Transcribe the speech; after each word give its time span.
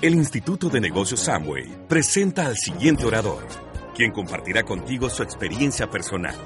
El 0.00 0.14
Instituto 0.14 0.68
de 0.68 0.80
Negocios 0.80 1.18
Samway 1.24 1.88
presenta 1.88 2.46
al 2.46 2.56
siguiente 2.56 3.04
orador, 3.04 3.44
quien 3.96 4.12
compartirá 4.12 4.62
contigo 4.62 5.10
su 5.10 5.24
experiencia 5.24 5.90
personal. 5.90 6.36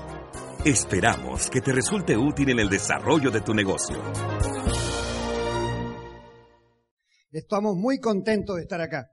Esperamos 0.65 1.51
que 1.51 1.61
te 1.61 1.71
resulte 1.71 2.17
útil 2.17 2.49
en 2.49 2.61
el 2.61 2.71
desarrollo 2.71 3.31
de 3.31 3.43
tu 3.43 3.53
negocio. 3.53 3.99
Estamos 7.31 7.77
muy 7.77 8.01
contentos 8.01 8.57
de 8.57 8.63
estar 8.63 8.81
acá. 8.81 9.11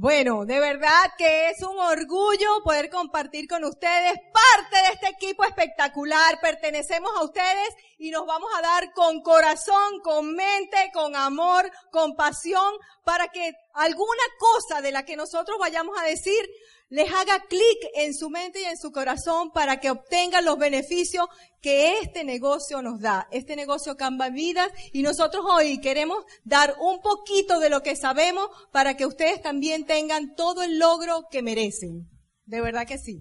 Bueno, 0.00 0.44
de 0.44 0.60
verdad 0.60 1.10
que 1.18 1.50
es 1.50 1.60
un 1.60 1.76
orgullo 1.76 2.62
poder 2.62 2.88
compartir 2.88 3.48
con 3.48 3.64
ustedes 3.64 4.12
parte 4.32 4.76
de 4.76 4.92
este 4.92 5.08
equipo 5.08 5.42
espectacular. 5.42 6.38
Pertenecemos 6.40 7.10
a 7.16 7.24
ustedes 7.24 7.70
y 7.98 8.12
nos 8.12 8.24
vamos 8.24 8.48
a 8.56 8.62
dar 8.62 8.92
con 8.92 9.20
corazón, 9.22 9.98
con 10.04 10.36
mente, 10.36 10.92
con 10.94 11.16
amor, 11.16 11.68
con 11.90 12.14
pasión, 12.14 12.74
para 13.02 13.26
que 13.26 13.50
alguna 13.74 14.22
cosa 14.38 14.80
de 14.82 14.92
la 14.92 15.04
que 15.04 15.16
nosotros 15.16 15.58
vayamos 15.58 16.00
a 16.00 16.04
decir 16.04 16.48
les 16.90 17.10
haga 17.12 17.44
clic 17.48 17.78
en 17.96 18.14
su 18.14 18.30
mente 18.30 18.62
y 18.62 18.64
en 18.64 18.78
su 18.78 18.90
corazón 18.92 19.50
para 19.52 19.78
que 19.78 19.90
obtengan 19.90 20.44
los 20.44 20.58
beneficios 20.58 21.26
que 21.60 21.98
este 22.00 22.24
negocio 22.24 22.80
nos 22.80 23.00
da. 23.00 23.28
Este 23.30 23.56
negocio 23.56 23.96
cambia 23.96 24.30
vidas 24.30 24.68
y 24.92 25.02
nosotros 25.02 25.44
hoy 25.46 25.80
queremos 25.80 26.24
dar 26.44 26.74
un 26.80 27.00
poquito 27.00 27.60
de 27.60 27.68
lo 27.68 27.82
que 27.82 27.96
sabemos 27.96 28.48
para 28.72 28.96
que 28.96 29.06
ustedes 29.06 29.42
también 29.42 29.84
tengan 29.84 30.34
todo 30.34 30.62
el 30.62 30.78
logro 30.78 31.26
que 31.30 31.42
merecen. 31.42 32.08
De 32.46 32.60
verdad 32.60 32.86
que 32.86 32.96
sí. 32.96 33.20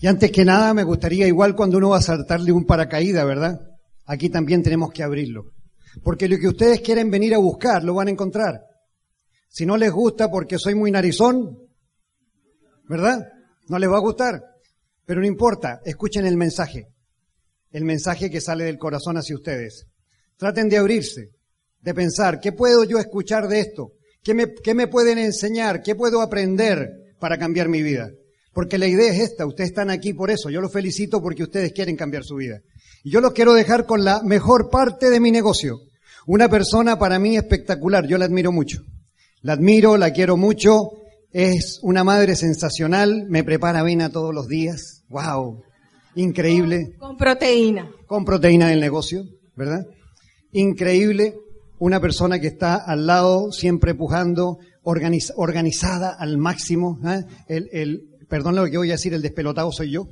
Y 0.00 0.08
antes 0.08 0.32
que 0.32 0.44
nada 0.44 0.74
me 0.74 0.82
gustaría, 0.82 1.26
igual 1.26 1.54
cuando 1.54 1.78
uno 1.78 1.90
va 1.90 1.98
a 1.98 2.02
saltarle 2.02 2.50
un 2.52 2.66
paracaídas, 2.66 3.24
¿verdad? 3.24 3.60
Aquí 4.04 4.28
también 4.28 4.62
tenemos 4.62 4.92
que 4.92 5.02
abrirlo. 5.02 5.44
Porque 6.02 6.28
lo 6.28 6.36
que 6.38 6.48
ustedes 6.48 6.80
quieren 6.80 7.10
venir 7.10 7.34
a 7.34 7.38
buscar 7.38 7.84
lo 7.84 7.94
van 7.94 8.08
a 8.08 8.10
encontrar. 8.10 8.60
Si 9.48 9.64
no 9.64 9.76
les 9.76 9.92
gusta 9.92 10.30
porque 10.30 10.58
soy 10.58 10.74
muy 10.74 10.90
narizón, 10.90 11.63
¿verdad? 12.88 13.26
No 13.68 13.78
les 13.78 13.90
va 13.90 13.96
a 13.96 14.00
gustar. 14.00 14.42
Pero 15.06 15.20
no 15.20 15.26
importa, 15.26 15.80
escuchen 15.84 16.26
el 16.26 16.36
mensaje. 16.36 16.88
El 17.70 17.84
mensaje 17.84 18.30
que 18.30 18.40
sale 18.40 18.64
del 18.64 18.78
corazón 18.78 19.16
hacia 19.16 19.34
ustedes. 19.34 19.86
Traten 20.36 20.68
de 20.68 20.78
abrirse, 20.78 21.30
de 21.80 21.94
pensar, 21.94 22.40
¿qué 22.40 22.52
puedo 22.52 22.84
yo 22.84 22.98
escuchar 22.98 23.48
de 23.48 23.60
esto? 23.60 23.92
¿Qué 24.22 24.34
me, 24.34 24.54
qué 24.54 24.74
me 24.74 24.86
pueden 24.86 25.18
enseñar? 25.18 25.82
¿Qué 25.82 25.94
puedo 25.94 26.20
aprender 26.20 26.88
para 27.18 27.38
cambiar 27.38 27.68
mi 27.68 27.82
vida? 27.82 28.10
Porque 28.52 28.78
la 28.78 28.86
idea 28.86 29.12
es 29.12 29.20
esta, 29.20 29.46
ustedes 29.46 29.70
están 29.70 29.90
aquí 29.90 30.14
por 30.14 30.30
eso. 30.30 30.48
Yo 30.48 30.60
los 30.60 30.72
felicito 30.72 31.20
porque 31.20 31.42
ustedes 31.42 31.72
quieren 31.72 31.96
cambiar 31.96 32.24
su 32.24 32.36
vida. 32.36 32.60
Y 33.02 33.10
yo 33.10 33.20
los 33.20 33.32
quiero 33.32 33.52
dejar 33.52 33.84
con 33.84 34.04
la 34.04 34.22
mejor 34.22 34.70
parte 34.70 35.10
de 35.10 35.20
mi 35.20 35.30
negocio. 35.30 35.80
Una 36.26 36.48
persona 36.48 36.98
para 36.98 37.18
mí 37.18 37.36
espectacular, 37.36 38.06
yo 38.06 38.16
la 38.16 38.24
admiro 38.24 38.52
mucho. 38.52 38.82
La 39.42 39.52
admiro, 39.52 39.98
la 39.98 40.12
quiero 40.12 40.36
mucho, 40.38 41.03
es 41.34 41.80
una 41.82 42.04
madre 42.04 42.36
sensacional, 42.36 43.26
me 43.28 43.42
prepara 43.42 43.80
avena 43.80 44.08
todos 44.08 44.32
los 44.32 44.46
días. 44.46 45.02
¡Wow! 45.08 45.64
Increíble. 46.14 46.94
Con 46.96 47.16
proteína. 47.16 47.90
Con 48.06 48.24
proteína 48.24 48.68
del 48.68 48.80
negocio, 48.80 49.24
¿verdad? 49.56 49.84
Increíble. 50.52 51.34
Una 51.80 52.00
persona 52.00 52.38
que 52.38 52.46
está 52.46 52.76
al 52.76 53.08
lado, 53.08 53.50
siempre 53.50 53.96
pujando, 53.96 54.58
organizada 54.84 56.14
al 56.16 56.38
máximo. 56.38 57.00
¿eh? 57.04 57.24
El, 57.48 57.68
el, 57.72 58.02
perdón 58.28 58.54
lo 58.54 58.64
que 58.66 58.78
voy 58.78 58.90
a 58.90 58.92
decir, 58.92 59.12
el 59.12 59.20
despelotado 59.20 59.72
soy 59.72 59.90
yo. 59.90 60.06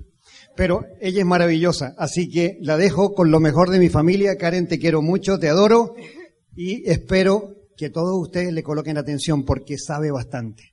Pero 0.56 0.84
ella 1.00 1.20
es 1.20 1.26
maravillosa, 1.26 1.94
así 1.98 2.28
que 2.28 2.58
la 2.60 2.76
dejo 2.76 3.14
con 3.14 3.30
lo 3.30 3.38
mejor 3.38 3.70
de 3.70 3.78
mi 3.78 3.88
familia. 3.88 4.36
Karen, 4.36 4.66
te 4.66 4.80
quiero 4.80 5.02
mucho, 5.02 5.38
te 5.38 5.48
adoro 5.48 5.94
y 6.56 6.90
espero 6.90 7.54
que 7.76 7.90
todos 7.90 8.20
ustedes 8.20 8.52
le 8.52 8.64
coloquen 8.64 8.98
atención 8.98 9.44
porque 9.44 9.78
sabe 9.78 10.10
bastante. 10.10 10.71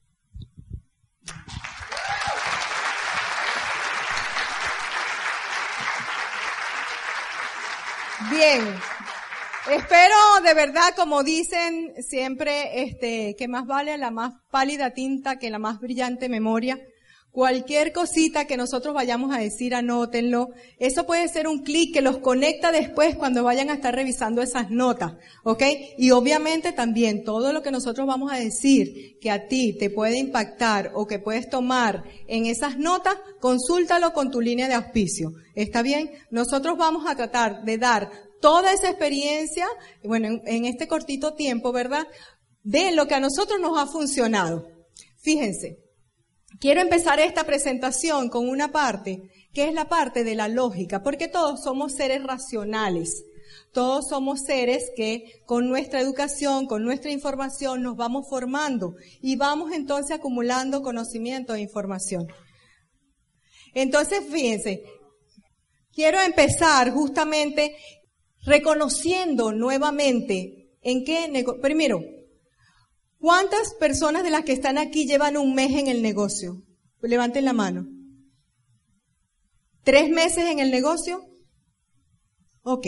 Bien. 8.30 8.62
Espero 9.70 10.16
de 10.44 10.54
verdad, 10.54 10.96
como 10.96 11.24
dicen 11.24 11.94
siempre, 12.02 12.82
este, 12.82 13.36
que 13.38 13.48
más 13.48 13.68
vale 13.68 13.98
la 13.98 14.10
más 14.10 14.34
pálida 14.50 14.92
tinta 14.92 15.38
que 15.38 15.50
la 15.50 15.60
más 15.60 15.80
brillante 15.80 16.28
memoria. 16.28 16.80
Cualquier 17.32 17.94
cosita 17.94 18.46
que 18.46 18.58
nosotros 18.58 18.96
vayamos 18.96 19.36
a 19.36 19.40
decir, 19.40 19.76
anótenlo. 19.76 20.50
Eso 20.80 21.06
puede 21.06 21.28
ser 21.28 21.48
un 21.48 21.60
clic 21.60 21.94
que 21.94 22.02
los 22.02 22.18
conecta 22.18 22.72
después 22.72 23.16
cuando 23.16 23.44
vayan 23.44 23.70
a 23.70 23.76
estar 23.76 23.94
revisando 23.94 24.42
esas 24.42 24.72
notas, 24.72 25.14
¿ok? 25.44 25.62
Y 26.00 26.10
obviamente 26.10 26.72
también 26.72 27.24
todo 27.24 27.54
lo 27.54 27.62
que 27.62 27.70
nosotros 27.70 28.08
vamos 28.08 28.32
a 28.32 28.38
decir 28.38 29.20
que 29.22 29.30
a 29.30 29.48
ti 29.48 29.78
te 29.78 29.92
puede 29.92 30.18
impactar 30.18 30.92
o 30.96 31.06
que 31.06 31.20
puedes 31.20 31.48
tomar 31.48 32.04
en 32.28 32.48
esas 32.48 32.80
notas, 32.80 33.16
consúltalo 33.40 34.12
con 34.12 34.32
tu 34.32 34.42
línea 34.42 34.68
de 34.68 34.74
auspicio. 34.74 35.34
¿Está 35.54 35.84
bien? 35.84 36.10
Nosotros 36.32 36.80
vamos 36.80 37.08
a 37.08 37.16
tratar 37.16 37.64
de 37.64 37.78
dar 37.78 38.12
toda 38.42 38.74
esa 38.74 38.90
experiencia, 38.90 39.68
bueno, 40.04 40.28
en, 40.28 40.42
en 40.48 40.66
este 40.66 40.88
cortito 40.88 41.36
tiempo, 41.36 41.72
¿verdad? 41.72 42.08
De 42.64 42.92
lo 42.92 43.08
que 43.08 43.14
a 43.14 43.20
nosotros 43.20 43.60
nos 43.60 43.78
ha 43.78 43.86
funcionado. 43.86 44.68
Fíjense, 45.22 45.89
Quiero 46.59 46.81
empezar 46.81 47.20
esta 47.20 47.46
presentación 47.46 48.30
con 48.30 48.50
una 48.50 48.72
parte, 48.72 49.22
que 49.53 49.68
es 49.68 49.74
la 49.74 49.88
parte 49.88 50.24
de 50.25 50.36
la 50.36 50.50
lógica, 50.50 51.02
porque 51.02 51.30
todos 51.30 51.64
somos 51.64 51.94
seres 51.94 52.22
racionales. 52.24 53.24
Todos 53.72 54.09
somos 54.09 54.42
seres 54.42 54.92
que 54.96 55.42
con 55.46 55.69
nuestra 55.69 56.02
educación, 56.02 56.66
con 56.66 56.84
nuestra 56.84 57.12
información, 57.12 57.84
nos 57.84 57.96
vamos 57.96 58.28
formando 58.28 58.96
y 59.22 59.36
vamos 59.36 59.72
entonces 59.74 60.18
acumulando 60.18 60.81
conocimiento 60.81 61.53
e 61.53 61.62
información. 61.62 62.28
Entonces, 63.74 64.24
fíjense, 64.30 64.84
quiero 65.94 66.19
empezar 66.19 66.92
justamente 66.92 67.75
reconociendo 68.42 69.52
nuevamente 69.52 70.72
en 70.81 71.06
qué, 71.06 71.46
primero, 71.62 72.02
¿Cuántas 73.19 73.74
personas 73.74 74.24
de 74.24 74.30
las 74.30 74.46
que 74.46 74.53
están 74.53 74.78
aquí 74.78 75.06
llevan 75.06 75.35
un 75.35 75.53
mes 75.53 75.72
en 75.72 75.88
el 75.88 76.02
negocio? 76.02 76.63
Levanten 77.02 77.44
la 77.44 77.53
mano. 77.53 77.85
¿Tres 79.84 80.09
meses 80.09 80.46
en 80.46 80.59
el 80.59 80.72
negocio? 80.72 81.25
Ok. 82.63 82.88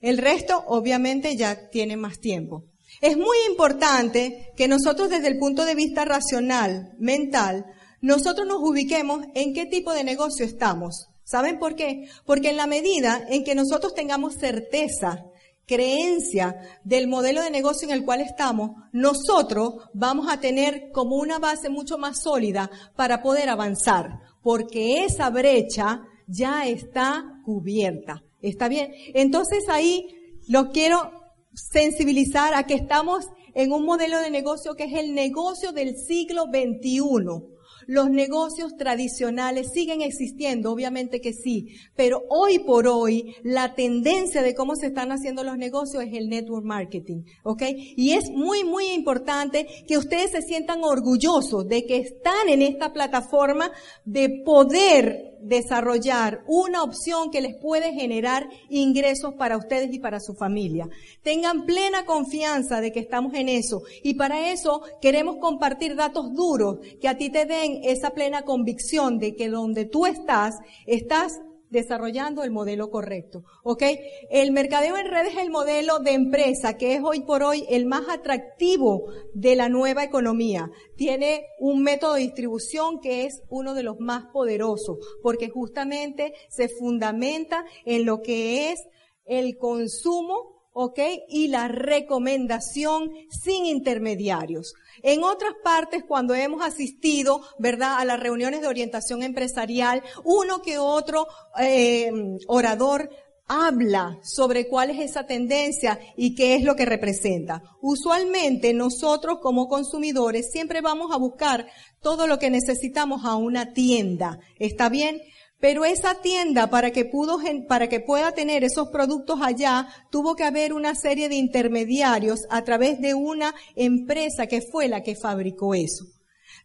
El 0.00 0.18
resto 0.18 0.62
obviamente 0.66 1.34
ya 1.34 1.70
tiene 1.70 1.96
más 1.96 2.20
tiempo. 2.20 2.66
Es 3.00 3.16
muy 3.16 3.36
importante 3.48 4.52
que 4.54 4.68
nosotros 4.68 5.08
desde 5.08 5.28
el 5.28 5.38
punto 5.38 5.64
de 5.64 5.74
vista 5.74 6.04
racional, 6.04 6.92
mental, 6.98 7.64
nosotros 8.02 8.46
nos 8.46 8.60
ubiquemos 8.60 9.24
en 9.34 9.54
qué 9.54 9.64
tipo 9.64 9.94
de 9.94 10.04
negocio 10.04 10.44
estamos. 10.44 11.08
¿Saben 11.24 11.58
por 11.58 11.74
qué? 11.74 12.08
Porque 12.26 12.50
en 12.50 12.56
la 12.56 12.66
medida 12.66 13.26
en 13.30 13.44
que 13.44 13.54
nosotros 13.54 13.94
tengamos 13.94 14.34
certeza 14.34 15.24
creencia 15.68 16.56
del 16.82 17.06
modelo 17.06 17.42
de 17.42 17.50
negocio 17.50 17.86
en 17.86 17.94
el 17.94 18.04
cual 18.04 18.22
estamos, 18.22 18.70
nosotros 18.90 19.74
vamos 19.92 20.26
a 20.28 20.40
tener 20.40 20.90
como 20.92 21.16
una 21.16 21.38
base 21.38 21.68
mucho 21.68 21.98
más 21.98 22.22
sólida 22.22 22.70
para 22.96 23.22
poder 23.22 23.50
avanzar, 23.50 24.18
porque 24.42 25.04
esa 25.04 25.30
brecha 25.30 26.00
ya 26.26 26.66
está 26.66 27.24
cubierta. 27.44 28.24
¿Está 28.40 28.68
bien? 28.68 28.92
Entonces 29.14 29.68
ahí 29.68 30.06
lo 30.48 30.70
quiero 30.70 31.12
sensibilizar 31.52 32.54
a 32.54 32.64
que 32.64 32.74
estamos 32.74 33.26
en 33.54 33.72
un 33.72 33.84
modelo 33.84 34.18
de 34.20 34.30
negocio 34.30 34.74
que 34.74 34.84
es 34.84 34.94
el 34.94 35.14
negocio 35.14 35.72
del 35.72 35.96
siglo 35.96 36.44
XXI. 36.44 37.57
Los 37.88 38.10
negocios 38.10 38.76
tradicionales 38.76 39.70
siguen 39.72 40.02
existiendo, 40.02 40.70
obviamente 40.70 41.22
que 41.22 41.32
sí, 41.32 41.68
pero 41.96 42.22
hoy 42.28 42.58
por 42.58 42.86
hoy 42.86 43.34
la 43.42 43.74
tendencia 43.74 44.42
de 44.42 44.54
cómo 44.54 44.76
se 44.76 44.88
están 44.88 45.10
haciendo 45.10 45.42
los 45.42 45.56
negocios 45.56 46.04
es 46.04 46.12
el 46.12 46.28
network 46.28 46.66
marketing, 46.66 47.22
¿ok? 47.44 47.62
Y 47.96 48.12
es 48.12 48.28
muy, 48.28 48.62
muy 48.62 48.88
importante 48.88 49.66
que 49.86 49.96
ustedes 49.96 50.32
se 50.32 50.42
sientan 50.42 50.84
orgullosos 50.84 51.66
de 51.66 51.86
que 51.86 51.96
están 51.96 52.50
en 52.50 52.60
esta 52.60 52.92
plataforma 52.92 53.72
de 54.04 54.42
poder 54.44 55.37
desarrollar 55.42 56.42
una 56.46 56.82
opción 56.82 57.30
que 57.30 57.40
les 57.40 57.56
puede 57.56 57.92
generar 57.92 58.48
ingresos 58.68 59.34
para 59.34 59.56
ustedes 59.56 59.92
y 59.92 59.98
para 59.98 60.20
su 60.20 60.34
familia. 60.34 60.88
Tengan 61.22 61.64
plena 61.64 62.04
confianza 62.04 62.80
de 62.80 62.92
que 62.92 63.00
estamos 63.00 63.34
en 63.34 63.48
eso. 63.48 63.82
Y 64.02 64.14
para 64.14 64.50
eso 64.50 64.82
queremos 65.00 65.36
compartir 65.36 65.96
datos 65.96 66.32
duros 66.34 66.78
que 67.00 67.08
a 67.08 67.16
ti 67.16 67.30
te 67.30 67.46
den 67.46 67.80
esa 67.82 68.10
plena 68.10 68.42
convicción 68.42 69.18
de 69.18 69.34
que 69.34 69.48
donde 69.48 69.84
tú 69.84 70.06
estás, 70.06 70.56
estás 70.86 71.40
desarrollando 71.70 72.42
el 72.42 72.50
modelo 72.50 72.90
correcto. 72.90 73.44
¿Ok? 73.62 73.82
El 74.30 74.52
mercadeo 74.52 74.96
en 74.96 75.10
redes 75.10 75.34
es 75.34 75.42
el 75.42 75.50
modelo 75.50 75.98
de 75.98 76.12
empresa 76.12 76.76
que 76.76 76.94
es 76.94 77.02
hoy 77.02 77.20
por 77.20 77.42
hoy 77.42 77.64
el 77.68 77.86
más 77.86 78.08
atractivo 78.08 79.04
de 79.34 79.56
la 79.56 79.68
nueva 79.68 80.04
economía. 80.04 80.70
Tiene 80.96 81.46
un 81.58 81.82
método 81.82 82.14
de 82.14 82.22
distribución 82.22 83.00
que 83.00 83.24
es 83.24 83.42
uno 83.48 83.74
de 83.74 83.82
los 83.82 83.98
más 84.00 84.26
poderosos 84.32 84.98
porque 85.22 85.48
justamente 85.48 86.34
se 86.48 86.68
fundamenta 86.68 87.64
en 87.84 88.04
lo 88.04 88.22
que 88.22 88.72
es 88.72 88.80
el 89.24 89.58
consumo 89.58 90.57
¿ok? 90.80 91.00
Y 91.28 91.48
la 91.48 91.66
recomendación 91.66 93.10
sin 93.30 93.66
intermediarios. 93.66 94.74
En 95.02 95.24
otras 95.24 95.54
partes, 95.64 96.04
cuando 96.06 96.36
hemos 96.36 96.64
asistido, 96.64 97.40
¿verdad?, 97.58 97.96
a 97.98 98.04
las 98.04 98.20
reuniones 98.20 98.60
de 98.60 98.68
orientación 98.68 99.24
empresarial, 99.24 100.04
uno 100.22 100.62
que 100.62 100.78
otro 100.78 101.26
eh, 101.58 102.12
orador 102.46 103.10
habla 103.48 104.20
sobre 104.22 104.68
cuál 104.68 104.90
es 104.90 105.00
esa 105.00 105.26
tendencia 105.26 105.98
y 106.16 106.36
qué 106.36 106.54
es 106.54 106.62
lo 106.62 106.76
que 106.76 106.84
representa. 106.84 107.60
Usualmente 107.80 108.72
nosotros 108.72 109.38
como 109.42 109.66
consumidores 109.66 110.52
siempre 110.52 110.80
vamos 110.80 111.12
a 111.12 111.18
buscar 111.18 111.66
todo 112.00 112.28
lo 112.28 112.38
que 112.38 112.50
necesitamos 112.50 113.24
a 113.24 113.34
una 113.34 113.72
tienda. 113.72 114.38
¿Está 114.60 114.88
bien? 114.88 115.22
Pero 115.60 115.84
esa 115.84 116.20
tienda, 116.20 116.70
para 116.70 116.92
que, 116.92 117.04
pudo, 117.04 117.40
para 117.66 117.88
que 117.88 117.98
pueda 117.98 118.32
tener 118.32 118.62
esos 118.62 118.88
productos 118.90 119.40
allá, 119.42 119.88
tuvo 120.10 120.36
que 120.36 120.44
haber 120.44 120.72
una 120.72 120.94
serie 120.94 121.28
de 121.28 121.34
intermediarios 121.34 122.46
a 122.48 122.62
través 122.62 123.00
de 123.00 123.14
una 123.14 123.54
empresa 123.74 124.46
que 124.46 124.62
fue 124.62 124.86
la 124.86 125.02
que 125.02 125.16
fabricó 125.16 125.74
eso. 125.74 126.04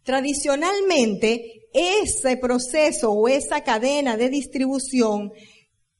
Tradicionalmente, 0.04 1.68
ese 1.72 2.36
proceso 2.36 3.10
o 3.10 3.26
esa 3.26 3.64
cadena 3.64 4.16
de 4.16 4.28
distribución, 4.28 5.32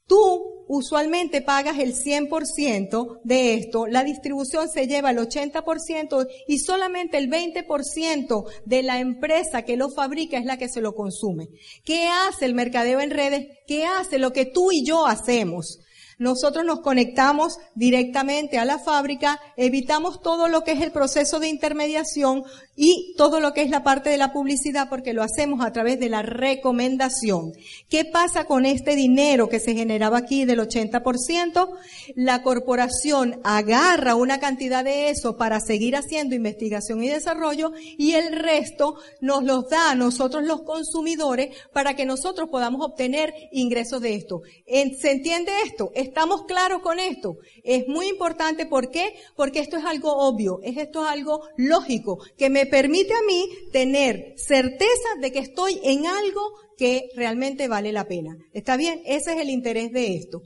tú 0.07 0.55
usualmente 0.67 1.43
pagas 1.43 1.79
el 1.79 1.95
100% 1.95 3.21
de 3.25 3.55
esto, 3.55 3.87
la 3.87 4.03
distribución 4.03 4.69
se 4.69 4.87
lleva 4.87 5.11
el 5.11 5.19
80% 5.19 6.27
y 6.49 6.59
solamente 6.59 7.19
el 7.19 7.31
20% 7.31 8.45
de 8.65 8.83
la 8.83 8.99
empresa 8.99 9.63
que 9.63 9.77
lo 9.77 9.91
fabrica 9.91 10.39
es 10.39 10.45
la 10.45 10.57
que 10.57 10.69
se 10.69 10.81
lo 10.81 10.95
consume. 10.95 11.49
¿Qué 11.85 12.07
hace 12.07 12.47
el 12.47 12.55
mercadeo 12.55 13.01
en 13.01 13.11
redes? 13.11 13.47
¿Qué 13.67 13.85
hace 13.85 14.19
lo 14.19 14.33
que 14.33 14.47
tú 14.47 14.73
y 14.73 14.85
yo 14.85 15.07
hacemos? 15.07 15.81
Nosotros 16.19 16.65
nos 16.65 16.81
conectamos 16.81 17.59
directamente 17.75 18.59
a 18.59 18.65
la 18.65 18.79
fábrica, 18.79 19.41
evitamos 19.57 20.21
todo 20.21 20.49
lo 20.49 20.65
que 20.65 20.73
es 20.73 20.81
el 20.81 20.93
proceso 20.93 21.41
de 21.41 21.49
intermediación 21.49 22.45
y 22.77 23.15
todo 23.17 23.41
lo 23.41 23.53
que 23.53 23.63
es 23.63 23.71
la 23.71 23.85
parte 23.85 24.11
de 24.11 24.19
la 24.19 24.33
publicidad 24.33 24.89
porque 24.89 25.13
lo 25.13 25.23
hacemos 25.23 25.65
a 25.65 25.73
través 25.73 26.01
de 26.01 26.09
la 26.09 26.23
recomendación. 26.23 27.53
¿Qué 27.89 28.05
pasa 28.05 28.45
con 28.45 28.67
este 28.67 28.97
dinero 28.97 29.49
que 29.49 29.61
se 29.61 29.75
generaba 29.75 30.19
aquí 30.19 30.45
del 30.45 30.61
80%? 30.61 31.69
La 32.15 32.43
corporación 32.43 33.41
agarra 33.45 34.15
una 34.15 34.39
cantidad 34.39 34.85
de 34.85 35.11
eso 35.11 35.37
para 35.37 35.61
seguir 35.61 35.97
haciendo 35.97 36.35
investigación 36.35 37.03
y 37.03 37.09
desarrollo 37.09 37.73
y 37.77 38.13
el 38.13 38.33
resto 38.35 38.97
nos 39.21 39.45
los 39.45 39.69
da 39.69 39.91
a 39.91 39.95
nosotros 39.95 40.45
los 40.45 40.63
consumidores 40.63 41.57
para 41.73 41.95
que 41.95 42.07
nosotros 42.07 42.49
podamos 42.51 42.85
obtener 42.85 43.33
ingresos 43.53 44.01
de 44.01 44.15
esto. 44.15 44.43
¿Se 44.67 45.11
entiende 45.13 45.53
esto? 45.65 45.91
¿Estamos 46.05 46.45
claros 46.45 46.83
con 46.83 46.99
esto? 46.99 47.39
Es 47.63 47.89
muy 47.89 48.09
importante, 48.09 48.67
¿por 48.67 48.91
qué? 48.91 49.15
Porque 49.35 49.61
esto 49.61 49.79
es 49.79 49.85
algo 49.85 50.13
obvio, 50.13 50.61
es 50.63 50.77
esto 50.77 51.03
es 51.03 51.11
algo 51.11 51.41
lógico, 51.57 52.19
que 52.37 52.51
me 52.51 52.67
permite 52.67 53.15
a 53.15 53.23
mí 53.27 53.49
tener 53.73 54.35
certeza 54.37 55.09
de 55.21 55.33
que 55.33 55.39
estoy 55.39 55.81
en 55.83 56.07
algo 56.07 56.43
que 56.77 57.09
realmente 57.17 57.69
vale 57.69 57.91
la 57.91 58.07
pena. 58.07 58.37
¿Está 58.53 58.77
bien? 58.77 59.01
Ese 59.07 59.33
es 59.33 59.41
el 59.41 59.49
interés 59.49 59.93
de 59.93 60.15
esto. 60.15 60.43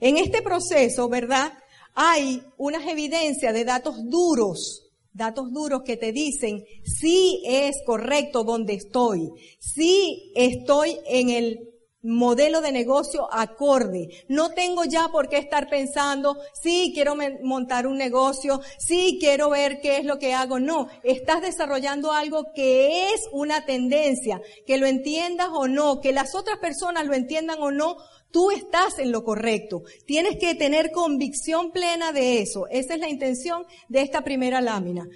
En 0.00 0.18
este 0.18 0.42
proceso, 0.42 1.08
¿verdad? 1.08 1.54
Hay 1.94 2.42
unas 2.58 2.86
evidencias 2.86 3.54
de 3.54 3.64
datos 3.64 3.96
duros, 4.10 4.90
datos 5.14 5.52
duros 5.52 5.82
que 5.86 5.96
te 5.96 6.12
dicen 6.12 6.64
si 6.84 7.42
es 7.46 7.76
correcto 7.86 8.44
donde 8.44 8.74
estoy, 8.74 9.30
si 9.58 10.32
estoy 10.34 10.98
en 11.06 11.30
el 11.30 11.73
modelo 12.04 12.60
de 12.60 12.70
negocio 12.70 13.32
acorde. 13.32 14.24
No 14.28 14.50
tengo 14.50 14.84
ya 14.84 15.08
por 15.08 15.28
qué 15.28 15.38
estar 15.38 15.68
pensando, 15.68 16.38
sí, 16.52 16.92
quiero 16.94 17.16
montar 17.42 17.86
un 17.86 17.96
negocio, 17.96 18.60
sí, 18.78 19.16
quiero 19.18 19.50
ver 19.50 19.80
qué 19.80 19.96
es 19.96 20.04
lo 20.04 20.18
que 20.18 20.34
hago. 20.34 20.60
No, 20.60 20.88
estás 21.02 21.42
desarrollando 21.42 22.12
algo 22.12 22.52
que 22.54 23.08
es 23.08 23.22
una 23.32 23.64
tendencia, 23.64 24.40
que 24.66 24.78
lo 24.78 24.86
entiendas 24.86 25.48
o 25.52 25.66
no, 25.66 26.00
que 26.00 26.12
las 26.12 26.34
otras 26.34 26.58
personas 26.58 27.06
lo 27.06 27.14
entiendan 27.14 27.60
o 27.60 27.70
no, 27.70 27.96
Tú 28.34 28.50
estás 28.50 28.98
en 28.98 29.12
lo 29.12 29.22
correcto. 29.22 29.84
Tienes 30.06 30.38
que 30.40 30.56
tener 30.56 30.90
convicción 30.90 31.70
plena 31.70 32.10
de 32.10 32.40
eso. 32.40 32.66
Esa 32.66 32.94
es 32.94 32.98
la 32.98 33.08
intención 33.08 33.64
de 33.88 34.00
esta 34.00 34.24
primera 34.24 34.60
lámina. 34.60 35.06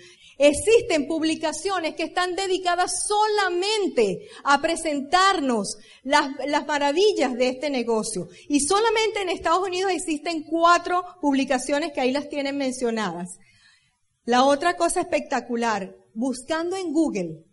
Existen 0.40 1.08
publicaciones 1.08 1.96
que 1.96 2.05
están 2.05 2.37
dedicadas 2.37 3.08
solamente 3.08 4.29
a 4.44 4.61
presentarnos 4.61 5.79
las, 6.05 6.31
maravillas 6.64 7.35
de 7.35 7.49
este 7.49 7.70
negocio. 7.70 8.29
Y 8.49 8.61
solamente 8.61 9.20
en 9.20 9.31
Estados 9.31 9.67
Unidos 9.67 9.90
existen 9.90 10.44
cuatro 10.44 11.02
publicaciones 11.20 11.90
que 11.93 12.00
ahí 12.00 12.12
las 12.12 12.29
tienen 12.29 12.56
mencionadas. 12.56 13.37
La 14.25 14.44
otra 14.44 14.76
cosa 14.76 15.00
espectacular, 15.00 15.96
buscando 16.14 16.76
en 16.76 16.93
Google, 16.93 17.44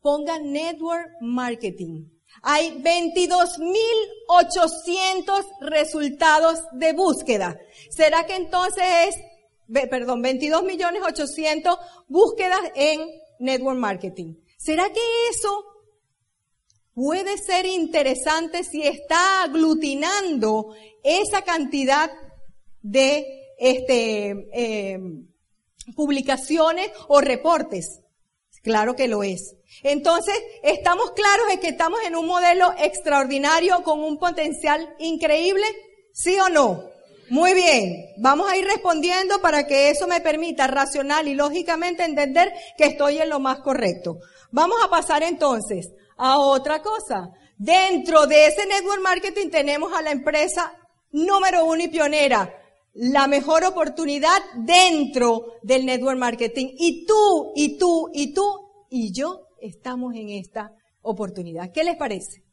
pongan 0.00 0.52
network 0.52 1.08
marketing. 1.20 2.10
Hay 2.42 2.80
22.800 2.80 5.46
resultados 5.62 6.60
de 6.72 6.92
búsqueda. 6.92 7.58
¿Será 7.90 8.24
que 8.24 8.36
entonces 8.36 8.84
es 9.08 9.16
perdón, 9.90 10.22
22 10.22 10.62
millones 10.64 11.02
800 11.02 11.76
búsquedas 12.08 12.60
en 12.74 13.00
network 13.38 13.78
marketing. 13.78 14.34
¿Será 14.56 14.88
que 14.90 15.00
eso 15.30 15.64
puede 16.94 17.36
ser 17.38 17.66
interesante 17.66 18.64
si 18.64 18.82
está 18.82 19.42
aglutinando 19.42 20.74
esa 21.02 21.42
cantidad 21.42 22.10
de 22.80 23.26
este, 23.58 24.48
eh, 24.52 24.98
publicaciones 25.94 26.90
o 27.08 27.20
reportes? 27.20 28.00
Claro 28.62 28.96
que 28.96 29.08
lo 29.08 29.22
es. 29.22 29.56
Entonces, 29.82 30.34
estamos 30.62 31.10
claros 31.10 31.48
de 31.48 31.60
que 31.60 31.68
estamos 31.68 32.00
en 32.06 32.16
un 32.16 32.26
modelo 32.26 32.72
extraordinario 32.78 33.82
con 33.82 34.00
un 34.00 34.18
potencial 34.18 34.94
increíble, 34.98 35.66
¿sí 36.14 36.38
o 36.40 36.48
no? 36.48 36.93
Muy 37.30 37.54
bien, 37.54 38.12
vamos 38.18 38.50
a 38.50 38.56
ir 38.56 38.64
respondiendo 38.66 39.40
para 39.40 39.66
que 39.66 39.90
eso 39.90 40.06
me 40.06 40.20
permita 40.20 40.66
racional 40.66 41.26
y 41.26 41.34
lógicamente 41.34 42.04
entender 42.04 42.52
que 42.76 42.84
estoy 42.84 43.18
en 43.18 43.30
lo 43.30 43.40
más 43.40 43.60
correcto. 43.60 44.18
Vamos 44.50 44.76
a 44.84 44.90
pasar 44.90 45.22
entonces 45.22 45.90
a 46.16 46.38
otra 46.38 46.82
cosa. 46.82 47.30
Dentro 47.56 48.26
de 48.26 48.46
ese 48.46 48.66
network 48.66 49.00
marketing 49.00 49.48
tenemos 49.48 49.92
a 49.92 50.02
la 50.02 50.10
empresa 50.10 50.74
número 51.12 51.64
uno 51.64 51.82
y 51.82 51.88
pionera, 51.88 52.52
la 52.92 53.26
mejor 53.26 53.64
oportunidad 53.64 54.38
dentro 54.56 55.54
del 55.62 55.86
network 55.86 56.18
marketing. 56.18 56.74
Y 56.76 57.06
tú, 57.06 57.52
y 57.56 57.78
tú, 57.78 58.10
y 58.12 58.34
tú, 58.34 58.44
y 58.90 59.12
yo 59.12 59.48
estamos 59.60 60.14
en 60.14 60.28
esta 60.30 60.72
oportunidad. 61.02 61.72
¿Qué 61.72 61.84
les 61.84 61.96
parece? 61.96 62.43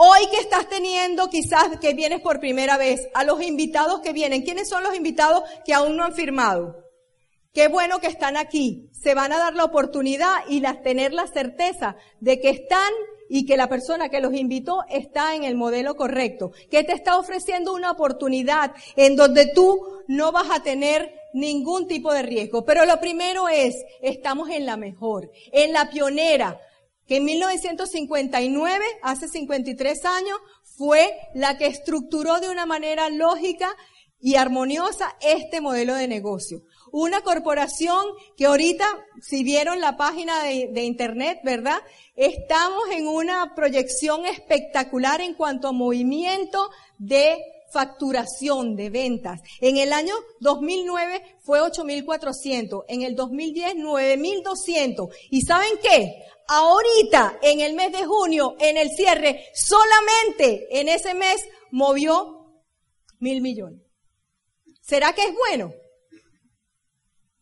Hoy 0.00 0.28
que 0.30 0.36
estás 0.36 0.68
teniendo, 0.68 1.28
quizás 1.28 1.76
que 1.80 1.92
vienes 1.92 2.20
por 2.20 2.38
primera 2.38 2.78
vez, 2.78 3.08
a 3.14 3.24
los 3.24 3.42
invitados 3.42 3.98
que 3.98 4.12
vienen. 4.12 4.42
¿Quiénes 4.42 4.68
son 4.68 4.84
los 4.84 4.94
invitados 4.94 5.42
que 5.66 5.74
aún 5.74 5.96
no 5.96 6.04
han 6.04 6.14
firmado? 6.14 6.84
Qué 7.52 7.66
bueno 7.66 7.98
que 7.98 8.06
están 8.06 8.36
aquí. 8.36 8.90
Se 8.92 9.14
van 9.14 9.32
a 9.32 9.38
dar 9.38 9.56
la 9.56 9.64
oportunidad 9.64 10.36
y 10.48 10.60
las, 10.60 10.84
tener 10.84 11.12
la 11.12 11.26
certeza 11.26 11.96
de 12.20 12.38
que 12.38 12.50
están 12.50 12.92
y 13.28 13.44
que 13.44 13.56
la 13.56 13.68
persona 13.68 14.08
que 14.08 14.20
los 14.20 14.34
invitó 14.34 14.84
está 14.88 15.34
en 15.34 15.42
el 15.42 15.56
modelo 15.56 15.96
correcto, 15.96 16.52
que 16.70 16.84
te 16.84 16.92
está 16.92 17.18
ofreciendo 17.18 17.74
una 17.74 17.90
oportunidad 17.90 18.76
en 18.94 19.16
donde 19.16 19.46
tú 19.46 19.80
no 20.06 20.30
vas 20.30 20.48
a 20.52 20.62
tener 20.62 21.12
ningún 21.32 21.88
tipo 21.88 22.12
de 22.12 22.22
riesgo. 22.22 22.64
Pero 22.64 22.84
lo 22.84 23.00
primero 23.00 23.48
es, 23.48 23.74
estamos 24.00 24.48
en 24.50 24.64
la 24.64 24.76
mejor, 24.76 25.32
en 25.50 25.72
la 25.72 25.90
pionera, 25.90 26.60
que 27.08 27.16
en 27.16 27.24
1959, 27.24 28.84
hace 29.02 29.28
53 29.28 30.04
años, 30.04 30.38
fue 30.62 31.10
la 31.34 31.56
que 31.58 31.66
estructuró 31.66 32.38
de 32.38 32.50
una 32.50 32.66
manera 32.66 33.08
lógica 33.08 33.74
y 34.20 34.36
armoniosa 34.36 35.16
este 35.20 35.60
modelo 35.60 35.94
de 35.94 36.06
negocio. 36.06 36.62
Una 36.92 37.20
corporación 37.22 38.04
que 38.36 38.46
ahorita, 38.46 38.84
si 39.20 39.42
vieron 39.42 39.80
la 39.80 39.96
página 39.96 40.42
de, 40.42 40.82
internet, 40.84 41.40
¿verdad? 41.44 41.78
Estamos 42.14 42.82
en 42.92 43.06
una 43.06 43.54
proyección 43.54 44.26
espectacular 44.26 45.20
en 45.20 45.34
cuanto 45.34 45.68
a 45.68 45.72
movimiento 45.72 46.70
de 46.98 47.38
facturación 47.70 48.76
de 48.76 48.90
ventas. 48.90 49.40
En 49.60 49.76
el 49.76 49.92
año 49.92 50.14
2009 50.40 51.22
fue 51.40 51.60
8.400, 51.60 52.84
en 52.88 53.02
el 53.02 53.14
2010 53.14 53.74
9.200. 53.76 55.08
¿Y 55.30 55.42
saben 55.42 55.72
qué? 55.82 56.22
Ahorita, 56.48 57.38
en 57.42 57.60
el 57.60 57.74
mes 57.74 57.92
de 57.92 58.06
junio, 58.06 58.56
en 58.58 58.78
el 58.78 58.90
cierre, 58.90 59.46
solamente 59.54 60.80
en 60.80 60.88
ese 60.88 61.14
mes 61.14 61.46
movió 61.70 62.62
mil 63.20 63.42
millones. 63.42 63.82
¿Será 64.80 65.12
que 65.12 65.24
es 65.24 65.34
bueno? 65.34 65.72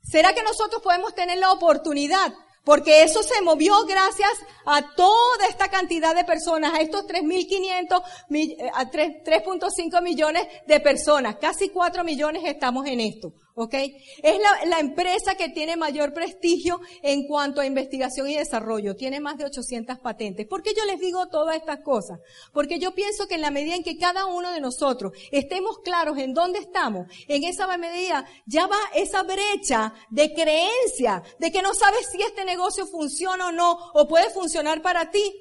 ¿Será 0.03 0.35
que 0.35 0.43
nosotros 0.43 0.83
podemos 0.83 1.15
tener 1.15 1.39
la 1.39 1.53
oportunidad 1.53 2.33
porque 2.67 3.05
eso 3.05 3.23
se 3.23 3.41
movió 3.43 3.85
gracias 3.87 4.33
a 4.65 4.93
toda 4.97 5.47
esta 5.49 5.69
cantidad 5.69 6.17
de 6.17 6.25
personas, 6.25 6.75
a 6.75 6.81
estos 6.81 7.07
3.500, 7.07 8.03
eh, 8.31 8.71
a 8.75 8.91
3.5 8.91 10.03
millones 10.03 10.49
de 10.67 10.81
personas. 10.81 11.37
Casi 11.37 11.69
4 11.69 12.03
millones 12.03 12.43
estamos 12.45 12.85
en 12.89 12.99
esto. 12.99 13.33
¿Ok? 13.57 13.75
Es 14.23 14.39
la, 14.39 14.67
la, 14.67 14.79
empresa 14.81 15.35
que 15.35 15.49
tiene 15.49 15.77
mayor 15.77 16.13
prestigio 16.13 16.81
en 17.03 17.27
cuanto 17.27 17.61
a 17.61 17.67
investigación 17.67 18.29
y 18.29 18.37
desarrollo. 18.37 18.97
Tiene 18.97 19.19
más 19.19 19.39
de 19.39 19.47
800 19.47 19.99
patentes. 19.99 20.47
¿Por 20.47 20.63
qué 20.63 20.75
yo 20.77 20.85
les 20.85 21.01
digo 21.01 21.27
todas 21.29 21.57
estas 21.57 21.81
cosas? 21.81 22.21
Porque 22.53 22.79
yo 22.79 22.95
pienso 22.95 23.27
que 23.27 23.37
en 23.37 23.41
la 23.41 23.51
medida 23.51 23.75
en 23.75 23.83
que 23.83 23.97
cada 23.97 24.27
uno 24.27 24.53
de 24.53 24.61
nosotros 24.61 25.13
estemos 25.33 25.79
claros 25.79 26.19
en 26.19 26.35
dónde 26.35 26.59
estamos, 26.59 27.07
en 27.29 27.45
esa 27.45 27.67
medida 27.79 28.27
ya 28.45 28.67
va 28.67 28.79
esa 28.95 29.23
brecha 29.23 29.95
de 30.11 30.35
creencia, 30.35 31.23
de 31.39 31.51
que 31.51 31.63
no 31.63 31.75
sabes 31.75 32.09
si 32.13 32.21
este 32.21 32.45
negocio 32.45 32.87
funciona 32.87 33.49
o 33.49 33.53
no, 33.53 33.79
o 33.95 34.07
puede 34.07 34.29
funcionar 34.31 34.83
para 34.83 35.11
ti, 35.11 35.33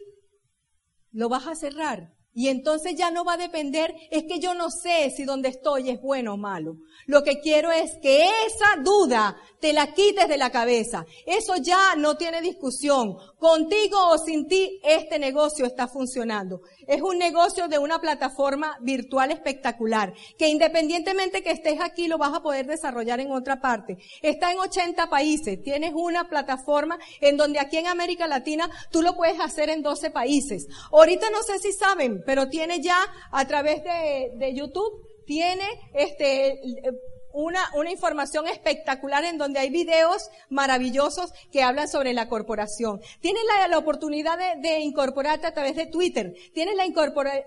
lo 1.11 1.27
vas 1.27 1.47
a 1.47 1.55
cerrar. 1.55 2.14
Y 2.37 2.49
entonces 2.49 2.95
ya 2.95 3.11
no 3.11 3.23
va 3.23 3.33
a 3.33 3.37
depender, 3.37 3.95
es 4.11 4.23
que 4.23 4.39
yo 4.39 4.53
no 4.53 4.69
sé 4.69 5.09
si 5.15 5.23
donde 5.23 5.47
estoy 5.47 5.89
es 5.89 6.01
bueno 6.01 6.33
o 6.33 6.37
malo. 6.37 6.75
Lo 7.05 7.23
que 7.23 7.39
quiero 7.39 7.71
es 7.71 7.97
que 8.01 8.25
esa 8.25 8.81
duda 8.83 9.37
te 9.61 9.71
la 9.71 9.93
quites 9.93 10.27
de 10.27 10.37
la 10.37 10.49
cabeza. 10.49 11.05
Eso 11.25 11.55
ya 11.55 11.95
no 11.95 12.17
tiene 12.17 12.41
discusión. 12.41 13.15
Contigo 13.39 14.09
o 14.09 14.17
sin 14.17 14.47
ti, 14.49 14.81
este 14.83 15.17
negocio 15.17 15.65
está 15.65 15.87
funcionando. 15.87 16.59
Es 16.87 17.01
un 17.01 17.17
negocio 17.17 17.69
de 17.69 17.79
una 17.79 17.99
plataforma 17.99 18.77
virtual 18.81 19.31
espectacular, 19.31 20.13
que 20.37 20.49
independientemente 20.49 21.41
que 21.41 21.51
estés 21.51 21.79
aquí, 21.79 22.09
lo 22.09 22.17
vas 22.17 22.33
a 22.33 22.41
poder 22.41 22.65
desarrollar 22.65 23.21
en 23.21 23.31
otra 23.31 23.61
parte. 23.61 23.97
Está 24.21 24.51
en 24.51 24.59
80 24.59 25.09
países. 25.09 25.61
Tienes 25.61 25.93
una 25.95 26.27
plataforma 26.27 26.99
en 27.21 27.37
donde 27.37 27.59
aquí 27.59 27.77
en 27.77 27.87
América 27.87 28.27
Latina 28.27 28.69
tú 28.91 29.01
lo 29.01 29.15
puedes 29.15 29.39
hacer 29.39 29.69
en 29.69 29.81
12 29.81 30.11
países. 30.11 30.67
Ahorita 30.91 31.29
no 31.29 31.41
sé 31.43 31.59
si 31.59 31.71
saben, 31.71 32.24
pero 32.25 32.49
tiene 32.49 32.81
ya 32.81 32.97
a 33.31 33.45
través 33.47 33.83
de, 33.83 34.31
de 34.35 34.53
YouTube, 34.53 35.05
tiene 35.25 35.65
este, 35.93 36.59
una, 37.35 37.69
una 37.75 37.91
información 37.91 38.47
espectacular 38.47 39.25
en 39.25 39.37
donde 39.37 39.59
hay 39.59 39.69
videos 39.69 40.29
maravillosos 40.49 41.33
que 41.51 41.61
hablan 41.61 41.89
sobre 41.89 42.13
la 42.13 42.29
corporación. 42.29 43.01
Tienes 43.19 43.43
la, 43.43 43.67
la 43.67 43.77
oportunidad 43.77 44.37
de, 44.37 44.67
de, 44.67 44.79
incorporarte 44.79 45.45
a 45.45 45.53
través 45.53 45.75
de 45.75 45.85
Twitter. 45.85 46.33
Tienes 46.53 46.75
la, 46.75 46.85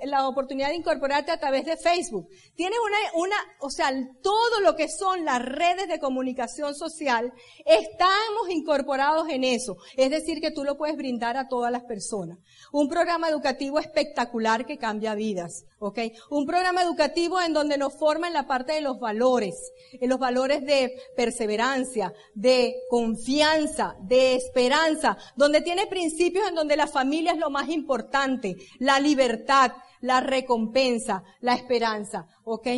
la 0.04 0.28
oportunidad 0.28 0.68
de 0.68 0.76
incorporarte 0.76 1.30
a 1.32 1.40
través 1.40 1.64
de 1.64 1.78
Facebook. 1.78 2.28
Tienes 2.54 2.78
una, 2.78 3.24
una, 3.24 3.36
o 3.60 3.70
sea, 3.70 3.90
todo 4.22 4.60
lo 4.60 4.76
que 4.76 4.88
son 4.88 5.24
las 5.24 5.42
redes 5.42 5.88
de 5.88 5.98
comunicación 5.98 6.74
social, 6.74 7.32
estamos 7.64 8.50
incorporados 8.50 9.28
en 9.30 9.42
eso. 9.42 9.78
Es 9.96 10.10
decir, 10.10 10.40
que 10.40 10.50
tú 10.50 10.64
lo 10.64 10.76
puedes 10.76 10.96
brindar 10.96 11.38
a 11.38 11.48
todas 11.48 11.72
las 11.72 11.84
personas. 11.84 12.38
Un 12.72 12.88
programa 12.88 13.30
educativo 13.30 13.78
espectacular 13.78 14.66
que 14.66 14.76
cambia 14.76 15.14
vidas. 15.14 15.64
¿ok? 15.78 15.98
Un 16.30 16.46
programa 16.46 16.82
educativo 16.82 17.40
en 17.40 17.52
donde 17.52 17.78
nos 17.78 17.94
forma 17.94 18.26
en 18.26 18.34
la 18.34 18.46
parte 18.46 18.72
de 18.72 18.80
los 18.80 18.98
valores, 18.98 19.72
en 19.92 20.08
los 20.08 20.18
valores 20.18 20.64
de 20.64 20.92
perseverancia, 21.16 22.12
de 22.34 22.74
confianza, 22.88 23.96
de 24.00 24.34
esperanza, 24.34 25.16
donde 25.36 25.60
tiene 25.60 25.86
principios 25.86 26.48
en 26.48 26.54
donde 26.54 26.76
la 26.76 26.86
familia 26.86 27.32
es 27.32 27.38
lo 27.38 27.50
más 27.50 27.68
importante, 27.68 28.56
la 28.78 29.00
libertad, 29.00 29.72
la 30.00 30.20
recompensa, 30.20 31.22
la 31.40 31.54
esperanza, 31.54 32.26
¿ok? 32.44 32.68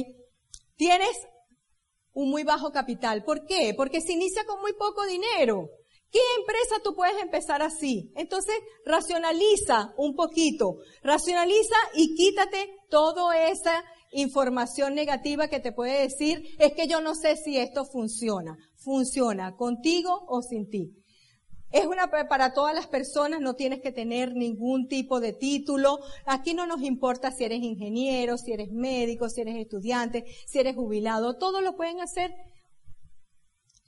Tienes 0.77 1.17
un 2.13 2.31
muy 2.31 2.43
bajo 2.43 2.71
capital. 2.73 3.25
¿Por 3.25 3.47
qué? 3.47 3.75
Porque 3.77 4.01
se 4.01 4.13
inicia 4.13 4.45
con 4.45 4.61
muy 4.61 4.73
poco 4.73 5.07
dinero. 5.07 5.69
¿Qué 6.11 6.21
empresa 6.39 6.77
tú 6.83 6.95
puedes 6.95 7.21
empezar 7.23 7.63
así? 7.63 8.13
Entonces, 8.17 8.57
racionaliza 8.85 9.95
un 9.97 10.17
poquito, 10.17 10.79
racionaliza 11.03 11.77
y 11.95 12.17
quítate 12.17 12.77
toda 12.89 13.49
esa 13.49 13.85
información 14.11 14.95
negativa 14.95 15.49
que 15.49 15.61
te 15.61 15.73
puede 15.73 16.03
decir, 16.03 16.43
es 16.59 16.73
que 16.73 16.89
yo 16.89 17.01
no 17.01 17.15
sé 17.15 17.37
si 17.37 17.59
esto 17.59 17.85
funciona. 17.85 18.57
Funciona 18.77 19.57
contigo 19.57 20.25
o 20.29 20.43
sin 20.43 20.69
ti. 20.69 20.97
Es 21.71 21.87
una 21.87 22.11
para 22.11 22.53
todas 22.53 22.75
las 22.75 22.89
personas, 22.89 23.41
no 23.41 23.55
tienes 23.55 23.81
que 23.81 23.93
tener 23.93 24.35
ningún 24.35 24.89
tipo 24.89 25.21
de 25.21 25.33
título. 25.33 26.01
Aquí 26.27 26.53
no 26.53 26.67
nos 26.67 26.83
importa 26.83 27.31
si 27.31 27.45
eres 27.45 27.63
ingeniero, 27.63 28.39
si 28.39 28.53
eres 28.53 28.73
médico, 28.73 29.29
si 29.29 29.43
eres 29.43 29.57
estudiante, 29.57 30.25
si 30.47 30.59
eres 30.59 30.75
jubilado, 30.75 31.37
todo 31.39 31.61
lo 31.61 31.77
pueden 31.77 32.01
hacer 32.01 32.35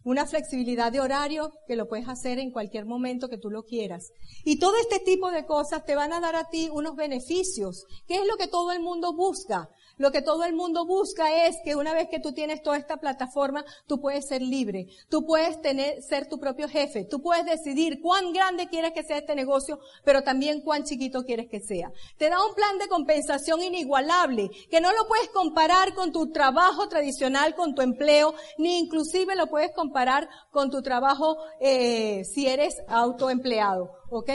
una 0.04 0.26
flexibilidad 0.26 0.90
de 0.92 1.00
horario 1.00 1.52
que 1.66 1.76
lo 1.76 1.88
puedes 1.88 2.08
hacer 2.08 2.38
en 2.38 2.50
cualquier 2.50 2.86
momento 2.86 3.28
que 3.28 3.38
tú 3.38 3.50
lo 3.50 3.64
quieras. 3.64 4.10
Y 4.44 4.58
todo 4.58 4.76
este 4.76 4.98
tipo 5.00 5.30
de 5.30 5.46
cosas 5.46 5.84
te 5.84 5.94
van 5.94 6.12
a 6.12 6.20
dar 6.20 6.36
a 6.36 6.48
ti 6.48 6.68
unos 6.72 6.96
beneficios, 6.96 7.84
que 8.06 8.16
es 8.16 8.26
lo 8.26 8.36
que 8.36 8.48
todo 8.48 8.72
el 8.72 8.80
mundo 8.80 9.14
busca. 9.14 9.68
Lo 10.02 10.10
que 10.10 10.20
todo 10.20 10.42
el 10.42 10.52
mundo 10.52 10.84
busca 10.84 11.46
es 11.46 11.58
que 11.64 11.76
una 11.76 11.94
vez 11.94 12.08
que 12.08 12.18
tú 12.18 12.32
tienes 12.32 12.60
toda 12.60 12.76
esta 12.76 12.96
plataforma, 12.96 13.64
tú 13.86 14.00
puedes 14.00 14.26
ser 14.26 14.42
libre, 14.42 14.88
tú 15.08 15.24
puedes 15.24 15.62
tener, 15.62 16.02
ser 16.02 16.28
tu 16.28 16.40
propio 16.40 16.68
jefe, 16.68 17.04
tú 17.04 17.22
puedes 17.22 17.44
decidir 17.44 18.00
cuán 18.02 18.32
grande 18.32 18.66
quieres 18.66 18.90
que 18.94 19.04
sea 19.04 19.18
este 19.18 19.36
negocio, 19.36 19.78
pero 20.02 20.24
también 20.24 20.60
cuán 20.62 20.82
chiquito 20.82 21.22
quieres 21.24 21.46
que 21.48 21.60
sea. 21.60 21.92
Te 22.18 22.28
da 22.28 22.44
un 22.44 22.52
plan 22.56 22.78
de 22.78 22.88
compensación 22.88 23.62
inigualable, 23.62 24.50
que 24.68 24.80
no 24.80 24.90
lo 24.90 25.06
puedes 25.06 25.28
comparar 25.28 25.94
con 25.94 26.10
tu 26.10 26.32
trabajo 26.32 26.88
tradicional, 26.88 27.54
con 27.54 27.76
tu 27.76 27.82
empleo, 27.82 28.34
ni 28.58 28.80
inclusive 28.80 29.36
lo 29.36 29.46
puedes 29.46 29.70
comparar 29.70 30.28
con 30.50 30.68
tu 30.68 30.82
trabajo 30.82 31.36
eh, 31.60 32.24
si 32.24 32.48
eres 32.48 32.74
autoempleado, 32.88 33.92
¿ok? 34.10 34.30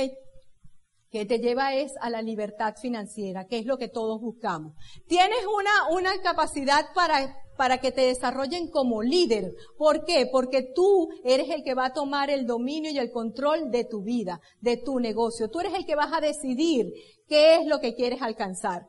Que 1.12 1.26
te 1.26 1.40
lleva 1.40 1.74
es 1.74 1.94
a 2.02 2.10
la 2.10 2.22
libertad 2.22 2.76
financiera, 2.82 3.48
que 3.48 3.60
es 3.60 3.66
lo 3.66 3.78
que 3.78 3.88
todos 3.88 4.22
buscamos. 4.22 4.74
Tienes 5.08 5.46
una, 5.46 5.98
una 5.98 6.22
capacidad 6.22 6.94
para, 6.94 7.38
para 7.56 7.80
que 7.80 7.92
te 7.92 8.02
desarrollen 8.02 8.70
como 8.70 9.02
líder. 9.02 9.54
¿Por 9.78 10.06
qué? 10.06 10.28
Porque 10.32 10.64
tú 10.76 11.10
eres 11.24 11.50
el 11.50 11.64
que 11.64 11.74
va 11.74 11.88
a 11.88 11.94
tomar 11.94 12.30
el 12.30 12.46
dominio 12.46 12.92
y 12.92 12.98
el 12.98 13.12
control 13.12 13.72
de 13.72 13.86
tu 13.86 14.04
vida, 14.04 14.42
de 14.62 14.78
tu 14.78 15.00
negocio. 15.00 15.50
Tú 15.50 15.60
eres 15.62 15.74
el 15.74 15.86
que 15.86 15.96
vas 15.96 16.14
a 16.14 16.22
decidir 16.22 16.94
qué 17.28 17.56
es 17.56 17.66
lo 17.66 17.80
que 17.80 17.96
quieres 17.96 18.22
alcanzar. 18.22 18.88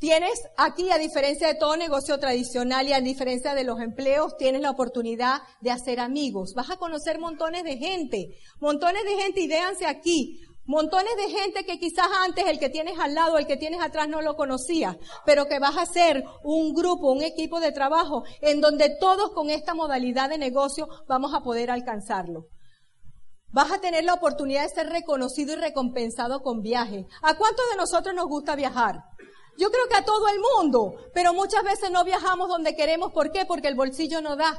Tienes 0.00 0.48
aquí, 0.56 0.90
a 0.90 0.96
diferencia 0.96 1.46
de 1.46 1.56
todo 1.56 1.76
negocio 1.76 2.18
tradicional 2.18 2.88
y 2.88 2.94
a 2.94 3.02
diferencia 3.02 3.54
de 3.54 3.64
los 3.64 3.80
empleos, 3.80 4.34
tienes 4.38 4.62
la 4.62 4.70
oportunidad 4.70 5.42
de 5.60 5.70
hacer 5.70 6.00
amigos. 6.00 6.54
Vas 6.54 6.70
a 6.70 6.78
conocer 6.78 7.18
montones 7.18 7.64
de 7.64 7.76
gente, 7.76 8.30
montones 8.60 9.04
de 9.04 9.22
gente 9.22 9.40
y 9.42 9.48
véanse 9.48 9.84
aquí. 9.84 10.40
Montones 10.64 11.16
de 11.16 11.30
gente 11.30 11.64
que 11.64 11.78
quizás 11.78 12.06
antes 12.24 12.46
el 12.46 12.58
que 12.58 12.68
tienes 12.68 12.98
al 12.98 13.14
lado, 13.14 13.38
el 13.38 13.46
que 13.46 13.56
tienes 13.56 13.80
atrás 13.80 14.08
no 14.08 14.22
lo 14.22 14.36
conocía, 14.36 14.98
pero 15.26 15.46
que 15.46 15.58
vas 15.58 15.76
a 15.76 15.86
ser 15.86 16.24
un 16.44 16.74
grupo, 16.74 17.10
un 17.10 17.22
equipo 17.22 17.60
de 17.60 17.72
trabajo 17.72 18.22
en 18.40 18.60
donde 18.60 18.96
todos 19.00 19.32
con 19.32 19.50
esta 19.50 19.74
modalidad 19.74 20.28
de 20.28 20.38
negocio 20.38 20.88
vamos 21.08 21.34
a 21.34 21.40
poder 21.40 21.70
alcanzarlo. 21.70 22.46
Vas 23.52 23.72
a 23.72 23.80
tener 23.80 24.04
la 24.04 24.14
oportunidad 24.14 24.62
de 24.62 24.68
ser 24.68 24.88
reconocido 24.90 25.54
y 25.54 25.56
recompensado 25.56 26.40
con 26.40 26.60
viajes. 26.60 27.04
¿A 27.22 27.36
cuántos 27.36 27.68
de 27.70 27.76
nosotros 27.76 28.14
nos 28.14 28.26
gusta 28.26 28.54
viajar? 28.54 29.02
Yo 29.58 29.70
creo 29.70 29.88
que 29.88 29.96
a 29.96 30.04
todo 30.04 30.28
el 30.28 30.38
mundo, 30.38 30.94
pero 31.12 31.34
muchas 31.34 31.64
veces 31.64 31.90
no 31.90 32.04
viajamos 32.04 32.48
donde 32.48 32.76
queremos. 32.76 33.12
¿Por 33.12 33.32
qué? 33.32 33.44
Porque 33.44 33.68
el 33.68 33.74
bolsillo 33.74 34.20
no 34.20 34.36
da. 34.36 34.58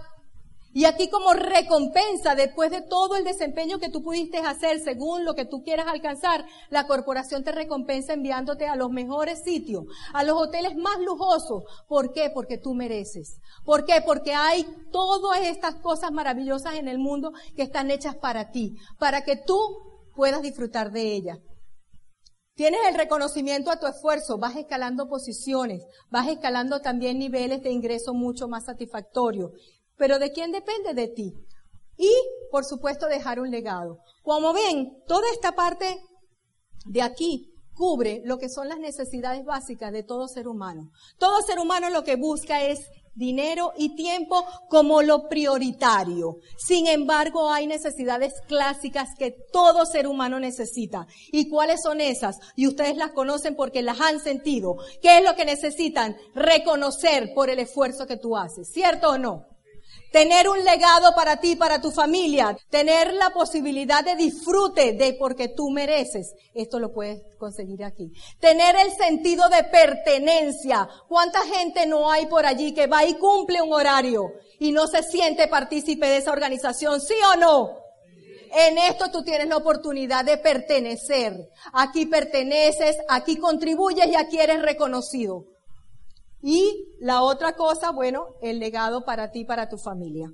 Y 0.74 0.86
aquí 0.86 1.10
como 1.10 1.34
recompensa, 1.34 2.34
después 2.36 2.72
de 2.72 2.82
todo 2.82 3.16
el 3.16 3.26
desempeño 3.26 3.80
que 3.80 3.90
tú 3.90 4.02
pudiste 4.02 4.38
hacer 4.38 4.80
según 4.80 5.26
lo 5.26 5.36
que 5.36 5.46
tú 5.46 5.64
quieras 5.64 5.88
alcanzar, 5.88 6.46
la 6.70 6.88
corporación 6.88 7.44
te 7.44 7.52
recompensa 7.52 8.14
enviándote 8.14 8.68
a 8.68 8.76
los 8.76 8.90
mejores 8.90 9.44
sitios, 9.44 9.84
a 10.14 10.24
los 10.24 10.38
hoteles 10.38 10.76
más 10.78 11.00
lujosos. 11.00 11.64
¿Por 11.88 12.14
qué? 12.14 12.32
Porque 12.34 12.58
tú 12.58 12.74
mereces. 12.74 13.40
¿Por 13.66 13.86
qué? 13.86 14.02
Porque 14.06 14.34
hay 14.34 14.66
todas 14.92 15.42
estas 15.42 15.76
cosas 15.76 16.12
maravillosas 16.12 16.76
en 16.76 16.88
el 16.88 17.00
mundo 17.00 17.34
que 17.56 17.64
están 17.64 17.92
hechas 17.92 18.16
para 18.16 18.52
ti, 18.52 18.78
para 18.98 19.24
que 19.24 19.36
tú 19.36 19.58
puedas 20.16 20.42
disfrutar 20.42 20.92
de 20.92 21.14
ellas. 21.14 21.40
Tienes 22.54 22.82
el 22.88 22.96
reconocimiento 22.96 23.72
a 23.72 23.80
tu 23.80 23.88
esfuerzo, 23.88 24.38
vas 24.38 24.56
escalando 24.56 25.08
posiciones, 25.08 25.84
vas 26.10 26.28
escalando 26.28 26.80
también 26.82 27.18
niveles 27.18 27.64
de 27.64 27.72
ingreso 27.72 28.14
mucho 28.14 28.48
más 28.48 28.66
satisfactorios. 28.66 29.52
Pero 30.02 30.18
¿de 30.18 30.32
quién 30.32 30.52
depende? 30.52 30.96
De 30.96 31.10
ti. 31.10 31.32
Y, 31.96 32.12
por 32.50 32.66
supuesto, 32.66 33.06
dejar 33.06 33.40
un 33.40 33.52
legado. 33.52 34.00
Como 34.24 34.52
ven, 34.52 34.98
toda 35.06 35.30
esta 35.32 35.52
parte 35.52 36.02
de 36.86 37.04
aquí 37.04 37.54
cubre 37.76 38.20
lo 38.26 38.40
que 38.40 38.50
son 38.50 38.68
las 38.68 38.80
necesidades 38.80 39.46
básicas 39.46 39.92
de 39.92 40.02
todo 40.02 40.28
ser 40.28 40.48
humano. 40.48 40.90
Todo 41.20 41.44
ser 41.44 41.60
humano 41.60 41.92
lo 41.92 42.04
que 42.04 42.16
busca 42.16 42.64
es 42.64 42.80
dinero 43.14 43.74
y 43.78 43.96
tiempo 43.96 44.44
como 44.70 45.04
lo 45.04 45.30
prioritario. 45.30 46.38
Sin 46.58 46.88
embargo, 46.88 47.52
hay 47.52 47.68
necesidades 47.68 48.34
clásicas 48.48 49.10
que 49.20 49.36
todo 49.54 49.86
ser 49.86 50.08
humano 50.08 50.40
necesita. 50.40 51.06
¿Y 51.32 51.48
cuáles 51.48 51.84
son 51.84 52.02
esas? 52.02 52.40
Y 52.56 52.66
ustedes 52.66 52.98
las 52.98 53.12
conocen 53.12 53.56
porque 53.56 53.84
las 53.84 54.02
han 54.02 54.20
sentido. 54.20 54.78
¿Qué 55.00 55.20
es 55.20 55.24
lo 55.24 55.36
que 55.36 55.46
necesitan? 55.46 56.18
Reconocer 56.34 57.36
por 57.36 57.52
el 57.52 57.60
esfuerzo 57.60 58.08
que 58.08 58.18
tú 58.18 58.36
haces. 58.36 58.68
¿Cierto 58.74 59.12
o 59.12 59.18
no? 59.20 59.51
Tener 60.12 60.50
un 60.50 60.64
legado 60.66 61.16
para 61.16 61.38
ti, 61.38 61.56
para 61.56 61.80
tu 61.80 61.90
familia. 61.90 62.58
Tener 62.70 63.14
la 63.14 63.30
posibilidad 63.30 64.04
de 64.04 64.16
disfrute 64.16 64.92
de 64.92 65.14
porque 65.14 65.48
tú 65.48 65.70
mereces. 65.70 66.34
Esto 66.54 66.80
lo 66.80 66.92
puedes 66.92 67.22
conseguir 67.38 67.84
aquí. 67.86 68.12
Tener 68.40 68.76
el 68.76 68.92
sentido 68.92 69.48
de 69.48 69.64
pertenencia. 69.64 70.88
¿Cuánta 71.08 71.42
gente 71.42 71.86
no 71.88 72.12
hay 72.12 72.26
por 72.26 72.46
allí 72.46 72.74
que 72.74 72.88
va 72.88 73.06
y 73.06 73.14
cumple 73.14 73.62
un 73.62 73.72
horario 73.72 74.34
y 74.60 74.74
no 74.74 74.86
se 74.88 75.02
siente 75.02 75.48
partícipe 75.48 76.08
de 76.08 76.18
esa 76.18 76.34
organización? 76.34 77.00
¿Sí 77.00 77.16
o 77.34 77.38
no? 77.38 77.82
En 78.54 78.78
esto 78.78 79.10
tú 79.10 79.24
tienes 79.24 79.48
la 79.48 79.56
oportunidad 79.56 80.26
de 80.26 80.38
pertenecer. 80.38 81.50
Aquí 81.72 82.06
perteneces, 82.06 82.98
aquí 83.08 83.38
contribuyes 83.38 84.08
y 84.08 84.16
aquí 84.16 84.40
eres 84.40 84.62
reconocido. 84.62 85.46
Y 86.42 86.96
la 87.00 87.22
otra 87.24 87.54
cosa, 87.56 87.92
bueno, 87.92 88.36
el 88.42 88.60
legado 88.60 89.04
para 89.06 89.32
ti, 89.32 89.46
para 89.46 89.70
tu 89.70 89.78
familia. 89.78 90.32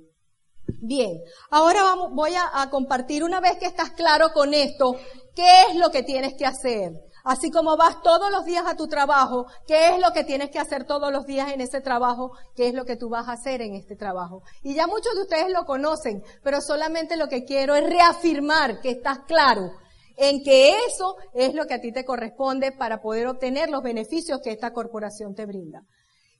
Bien, 0.80 1.20
ahora 1.50 1.82
vamos, 1.82 2.10
voy 2.12 2.34
a, 2.34 2.60
a, 2.60 2.70
compartir 2.70 3.24
una 3.24 3.40
vez 3.40 3.56
que 3.58 3.66
estás 3.66 3.90
claro 3.90 4.32
con 4.32 4.52
esto, 4.52 4.96
qué 5.34 5.62
es 5.70 5.76
lo 5.76 5.90
que 5.90 6.02
tienes 6.02 6.34
que 6.34 6.46
hacer. 6.46 6.92
Así 7.24 7.50
como 7.50 7.76
vas 7.76 8.00
todos 8.02 8.30
los 8.30 8.44
días 8.44 8.64
a 8.66 8.76
tu 8.76 8.86
trabajo, 8.86 9.46
qué 9.66 9.94
es 9.94 10.00
lo 10.00 10.12
que 10.12 10.24
tienes 10.24 10.50
que 10.50 10.58
hacer 10.58 10.84
todos 10.84 11.12
los 11.12 11.26
días 11.26 11.52
en 11.52 11.60
ese 11.60 11.80
trabajo, 11.80 12.32
qué 12.54 12.68
es 12.68 12.74
lo 12.74 12.84
que 12.84 12.96
tú 12.96 13.08
vas 13.08 13.28
a 13.28 13.32
hacer 13.32 13.60
en 13.60 13.74
este 13.74 13.96
trabajo. 13.96 14.42
Y 14.62 14.74
ya 14.74 14.86
muchos 14.86 15.14
de 15.14 15.22
ustedes 15.22 15.50
lo 15.50 15.64
conocen, 15.64 16.22
pero 16.42 16.60
solamente 16.60 17.16
lo 17.16 17.28
que 17.28 17.44
quiero 17.44 17.74
es 17.74 17.84
reafirmar 17.84 18.80
que 18.80 18.90
estás 18.90 19.18
claro 19.26 19.72
en 20.16 20.42
que 20.42 20.70
eso 20.86 21.16
es 21.34 21.54
lo 21.54 21.66
que 21.66 21.74
a 21.74 21.80
ti 21.80 21.92
te 21.92 22.04
corresponde 22.04 22.72
para 22.72 23.00
poder 23.00 23.26
obtener 23.26 23.68
los 23.70 23.82
beneficios 23.82 24.40
que 24.42 24.50
esta 24.50 24.72
corporación 24.72 25.34
te 25.34 25.46
brinda. 25.46 25.82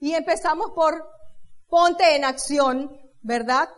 Y 0.01 0.15
empezamos 0.15 0.71
por 0.75 1.05
ponte 1.69 2.17
en 2.17 2.25
acción, 2.25 2.97
¿verdad? 3.23 3.69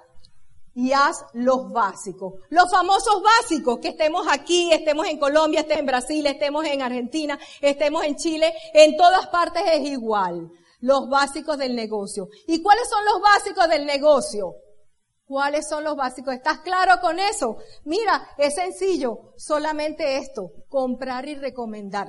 Y 0.75 0.93
haz 0.93 1.25
los 1.33 1.73
básicos. 1.73 2.35
Los 2.49 2.71
famosos 2.71 3.23
básicos, 3.23 3.79
que 3.81 3.89
estemos 3.89 4.27
aquí, 4.31 4.73
estemos 4.73 5.07
en 5.07 5.19
Colombia, 5.19 5.61
estemos 5.61 5.81
en 5.81 5.87
Brasil, 5.87 6.27
estemos 6.27 6.65
en 6.65 6.83
Argentina, 6.83 7.39
estemos 7.61 8.05
en 8.05 8.17
Chile, 8.17 8.55
en 8.75 8.97
todas 8.97 9.27
partes 9.29 9.63
es 9.73 9.81
igual. 9.89 10.51
Los 10.81 11.09
básicos 11.09 11.59
del 11.59 11.75
negocio. 11.75 12.29
¿Y 12.47 12.63
cuáles 12.63 12.89
son 12.89 13.05
los 13.05 13.21
básicos 13.21 13.69
del 13.69 13.85
negocio? 13.85 14.55
¿Cuáles 15.27 15.69
son 15.69 15.85
los 15.85 15.95
básicos? 15.95 16.35
¿Estás 16.35 16.61
claro 16.61 17.01
con 17.01 17.19
eso? 17.21 17.59
Mira, 17.85 18.31
es 18.39 18.55
sencillo, 18.55 19.33
solamente 19.37 20.17
esto, 20.17 20.51
comprar 20.69 21.29
y 21.29 21.35
recomendar. 21.35 22.09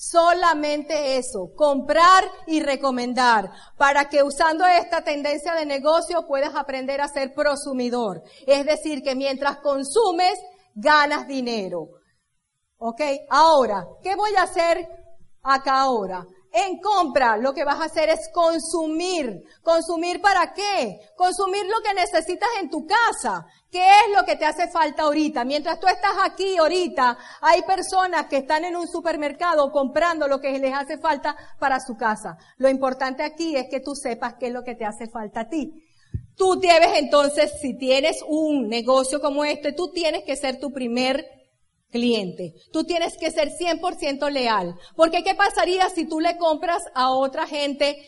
Solamente 0.00 1.16
eso, 1.16 1.50
comprar 1.56 2.22
y 2.46 2.62
recomendar, 2.62 3.50
para 3.76 4.08
que 4.08 4.22
usando 4.22 4.64
esta 4.64 5.02
tendencia 5.02 5.56
de 5.56 5.66
negocio 5.66 6.24
puedas 6.28 6.54
aprender 6.54 7.00
a 7.00 7.08
ser 7.08 7.34
prosumidor. 7.34 8.22
Es 8.46 8.64
decir, 8.64 9.02
que 9.02 9.16
mientras 9.16 9.58
consumes, 9.58 10.38
ganas 10.72 11.26
dinero. 11.26 11.88
¿Ok? 12.76 13.00
Ahora, 13.28 13.88
¿qué 14.00 14.14
voy 14.14 14.36
a 14.36 14.44
hacer 14.44 14.88
acá 15.42 15.80
ahora? 15.80 16.24
En 16.66 16.80
compra, 16.80 17.36
lo 17.36 17.54
que 17.54 17.62
vas 17.62 17.80
a 17.80 17.84
hacer 17.84 18.08
es 18.08 18.30
consumir. 18.32 19.44
¿Consumir 19.62 20.20
para 20.20 20.52
qué? 20.52 20.98
Consumir 21.14 21.64
lo 21.66 21.80
que 21.84 21.94
necesitas 21.94 22.48
en 22.60 22.68
tu 22.68 22.84
casa. 22.84 23.46
¿Qué 23.70 23.80
es 23.80 24.16
lo 24.16 24.24
que 24.24 24.34
te 24.34 24.44
hace 24.44 24.66
falta 24.66 25.04
ahorita? 25.04 25.44
Mientras 25.44 25.78
tú 25.78 25.86
estás 25.86 26.14
aquí 26.24 26.56
ahorita, 26.56 27.16
hay 27.42 27.62
personas 27.62 28.26
que 28.26 28.38
están 28.38 28.64
en 28.64 28.74
un 28.74 28.88
supermercado 28.88 29.70
comprando 29.70 30.26
lo 30.26 30.40
que 30.40 30.58
les 30.58 30.74
hace 30.74 30.98
falta 30.98 31.36
para 31.60 31.78
su 31.78 31.96
casa. 31.96 32.36
Lo 32.56 32.68
importante 32.68 33.22
aquí 33.22 33.54
es 33.54 33.68
que 33.70 33.78
tú 33.78 33.94
sepas 33.94 34.34
qué 34.40 34.48
es 34.48 34.52
lo 34.52 34.64
que 34.64 34.74
te 34.74 34.84
hace 34.84 35.06
falta 35.08 35.42
a 35.42 35.48
ti. 35.48 35.72
Tú 36.34 36.58
debes 36.58 36.98
entonces, 36.98 37.52
si 37.60 37.78
tienes 37.78 38.24
un 38.26 38.68
negocio 38.68 39.20
como 39.20 39.44
este, 39.44 39.72
tú 39.72 39.92
tienes 39.92 40.24
que 40.24 40.34
ser 40.34 40.58
tu 40.58 40.72
primer 40.72 41.37
cliente. 41.90 42.54
Tú 42.72 42.84
tienes 42.84 43.16
que 43.16 43.30
ser 43.30 43.50
100% 43.50 44.30
leal. 44.30 44.74
Porque 44.96 45.22
¿qué 45.22 45.34
pasaría 45.34 45.88
si 45.90 46.06
tú 46.06 46.20
le 46.20 46.36
compras 46.36 46.82
a 46.94 47.10
otra 47.10 47.46
gente 47.46 47.98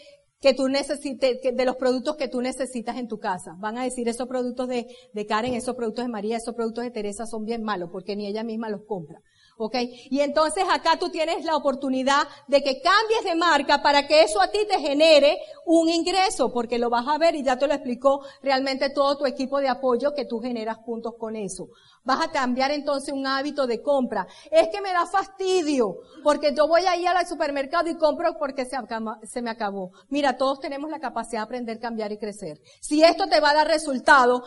que 0.40 0.55
tú 0.55 0.69
necesites, 0.69 1.38
de 1.43 1.64
los 1.64 1.77
productos 1.77 2.16
que 2.16 2.29
tú 2.29 2.40
necesitas 2.40 2.97
en 2.97 3.09
tu 3.09 3.19
casa? 3.19 3.53
Van 3.59 3.79
a 3.79 3.85
decir, 3.85 4.09
esos 4.09 4.29
productos 4.29 4.69
de, 4.69 4.87
de 5.12 5.27
Karen, 5.27 5.55
esos 5.55 5.77
productos 5.77 6.05
de 6.05 6.11
María, 6.11 6.37
esos 6.37 6.55
productos 6.55 6.85
de 6.85 6.90
Teresa 6.90 7.27
son 7.27 7.45
bien 7.45 7.62
malos 7.62 7.90
porque 7.93 8.16
ni 8.16 8.27
ella 8.27 8.45
misma 8.45 8.69
los 8.69 8.83
compra. 8.87 9.21
¿Ok? 9.62 9.77
Y 10.09 10.20
entonces 10.20 10.64
acá 10.73 10.99
tú 10.99 11.11
tienes 11.11 11.44
la 11.44 11.55
oportunidad 11.55 12.27
de 12.49 12.62
que 12.62 12.81
cambies 12.81 13.25
de 13.25 13.35
marca 13.35 13.83
para 13.83 14.07
que 14.07 14.23
eso 14.23 14.40
a 14.40 14.49
ti 14.49 14.61
te 14.66 14.81
genere 14.81 15.37
un 15.66 15.90
ingreso, 15.90 16.51
porque 16.51 16.79
lo 16.79 16.88
vas 16.88 17.07
a 17.07 17.18
ver 17.18 17.35
y 17.35 17.42
ya 17.42 17.59
te 17.59 17.66
lo 17.66 17.75
explicó 17.75 18.25
realmente 18.42 18.88
todo 18.88 19.18
tu 19.18 19.27
equipo 19.27 19.61
de 19.61 19.68
apoyo 19.68 20.14
que 20.14 20.25
tú 20.25 20.40
generas 20.40 20.79
puntos 20.79 21.12
con 21.18 21.37
eso. 21.37 21.68
Vas 22.05 22.25
a 22.25 22.31
cambiar 22.31 22.70
entonces 22.70 23.12
un 23.12 23.27
hábito 23.27 23.66
de 23.66 23.83
compra. 23.83 24.27
Es 24.51 24.68
que 24.68 24.81
me 24.81 24.94
da 24.94 25.05
fastidio, 25.05 25.99
porque 26.25 26.55
yo 26.57 26.66
voy 26.66 26.87
a 26.87 26.96
ir 26.96 27.09
al 27.09 27.27
supermercado 27.27 27.90
y 27.90 27.99
compro 27.99 28.38
porque 28.38 28.64
se, 28.64 28.79
se 29.25 29.42
me 29.42 29.51
acabó. 29.51 29.92
Mira, 30.09 30.38
todos 30.38 30.61
tenemos 30.61 30.90
la 30.90 31.01
capacidad 31.01 31.40
de 31.40 31.44
aprender, 31.44 31.79
cambiar 31.79 32.12
y 32.12 32.18
crecer. 32.18 32.62
Si 32.81 33.05
esto 33.05 33.29
te 33.29 33.40
va 33.40 33.51
a 33.51 33.55
dar 33.55 33.68
resultado, 33.68 34.42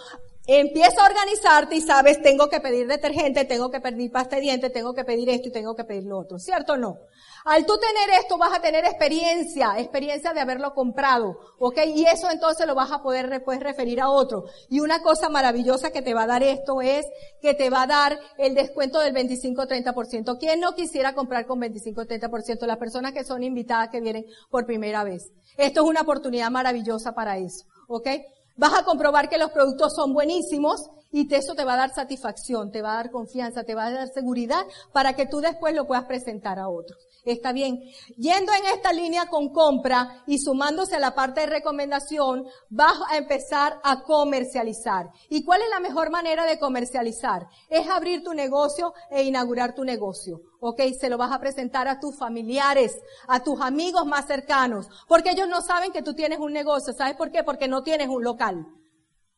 Empieza 0.45 1.01
a 1.01 1.05
organizarte 1.05 1.75
y 1.75 1.81
sabes, 1.81 2.21
tengo 2.21 2.49
que 2.49 2.59
pedir 2.59 2.85
detergente, 2.85 3.45
tengo 3.45 3.71
que 3.71 3.79
pedir 3.79 4.11
pasta 4.11 4.35
de 4.35 4.41
dientes, 4.41 4.73
tengo 4.73 4.93
que 4.93 5.05
pedir 5.05 5.29
esto 5.29 5.47
y 5.47 5.51
tengo 5.53 5.73
que 5.73 5.85
pedir 5.85 6.03
lo 6.03 6.19
otro. 6.19 6.37
¿Cierto 6.37 6.73
o 6.73 6.77
no? 6.77 6.97
Al 7.45 7.65
tú 7.65 7.77
tener 7.77 8.19
esto 8.19 8.37
vas 8.37 8.57
a 8.57 8.61
tener 8.61 8.83
experiencia, 8.83 9.75
experiencia 9.77 10.33
de 10.33 10.41
haberlo 10.41 10.73
comprado, 10.73 11.37
¿ok? 11.59 11.77
Y 11.95 12.05
eso 12.05 12.29
entonces 12.29 12.67
lo 12.67 12.75
vas 12.75 12.91
a 12.91 13.01
poder 13.01 13.29
después 13.29 13.61
referir 13.61 14.01
a 14.01 14.09
otro. 14.09 14.43
Y 14.69 14.81
una 14.81 15.01
cosa 15.01 15.29
maravillosa 15.29 15.91
que 15.91 16.01
te 16.01 16.13
va 16.13 16.23
a 16.23 16.27
dar 16.27 16.43
esto 16.43 16.81
es 16.81 17.05
que 17.41 17.53
te 17.53 17.69
va 17.69 17.83
a 17.83 17.87
dar 17.87 18.19
el 18.37 18.53
descuento 18.53 18.99
del 18.99 19.13
25-30%. 19.13 20.37
¿Quién 20.39 20.59
no 20.59 20.75
quisiera 20.75 21.13
comprar 21.13 21.45
con 21.45 21.61
25-30%? 21.61 22.65
Las 22.65 22.77
personas 22.77 23.13
que 23.13 23.23
son 23.23 23.43
invitadas 23.43 23.89
que 23.89 24.01
vienen 24.01 24.25
por 24.49 24.65
primera 24.65 25.05
vez. 25.05 25.31
Esto 25.57 25.83
es 25.83 25.89
una 25.89 26.01
oportunidad 26.01 26.51
maravillosa 26.51 27.13
para 27.13 27.37
eso, 27.37 27.65
¿ok? 27.87 28.09
Vas 28.55 28.73
a 28.73 28.83
comprobar 28.83 29.29
que 29.29 29.39
los 29.39 29.51
productos 29.51 29.93
son 29.95 30.13
buenísimos 30.13 30.89
y 31.11 31.33
eso 31.33 31.55
te 31.55 31.65
va 31.65 31.73
a 31.73 31.77
dar 31.77 31.93
satisfacción, 31.93 32.71
te 32.71 32.81
va 32.81 32.93
a 32.93 32.97
dar 32.97 33.11
confianza, 33.11 33.63
te 33.63 33.75
va 33.75 33.85
a 33.85 33.91
dar 33.91 34.07
seguridad 34.09 34.65
para 34.91 35.13
que 35.13 35.25
tú 35.25 35.39
después 35.41 35.75
lo 35.75 35.85
puedas 35.87 36.05
presentar 36.05 36.59
a 36.59 36.69
otros. 36.69 36.99
Está 37.25 37.53
bien. 37.53 37.79
Yendo 38.17 38.51
en 38.53 38.65
esta 38.73 38.91
línea 38.91 39.27
con 39.27 39.49
compra 39.49 40.23
y 40.27 40.39
sumándose 40.39 40.97
a 40.97 40.99
la 40.99 41.15
parte 41.15 41.41
de 41.41 41.47
recomendación, 41.47 42.45
vas 42.69 42.97
a 43.09 43.17
empezar 43.17 43.79
a 43.83 44.03
comercializar. 44.03 45.09
¿Y 45.29 45.45
cuál 45.45 45.61
es 45.61 45.69
la 45.69 45.79
mejor 45.79 46.09
manera 46.09 46.45
de 46.45 46.59
comercializar? 46.59 47.47
Es 47.69 47.87
abrir 47.87 48.23
tu 48.23 48.33
negocio 48.33 48.93
e 49.09 49.23
inaugurar 49.23 49.73
tu 49.73 49.85
negocio. 49.85 50.41
Ok, 50.59 50.81
se 50.99 51.09
lo 51.09 51.17
vas 51.17 51.31
a 51.31 51.39
presentar 51.39 51.87
a 51.87 51.99
tus 51.99 52.17
familiares, 52.17 52.99
a 53.27 53.41
tus 53.41 53.61
amigos 53.61 54.05
más 54.05 54.27
cercanos, 54.27 54.87
porque 55.07 55.31
ellos 55.31 55.47
no 55.47 55.61
saben 55.61 55.93
que 55.93 56.03
tú 56.03 56.13
tienes 56.13 56.39
un 56.39 56.51
negocio. 56.51 56.93
¿Sabes 56.93 57.15
por 57.15 57.31
qué? 57.31 57.43
Porque 57.43 57.69
no 57.69 57.83
tienes 57.83 58.09
un 58.09 58.23
local. 58.23 58.67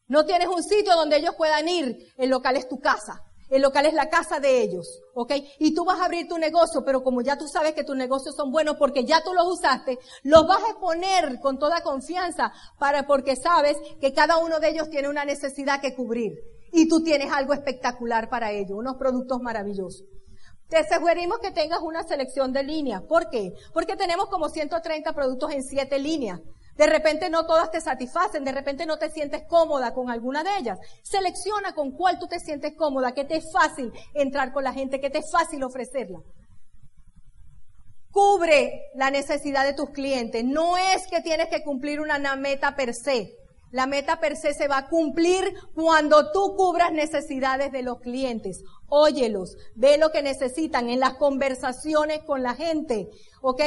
No 0.07 0.25
tienes 0.25 0.47
un 0.47 0.63
sitio 0.63 0.95
donde 0.95 1.17
ellos 1.17 1.35
puedan 1.35 1.67
ir. 1.69 2.13
El 2.17 2.29
local 2.31 2.57
es 2.57 2.67
tu 2.67 2.79
casa. 2.79 3.23
El 3.49 3.62
local 3.62 3.86
es 3.86 3.93
la 3.93 4.10
casa 4.10 4.39
de 4.39 4.62
ellos, 4.62 5.01
¿ok? 5.13 5.34
Y 5.60 5.73
tú 5.75 5.86
vas 5.86 5.99
a 5.99 6.05
abrir 6.05 6.27
tu 6.27 6.38
negocio, 6.38 6.84
pero 6.84 7.03
como 7.03 7.21
ya 7.21 7.38
tú 7.38 7.47
sabes 7.47 7.73
que 7.73 7.84
tus 7.84 7.95
negocios 7.95 8.36
son 8.36 8.51
buenos 8.51 8.75
porque 8.77 9.05
ya 9.05 9.23
tú 9.23 9.34
los 9.34 9.47
usaste, 9.47 9.99
los 10.23 10.47
vas 10.47 10.63
a 10.63 10.69
exponer 10.71 11.39
con 11.39 11.60
toda 11.60 11.81
confianza 11.81 12.51
para, 12.79 13.05
porque 13.05 13.36
sabes 13.36 13.77
que 14.01 14.13
cada 14.13 14.38
uno 14.38 14.60
de 14.60 14.69
ellos 14.69 14.89
tiene 14.89 15.10
una 15.10 15.25
necesidad 15.25 15.79
que 15.79 15.93
cubrir. 15.95 16.34
Y 16.71 16.88
tú 16.89 17.03
tienes 17.03 17.31
algo 17.31 17.53
espectacular 17.53 18.29
para 18.29 18.51
ellos, 18.51 18.77
unos 18.77 18.97
productos 18.97 19.39
maravillosos. 19.41 20.03
Te 20.67 20.84
sugerimos 20.91 21.38
que 21.39 21.51
tengas 21.51 21.79
una 21.81 22.03
selección 22.03 22.51
de 22.51 22.63
líneas. 22.63 23.03
¿Por 23.03 23.29
qué? 23.29 23.53
Porque 23.73 23.95
tenemos 23.95 24.27
como 24.29 24.49
130 24.49 25.13
productos 25.13 25.51
en 25.53 25.63
7 25.63 25.99
líneas. 25.99 26.41
De 26.75 26.88
repente 26.88 27.29
no 27.29 27.45
todas 27.45 27.71
te 27.71 27.79
satisfacen, 27.79 28.43
de 28.43 28.51
repente 28.51 28.85
no 28.85 28.97
te 28.97 29.09
sientes 29.09 29.43
cómoda 29.47 29.93
con 29.93 30.09
alguna 30.09 30.43
de 30.43 30.57
ellas. 30.59 30.77
Selecciona 31.03 31.73
con 31.73 31.91
cuál 31.91 32.19
tú 32.19 32.27
te 32.27 32.39
sientes 32.39 32.73
cómoda, 32.75 33.13
que 33.13 33.23
te 33.23 33.38
es 33.38 33.51
fácil 33.51 33.91
entrar 34.13 34.51
con 34.51 34.63
la 34.63 34.73
gente, 34.73 34.99
que 34.99 35.09
te 35.09 35.19
es 35.19 35.31
fácil 35.31 35.63
ofrecerla. 35.63 36.19
Cubre 38.11 38.91
la 38.95 39.09
necesidad 39.09 39.65
de 39.65 39.73
tus 39.73 39.89
clientes. 39.89 40.43
No 40.43 40.77
es 40.77 41.07
que 41.07 41.21
tienes 41.21 41.47
que 41.47 41.63
cumplir 41.63 42.01
una 42.01 42.17
meta 42.35 42.75
per 42.75 42.93
se. 42.93 43.38
La 43.71 43.88
meta 43.88 44.21
per 44.21 44.38
se 44.38 44.53
se 44.53 44.69
va 44.69 44.77
a 44.77 44.88
cumplir 44.88 45.53
cuando 45.73 46.31
tú 46.31 46.55
cubras 46.55 46.93
necesidades 46.93 47.73
de 47.73 47.83
los 47.83 47.99
clientes. 47.99 48.63
Óyelos, 48.88 49.57
ve 49.75 49.97
lo 49.97 50.11
que 50.11 50.21
necesitan 50.21 50.89
en 50.89 51.01
las 51.01 51.15
conversaciones 51.15 52.23
con 52.23 52.41
la 52.41 52.53
gente, 52.53 53.09
¿ok? 53.47 53.62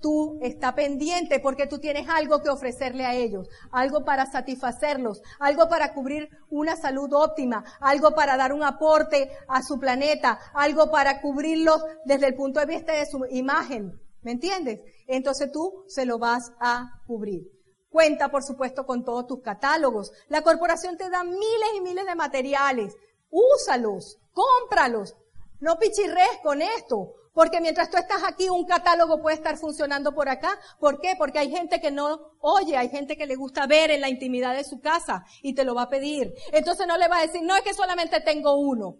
Tú 0.00 0.38
está 0.42 0.76
pendiente 0.76 1.40
porque 1.40 1.66
tú 1.66 1.80
tienes 1.80 2.08
algo 2.08 2.40
que 2.40 2.50
ofrecerle 2.50 3.04
a 3.04 3.14
ellos, 3.14 3.48
algo 3.72 4.04
para 4.04 4.30
satisfacerlos, 4.30 5.22
algo 5.40 5.68
para 5.68 5.92
cubrir 5.92 6.28
una 6.50 6.76
salud 6.76 7.12
óptima, 7.12 7.64
algo 7.80 8.14
para 8.14 8.36
dar 8.36 8.52
un 8.52 8.62
aporte 8.62 9.28
a 9.48 9.60
su 9.64 9.80
planeta, 9.80 10.38
algo 10.54 10.88
para 10.88 11.20
cubrirlos 11.20 11.82
desde 12.04 12.28
el 12.28 12.36
punto 12.36 12.60
de 12.60 12.66
vista 12.66 12.92
de 12.92 13.06
su 13.06 13.26
imagen, 13.28 14.00
¿me 14.22 14.30
entiendes? 14.30 14.80
Entonces 15.08 15.50
tú 15.50 15.84
se 15.88 16.06
lo 16.06 16.20
vas 16.20 16.52
a 16.60 17.02
cubrir. 17.08 17.42
Cuenta, 17.88 18.30
por 18.30 18.44
supuesto, 18.44 18.86
con 18.86 19.04
todos 19.04 19.26
tus 19.26 19.42
catálogos. 19.42 20.12
La 20.28 20.42
corporación 20.42 20.96
te 20.96 21.10
da 21.10 21.24
miles 21.24 21.70
y 21.76 21.80
miles 21.80 22.06
de 22.06 22.14
materiales. 22.14 22.94
Úsalos, 23.30 24.18
cómpralos. 24.32 25.16
No 25.58 25.76
pichirres 25.76 26.38
con 26.42 26.62
esto. 26.62 27.14
Porque 27.34 27.60
mientras 27.60 27.90
tú 27.90 27.98
estás 27.98 28.22
aquí, 28.24 28.48
un 28.48 28.64
catálogo 28.64 29.20
puede 29.20 29.36
estar 29.36 29.56
funcionando 29.58 30.14
por 30.14 30.28
acá. 30.28 30.58
¿Por 30.78 31.00
qué? 31.00 31.14
Porque 31.18 31.40
hay 31.40 31.50
gente 31.50 31.80
que 31.80 31.90
no 31.90 32.36
oye, 32.40 32.76
hay 32.76 32.88
gente 32.88 33.16
que 33.16 33.26
le 33.26 33.34
gusta 33.34 33.66
ver 33.66 33.90
en 33.90 34.00
la 34.00 34.08
intimidad 34.08 34.54
de 34.54 34.64
su 34.64 34.80
casa 34.80 35.24
y 35.42 35.54
te 35.54 35.64
lo 35.64 35.74
va 35.74 35.82
a 35.82 35.88
pedir. 35.90 36.32
Entonces 36.52 36.86
no 36.86 36.96
le 36.96 37.08
va 37.08 37.18
a 37.18 37.22
decir, 37.22 37.42
no 37.42 37.56
es 37.56 37.62
que 37.62 37.74
solamente 37.74 38.20
tengo 38.20 38.56
uno. 38.56 38.96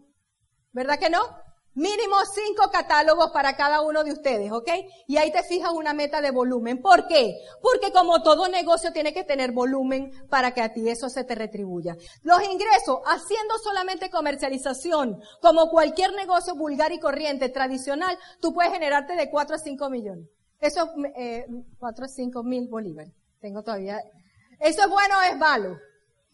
¿Verdad 0.73 0.99
que 0.99 1.09
no? 1.09 1.20
Mínimo 1.74 2.16
cinco 2.32 2.70
catálogos 2.70 3.32
para 3.32 3.56
cada 3.56 3.80
uno 3.80 4.04
de 4.04 4.12
ustedes, 4.12 4.52
¿ok? 4.52 4.70
Y 5.08 5.16
ahí 5.16 5.32
te 5.32 5.42
fijas 5.42 5.72
una 5.72 5.92
meta 5.92 6.20
de 6.20 6.30
volumen. 6.30 6.80
¿Por 6.80 7.08
qué? 7.08 7.34
Porque 7.60 7.90
como 7.90 8.22
todo 8.22 8.48
negocio 8.48 8.92
tiene 8.92 9.12
que 9.12 9.24
tener 9.24 9.50
volumen 9.50 10.12
para 10.28 10.52
que 10.52 10.62
a 10.62 10.72
ti 10.72 10.88
eso 10.88 11.08
se 11.08 11.24
te 11.24 11.34
retribuya. 11.34 11.96
Los 12.22 12.44
ingresos, 12.44 13.00
haciendo 13.06 13.58
solamente 13.58 14.08
comercialización, 14.08 15.20
como 15.40 15.68
cualquier 15.68 16.12
negocio 16.12 16.54
vulgar 16.54 16.92
y 16.92 17.00
corriente 17.00 17.48
tradicional, 17.48 18.16
tú 18.40 18.54
puedes 18.54 18.72
generarte 18.72 19.16
de 19.16 19.28
4 19.28 19.56
a 19.56 19.58
5 19.58 19.90
millones. 19.90 20.28
Eso 20.60 20.84
es 20.84 21.12
eh, 21.16 21.46
4 21.80 22.04
a 22.04 22.08
5 22.08 22.42
mil 22.44 22.68
bolívares. 22.68 23.12
Tengo 23.40 23.64
todavía. 23.64 24.00
¿Eso 24.60 24.82
es 24.82 24.88
bueno 24.88 25.18
o 25.18 25.22
es 25.22 25.37
malo? 25.37 25.76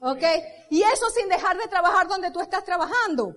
¿Ok? 0.00 0.22
Y 0.68 0.82
eso 0.82 1.08
sin 1.14 1.30
dejar 1.30 1.56
de 1.56 1.66
trabajar 1.68 2.08
donde 2.08 2.30
tú 2.30 2.40
estás 2.40 2.62
trabajando. 2.62 3.34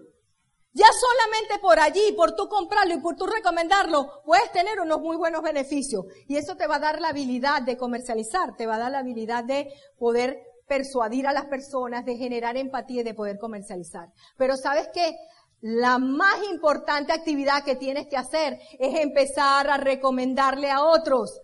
Ya 0.75 0.87
solamente 0.91 1.59
por 1.59 1.79
allí, 1.79 2.13
por 2.13 2.35
tú 2.35 2.49
comprarlo 2.49 2.95
y 2.95 2.99
por 2.99 3.15
tú 3.15 3.27
recomendarlo, 3.27 4.23
puedes 4.25 4.51
tener 4.51 4.79
unos 4.79 5.01
muy 5.01 5.15
buenos 5.15 5.43
beneficios. 5.43 6.05
Y 6.27 6.35
eso 6.35 6.55
te 6.55 6.65
va 6.65 6.77
a 6.77 6.79
dar 6.79 6.99
la 6.99 7.09
habilidad 7.09 7.61
de 7.61 7.77
comercializar, 7.77 8.55
te 8.55 8.65
va 8.65 8.75
a 8.75 8.79
dar 8.79 8.91
la 8.91 8.99
habilidad 8.99 9.43
de 9.43 9.71
poder 9.99 10.39
persuadir 10.67 11.27
a 11.27 11.33
las 11.33 11.45
personas, 11.45 12.05
de 12.05 12.17
generar 12.17 12.57
empatía 12.57 13.01
y 13.01 13.03
de 13.03 13.13
poder 13.13 13.37
comercializar. 13.37 14.07
Pero 14.35 14.57
sabes 14.57 14.87
que 14.91 15.15
la 15.61 15.99
más 15.99 16.43
importante 16.51 17.13
actividad 17.13 17.63
que 17.63 17.75
tienes 17.75 18.07
que 18.07 18.17
hacer 18.17 18.59
es 18.79 18.99
empezar 18.99 19.69
a 19.69 19.77
recomendarle 19.77 20.71
a 20.71 20.83
otros 20.83 21.39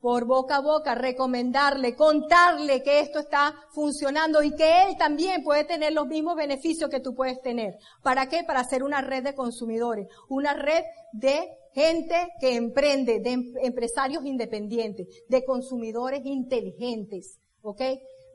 por 0.00 0.24
boca 0.24 0.56
a 0.56 0.60
boca, 0.60 0.94
recomendarle, 0.94 1.94
contarle 1.94 2.82
que 2.82 3.00
esto 3.00 3.18
está 3.18 3.54
funcionando 3.70 4.42
y 4.42 4.54
que 4.54 4.84
él 4.84 4.96
también 4.98 5.44
puede 5.44 5.64
tener 5.64 5.92
los 5.92 6.06
mismos 6.06 6.36
beneficios 6.36 6.88
que 6.88 7.00
tú 7.00 7.14
puedes 7.14 7.40
tener. 7.42 7.76
¿Para 8.02 8.28
qué? 8.28 8.42
Para 8.44 8.60
hacer 8.60 8.82
una 8.82 9.02
red 9.02 9.22
de 9.22 9.34
consumidores, 9.34 10.08
una 10.28 10.54
red 10.54 10.82
de 11.12 11.48
gente 11.74 12.32
que 12.40 12.56
emprende, 12.56 13.20
de 13.20 13.30
em-, 13.30 13.54
empresarios 13.62 14.24
independientes, 14.24 15.06
de 15.28 15.44
consumidores 15.44 16.22
inteligentes. 16.24 17.38
¿Ok? 17.62 17.82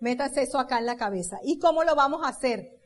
Métase 0.02 0.44
eso 0.44 0.60
acá 0.60 0.78
en 0.78 0.86
la 0.86 0.98
cabeza. 0.98 1.40
¿Y 1.44 1.58
cómo 1.58 1.84
lo 1.84 1.96
vamos 1.96 2.24
a 2.24 2.30
hacer? 2.30 2.80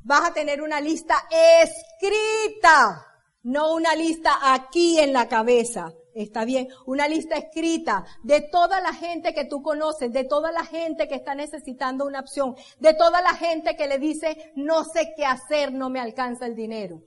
Vas 0.00 0.30
a 0.30 0.34
tener 0.34 0.60
una 0.60 0.80
lista 0.80 1.14
escrita, 1.30 3.06
no 3.44 3.74
una 3.74 3.94
lista 3.94 4.52
aquí 4.52 4.98
en 4.98 5.12
la 5.12 5.26
cabeza. 5.26 5.92
Está 6.16 6.46
bien. 6.46 6.68
Una 6.86 7.08
lista 7.08 7.36
escrita 7.36 8.06
de 8.22 8.40
toda 8.40 8.80
la 8.80 8.94
gente 8.94 9.34
que 9.34 9.44
tú 9.44 9.60
conoces, 9.60 10.10
de 10.10 10.24
toda 10.24 10.50
la 10.50 10.64
gente 10.64 11.08
que 11.08 11.14
está 11.14 11.34
necesitando 11.34 12.06
una 12.06 12.20
opción, 12.20 12.56
de 12.80 12.94
toda 12.94 13.20
la 13.20 13.34
gente 13.34 13.76
que 13.76 13.86
le 13.86 13.98
dice, 13.98 14.50
no 14.56 14.84
sé 14.84 15.12
qué 15.14 15.26
hacer, 15.26 15.74
no 15.74 15.90
me 15.90 16.00
alcanza 16.00 16.46
el 16.46 16.54
dinero. 16.54 17.02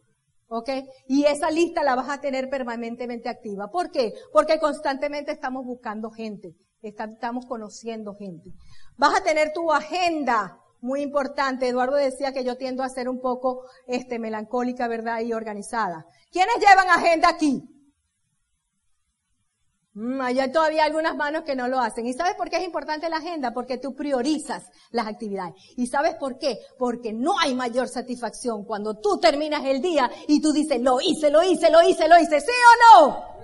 ¿Ok? 0.47 0.69
Y 1.07 1.25
esa 1.25 1.49
lista 1.49 1.83
la 1.83 1.95
vas 1.95 2.07
a 2.07 2.21
tener 2.21 2.49
permanentemente 2.51 3.29
activa. 3.29 3.71
¿Por 3.71 3.89
qué? 3.89 4.13
Porque 4.31 4.59
constantemente 4.59 5.31
estamos 5.31 5.65
buscando 5.65 6.11
gente. 6.11 6.53
Estamos 6.83 7.47
conociendo 7.47 8.15
gente. 8.15 8.51
Vas 8.95 9.19
a 9.19 9.23
tener 9.23 9.53
tu 9.53 9.71
agenda 9.71 10.59
muy 10.81 11.01
importante. 11.01 11.67
Eduardo 11.67 11.95
decía 11.95 12.31
que 12.31 12.43
yo 12.43 12.57
tiendo 12.57 12.83
a 12.83 12.89
ser 12.89 13.09
un 13.09 13.19
poco, 13.19 13.63
este, 13.87 14.19
melancólica, 14.19 14.87
¿verdad? 14.87 15.21
Y 15.21 15.33
organizada. 15.33 16.05
¿Quiénes 16.31 16.57
llevan 16.59 16.89
agenda 16.89 17.27
aquí? 17.29 17.63
Mm, 19.93 20.21
hay 20.21 20.51
todavía 20.51 20.83
algunas 20.83 21.15
manos 21.15 21.43
que 21.43 21.55
no 21.55 21.67
lo 21.67 21.79
hacen. 21.79 22.05
¿Y 22.05 22.13
sabes 22.13 22.35
por 22.35 22.49
qué 22.49 22.57
es 22.57 22.63
importante 22.63 23.09
la 23.09 23.17
agenda? 23.17 23.53
Porque 23.53 23.77
tú 23.77 23.95
priorizas 23.95 24.63
las 24.91 25.07
actividades. 25.07 25.55
¿Y 25.77 25.87
sabes 25.87 26.15
por 26.15 26.37
qué? 26.37 26.59
Porque 26.77 27.11
no 27.11 27.39
hay 27.39 27.55
mayor 27.55 27.87
satisfacción 27.87 28.65
cuando 28.65 28.95
tú 28.99 29.19
terminas 29.19 29.65
el 29.65 29.81
día 29.81 30.09
y 30.27 30.41
tú 30.41 30.51
dices, 30.53 30.79
lo 30.81 31.01
hice, 31.01 31.31
lo 31.31 31.43
hice, 31.43 31.71
lo 31.71 31.81
hice, 31.81 32.07
lo 32.07 32.19
hice, 32.19 32.39
¿sí 32.39 32.51
o 32.51 33.07
no? 33.07 33.39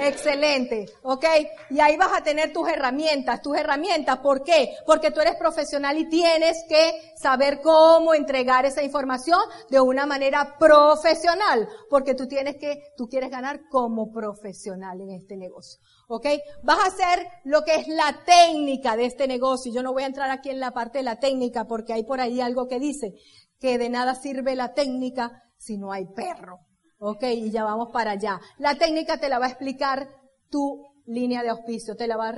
Excelente, 0.00 0.86
¿ok? 1.02 1.24
Y 1.70 1.80
ahí 1.80 1.96
vas 1.96 2.12
a 2.12 2.22
tener 2.22 2.52
tus 2.52 2.68
herramientas, 2.68 3.42
tus 3.42 3.56
herramientas, 3.56 4.18
¿por 4.18 4.44
qué? 4.44 4.76
Porque 4.86 5.10
tú 5.10 5.20
eres 5.20 5.36
profesional 5.36 5.96
y 5.98 6.08
tienes 6.08 6.64
que 6.68 7.12
saber 7.16 7.60
cómo 7.60 8.14
entregar 8.14 8.64
esa 8.64 8.82
información 8.82 9.40
de 9.70 9.80
una 9.80 10.06
manera 10.06 10.56
profesional, 10.58 11.68
porque 11.90 12.14
tú 12.14 12.28
tienes 12.28 12.56
que, 12.56 12.92
tú 12.96 13.08
quieres 13.08 13.30
ganar 13.30 13.68
como 13.68 14.12
profesional 14.12 15.00
en 15.00 15.10
este 15.10 15.36
negocio. 15.36 15.80
¿Ok? 16.08 16.26
Vas 16.62 16.78
a 16.78 16.88
hacer 16.88 17.26
lo 17.44 17.62
que 17.62 17.76
es 17.76 17.88
la 17.88 18.24
técnica 18.24 18.96
de 18.96 19.04
este 19.04 19.28
negocio. 19.28 19.72
Yo 19.72 19.82
no 19.82 19.92
voy 19.92 20.02
a 20.02 20.06
entrar 20.06 20.30
aquí 20.30 20.50
en 20.50 20.58
la 20.58 20.72
parte 20.72 20.98
de 20.98 21.04
la 21.04 21.20
técnica 21.20 21.66
porque 21.66 21.92
hay 21.92 22.02
por 22.02 22.20
ahí 22.20 22.40
algo 22.40 22.66
que 22.66 22.80
dice 22.80 23.12
que 23.60 23.78
de 23.78 23.90
nada 23.90 24.14
sirve 24.14 24.56
la 24.56 24.72
técnica 24.72 25.42
si 25.58 25.76
no 25.76 25.92
hay 25.92 26.06
perro. 26.06 26.60
Ok, 26.98 27.22
y 27.24 27.50
ya 27.50 27.62
vamos 27.62 27.90
para 27.92 28.12
allá. 28.12 28.40
La 28.58 28.74
técnica 28.76 29.20
te 29.20 29.28
la 29.28 29.38
va 29.38 29.46
a 29.46 29.50
explicar 29.50 30.08
tu 30.50 30.82
línea 31.08 31.42
de 31.42 31.48
auspicio, 31.48 31.96
te 31.96 32.06
la 32.06 32.16
va 32.16 32.30
a 32.30 32.34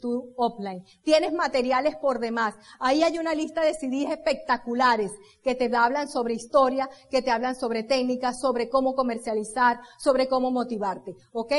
tu 0.00 0.32
offline. 0.36 0.84
Tienes 1.02 1.32
materiales 1.32 1.96
por 1.96 2.18
demás. 2.18 2.54
Ahí 2.78 3.02
hay 3.02 3.18
una 3.18 3.34
lista 3.34 3.62
de 3.62 3.74
CDs 3.74 4.10
espectaculares 4.10 5.12
que 5.42 5.54
te 5.54 5.74
hablan 5.74 6.08
sobre 6.08 6.34
historia, 6.34 6.88
que 7.10 7.22
te 7.22 7.30
hablan 7.30 7.56
sobre 7.56 7.82
técnicas, 7.84 8.40
sobre 8.40 8.68
cómo 8.68 8.94
comercializar, 8.94 9.80
sobre 9.98 10.28
cómo 10.28 10.50
motivarte. 10.50 11.14
¿Ok? 11.32 11.52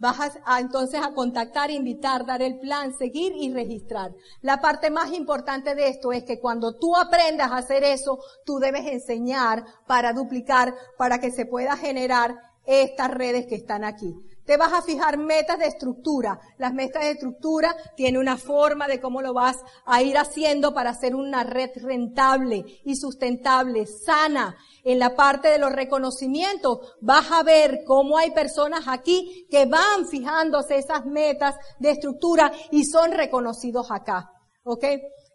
Vas 0.00 0.40
a, 0.46 0.60
entonces 0.60 1.00
a 1.00 1.12
contactar, 1.12 1.70
invitar, 1.70 2.24
dar 2.24 2.40
el 2.40 2.58
plan, 2.58 2.96
seguir 2.96 3.34
y 3.36 3.52
registrar. 3.52 4.12
La 4.40 4.60
parte 4.60 4.90
más 4.90 5.12
importante 5.12 5.74
de 5.74 5.88
esto 5.88 6.10
es 6.10 6.24
que 6.24 6.40
cuando 6.40 6.74
tú 6.76 6.96
aprendas 6.96 7.52
a 7.52 7.58
hacer 7.58 7.84
eso, 7.84 8.18
tú 8.46 8.58
debes 8.58 8.86
enseñar 8.86 9.62
para 9.86 10.14
duplicar, 10.14 10.74
para 10.96 11.20
que 11.20 11.30
se 11.30 11.44
pueda 11.44 11.76
generar 11.76 12.49
estas 12.66 13.10
redes 13.10 13.46
que 13.46 13.56
están 13.56 13.84
aquí. 13.84 14.14
Te 14.44 14.56
vas 14.56 14.72
a 14.72 14.82
fijar 14.82 15.16
metas 15.16 15.58
de 15.58 15.66
estructura. 15.66 16.40
Las 16.58 16.72
metas 16.72 17.04
de 17.04 17.12
estructura 17.12 17.74
tienen 17.96 18.20
una 18.20 18.36
forma 18.36 18.88
de 18.88 19.00
cómo 19.00 19.22
lo 19.22 19.32
vas 19.32 19.56
a 19.86 20.02
ir 20.02 20.18
haciendo 20.18 20.74
para 20.74 20.90
hacer 20.90 21.14
una 21.14 21.44
red 21.44 21.70
rentable 21.76 22.64
y 22.84 22.96
sustentable, 22.96 23.86
sana. 23.86 24.56
En 24.82 24.98
la 24.98 25.14
parte 25.14 25.48
de 25.48 25.58
los 25.58 25.70
reconocimientos 25.72 26.96
vas 27.00 27.30
a 27.30 27.42
ver 27.42 27.84
cómo 27.86 28.18
hay 28.18 28.32
personas 28.32 28.88
aquí 28.88 29.46
que 29.50 29.66
van 29.66 30.06
fijándose 30.08 30.78
esas 30.78 31.06
metas 31.06 31.54
de 31.78 31.90
estructura 31.90 32.50
y 32.72 32.84
son 32.84 33.12
reconocidos 33.12 33.90
acá. 33.90 34.32
¿Ok? 34.64 34.84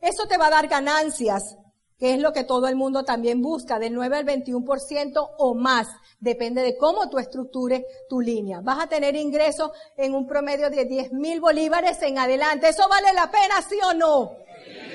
Eso 0.01 0.27
te 0.27 0.37
va 0.37 0.47
a 0.47 0.51
dar 0.51 0.67
ganancias 0.67 1.55
que 1.97 2.13
es 2.13 2.19
lo 2.19 2.33
que 2.33 2.43
todo 2.43 2.67
el 2.67 2.75
mundo 2.75 3.03
también 3.03 3.41
busca, 3.41 3.79
del 3.79 3.93
9 3.93 4.17
al 4.17 4.25
21% 4.25 5.29
o 5.37 5.55
más. 5.55 5.87
Depende 6.19 6.61
de 6.61 6.77
cómo 6.77 7.09
tú 7.09 7.19
estructures 7.19 7.83
tu 8.09 8.19
línea. 8.19 8.59
Vas 8.61 8.83
a 8.83 8.87
tener 8.87 9.15
ingresos 9.15 9.71
en 9.95 10.13
un 10.13 10.27
promedio 10.27 10.69
de 10.69 10.85
10 10.85 11.13
mil 11.13 11.39
bolívares 11.39 12.01
en 12.01 12.17
adelante. 12.17 12.69
¿Eso 12.69 12.87
vale 12.89 13.13
la 13.13 13.31
pena, 13.31 13.61
sí 13.67 13.77
o 13.89 13.93
no? 13.93 14.31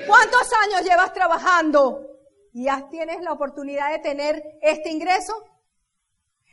¿Cuántos 0.07 0.47
años 0.63 0.87
llevas 0.87 1.13
trabajando? 1.13 2.07
¿Y 2.53 2.65
ya 2.65 2.87
tienes 2.89 3.21
la 3.21 3.31
oportunidad 3.31 3.91
de 3.91 3.99
tener 3.99 4.43
este 4.61 4.91
ingreso? 4.91 5.33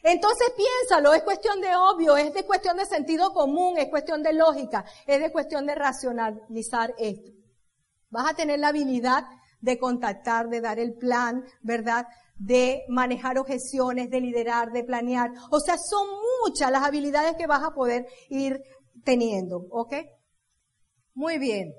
Entonces 0.03 0.53
piénsalo, 0.57 1.13
es 1.13 1.23
cuestión 1.23 1.61
de 1.61 1.75
obvio, 1.75 2.17
es 2.17 2.33
de 2.33 2.47
cuestión 2.47 2.77
de 2.77 2.87
sentido 2.87 3.33
común, 3.33 3.79
es 3.79 3.89
cuestión 3.89 4.23
de 4.23 4.33
lógica, 4.33 4.85
es 5.07 5.21
de 5.21 5.33
cuestión 5.33 5.67
de 5.67 5.75
racionalizar 5.75 6.95
esto. 6.99 7.33
Vas 8.11 8.31
a 8.31 8.35
tener 8.35 8.61
la 8.61 8.69
habilidad 8.69 9.25
de 9.61 9.79
contactar, 9.79 10.49
de 10.49 10.61
dar 10.61 10.79
el 10.79 10.95
plan, 10.95 11.45
¿verdad? 11.63 12.07
De 12.37 12.85
manejar 12.89 13.39
objeciones, 13.39 14.11
de 14.11 14.21
liderar, 14.21 14.71
de 14.73 14.85
planear. 14.85 15.31
O 15.51 15.61
sea, 15.61 15.77
son 15.77 16.07
muchas 16.45 16.71
las 16.71 16.85
habilidades 16.85 17.37
que 17.37 17.47
vas 17.47 17.63
a 17.65 17.75
poder 17.75 18.07
ir 18.29 18.63
teniendo, 19.05 19.67
¿ok? 19.71 19.95
Muy 21.15 21.39
bien. 21.39 21.73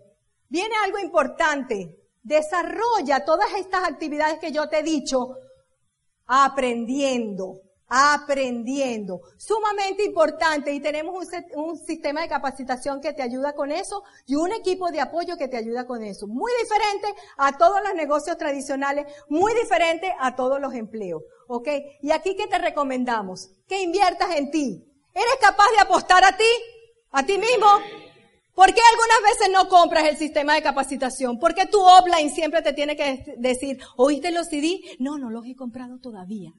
Viene 0.50 0.76
algo 0.84 1.00
importante. 1.00 1.96
Desarrolla 2.22 3.24
todas 3.24 3.48
estas 3.58 3.88
actividades 3.88 4.40
que 4.40 4.52
yo 4.52 4.68
te 4.68 4.80
he 4.80 4.84
dicho 4.84 5.36
aprendiendo 6.26 7.62
aprendiendo. 7.90 9.22
Sumamente 9.38 10.04
importante 10.04 10.72
y 10.72 10.80
tenemos 10.80 11.28
un, 11.56 11.78
sistema 11.78 12.22
de 12.22 12.30
capacitación 12.30 13.02
que 13.02 13.14
te 13.14 13.24
ayuda 13.24 13.54
con 13.54 13.72
eso 13.72 14.04
y 14.28 14.36
un 14.36 14.52
equipo 14.52 14.92
de 14.92 15.02
apoyo 15.02 15.38
que 15.38 15.48
te 15.48 15.58
ayuda 15.58 15.88
con 15.88 16.04
eso. 16.04 16.28
Muy 16.28 16.52
diferente 16.62 17.08
a 17.38 17.58
todos 17.58 17.82
los 17.84 17.96
negocios 17.96 18.38
tradicionales, 18.38 19.08
muy 19.28 19.54
diferente 19.56 20.14
a 20.20 20.36
todos 20.36 20.62
los 20.62 20.74
empleos. 20.74 21.24
¿Ok? 21.48 21.68
Y 22.02 22.12
aquí 22.12 22.36
que 22.36 22.48
te 22.48 22.60
recomendamos? 22.60 23.50
Que 23.68 23.82
inviertas 23.82 24.36
en 24.36 24.52
ti. 24.52 24.86
¿Eres 25.14 25.36
capaz 25.42 25.66
de 25.76 25.82
apostar 25.82 26.24
a 26.24 26.38
ti? 26.38 26.44
¿A 27.12 27.26
ti 27.26 27.40
mismo? 27.40 27.68
¿Por 28.54 28.68
qué 28.74 28.82
algunas 28.92 29.32
veces 29.32 29.54
no 29.54 29.68
compras 29.68 30.04
el 30.04 30.18
sistema 30.18 30.54
de 30.54 30.62
capacitación? 30.62 31.40
¿Por 31.40 31.56
qué 31.56 31.66
tu 31.66 31.80
offline 31.80 32.30
siempre 32.30 32.62
te 32.62 32.74
tiene 32.74 32.96
que 32.96 33.36
decir, 33.38 33.80
¿oíste 33.96 34.32
los 34.32 34.48
CD? 34.48 34.82
No, 35.00 35.18
no 35.18 35.32
los 35.32 35.46
he 35.46 35.56
comprado 35.56 35.98
todavía. 36.00 36.54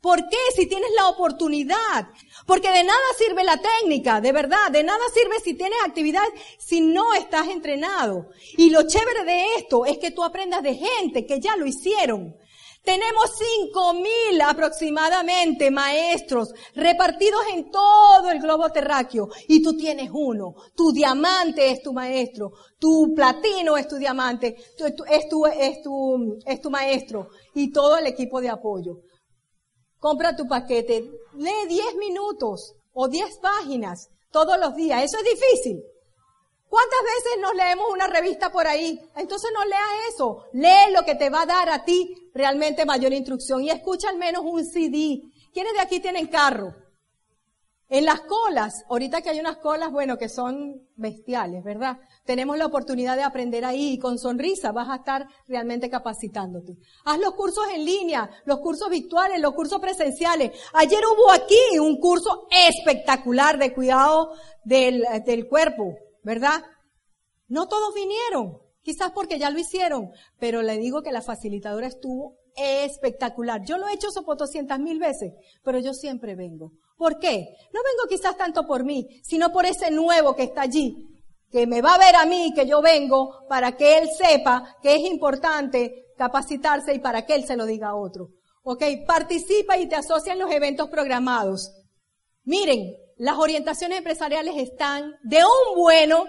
¿Por 0.00 0.28
qué? 0.28 0.38
Si 0.56 0.66
tienes 0.66 0.90
la 0.96 1.08
oportunidad. 1.08 2.08
Porque 2.46 2.70
de 2.70 2.84
nada 2.84 2.98
sirve 3.18 3.44
la 3.44 3.60
técnica, 3.60 4.20
de 4.20 4.32
verdad. 4.32 4.70
De 4.70 4.82
nada 4.82 5.04
sirve 5.12 5.40
si 5.44 5.54
tienes 5.54 5.78
actividad 5.84 6.24
si 6.58 6.80
no 6.80 7.12
estás 7.14 7.48
entrenado. 7.48 8.30
Y 8.56 8.70
lo 8.70 8.86
chévere 8.86 9.24
de 9.24 9.54
esto 9.58 9.84
es 9.84 9.98
que 9.98 10.10
tú 10.10 10.24
aprendas 10.24 10.62
de 10.62 10.74
gente 10.74 11.26
que 11.26 11.38
ya 11.38 11.56
lo 11.56 11.66
hicieron. 11.66 12.34
Tenemos 12.82 13.30
cinco 13.36 13.92
mil 13.92 14.40
aproximadamente 14.40 15.70
maestros 15.70 16.54
repartidos 16.74 17.42
en 17.52 17.70
todo 17.70 18.30
el 18.30 18.40
globo 18.40 18.70
terráqueo 18.70 19.28
y 19.48 19.62
tú 19.62 19.76
tienes 19.76 20.08
uno. 20.10 20.54
Tu 20.74 20.90
diamante 20.90 21.70
es 21.70 21.82
tu 21.82 21.92
maestro, 21.92 22.52
tu 22.78 23.12
platino 23.14 23.76
es 23.76 23.86
tu 23.86 23.96
diamante, 23.96 24.56
es, 24.78 24.96
tu, 24.96 25.04
es, 25.04 25.28
tu, 25.82 26.38
es 26.46 26.60
tu 26.62 26.70
maestro 26.70 27.28
y 27.54 27.70
todo 27.70 27.98
el 27.98 28.06
equipo 28.06 28.40
de 28.40 28.48
apoyo 28.48 29.02
compra 30.00 30.34
tu 30.34 30.48
paquete, 30.48 31.10
lee 31.34 31.66
10 31.68 31.96
minutos 31.96 32.74
o 32.92 33.06
10 33.06 33.38
páginas 33.40 34.08
todos 34.32 34.58
los 34.58 34.74
días. 34.74 35.04
Eso 35.04 35.18
es 35.18 35.24
difícil. 35.24 35.84
¿Cuántas 36.68 37.00
veces 37.02 37.40
nos 37.40 37.54
leemos 37.54 37.92
una 37.92 38.06
revista 38.06 38.50
por 38.50 38.66
ahí? 38.66 39.00
Entonces 39.16 39.50
no 39.52 39.64
leas 39.64 40.14
eso. 40.14 40.44
Lee 40.52 40.92
lo 40.92 41.04
que 41.04 41.16
te 41.16 41.28
va 41.28 41.42
a 41.42 41.46
dar 41.46 41.68
a 41.68 41.84
ti 41.84 42.30
realmente 42.32 42.86
mayor 42.86 43.12
instrucción 43.12 43.62
y 43.62 43.70
escucha 43.70 44.08
al 44.08 44.18
menos 44.18 44.42
un 44.44 44.64
CD. 44.64 45.20
¿Quiénes 45.52 45.72
de 45.72 45.80
aquí 45.80 46.00
tienen 46.00 46.28
carro? 46.28 46.74
En 47.92 48.04
las 48.04 48.20
colas, 48.20 48.84
ahorita 48.88 49.20
que 49.20 49.30
hay 49.30 49.40
unas 49.40 49.56
colas, 49.56 49.90
bueno, 49.90 50.16
que 50.16 50.28
son 50.28 50.80
bestiales, 50.94 51.64
¿verdad? 51.64 51.98
Tenemos 52.24 52.56
la 52.56 52.66
oportunidad 52.66 53.16
de 53.16 53.24
aprender 53.24 53.64
ahí 53.64 53.94
y 53.94 53.98
con 53.98 54.16
sonrisa 54.16 54.70
vas 54.70 54.88
a 54.88 54.96
estar 54.96 55.26
realmente 55.48 55.90
capacitándote. 55.90 56.76
Haz 57.04 57.18
los 57.18 57.34
cursos 57.34 57.64
en 57.74 57.84
línea, 57.84 58.30
los 58.44 58.60
cursos 58.60 58.88
virtuales, 58.90 59.40
los 59.40 59.54
cursos 59.54 59.80
presenciales. 59.80 60.52
Ayer 60.72 61.00
hubo 61.04 61.32
aquí 61.32 61.80
un 61.80 61.98
curso 61.98 62.46
espectacular 62.68 63.58
de 63.58 63.74
cuidado 63.74 64.34
del, 64.62 65.04
del 65.26 65.48
cuerpo, 65.48 65.96
¿verdad? 66.22 66.62
No 67.48 67.66
todos 67.66 67.92
vinieron, 67.92 68.58
quizás 68.82 69.10
porque 69.10 69.40
ya 69.40 69.50
lo 69.50 69.58
hicieron, 69.58 70.12
pero 70.38 70.62
le 70.62 70.78
digo 70.78 71.02
que 71.02 71.10
la 71.10 71.22
facilitadora 71.22 71.88
estuvo 71.88 72.36
espectacular. 72.54 73.64
Yo 73.64 73.78
lo 73.78 73.88
he 73.88 73.94
hecho 73.94 74.10
por 74.24 74.36
200 74.36 74.78
mil 74.78 75.00
veces, 75.00 75.32
pero 75.64 75.80
yo 75.80 75.92
siempre 75.92 76.36
vengo. 76.36 76.70
¿Por 77.00 77.18
qué? 77.18 77.56
No 77.72 77.80
vengo 77.82 78.10
quizás 78.10 78.36
tanto 78.36 78.66
por 78.66 78.84
mí, 78.84 79.22
sino 79.24 79.50
por 79.50 79.64
ese 79.64 79.90
nuevo 79.90 80.36
que 80.36 80.42
está 80.42 80.60
allí, 80.60 81.08
que 81.50 81.66
me 81.66 81.80
va 81.80 81.94
a 81.94 81.98
ver 81.98 82.14
a 82.14 82.26
mí, 82.26 82.52
que 82.54 82.66
yo 82.66 82.82
vengo, 82.82 83.46
para 83.48 83.74
que 83.74 83.96
él 83.96 84.10
sepa 84.14 84.76
que 84.82 84.96
es 84.96 85.00
importante 85.10 86.08
capacitarse 86.18 86.92
y 86.92 86.98
para 86.98 87.24
que 87.24 87.36
él 87.36 87.46
se 87.46 87.56
lo 87.56 87.64
diga 87.64 87.88
a 87.88 87.96
otro. 87.96 88.28
Ok, 88.64 88.84
participa 89.06 89.78
y 89.78 89.88
te 89.88 89.96
asocia 89.96 90.34
en 90.34 90.40
los 90.40 90.52
eventos 90.52 90.90
programados. 90.90 91.72
Miren, 92.44 92.92
las 93.16 93.38
orientaciones 93.38 93.96
empresariales 93.96 94.58
están 94.58 95.14
de 95.22 95.38
un 95.38 95.78
bueno, 95.78 96.26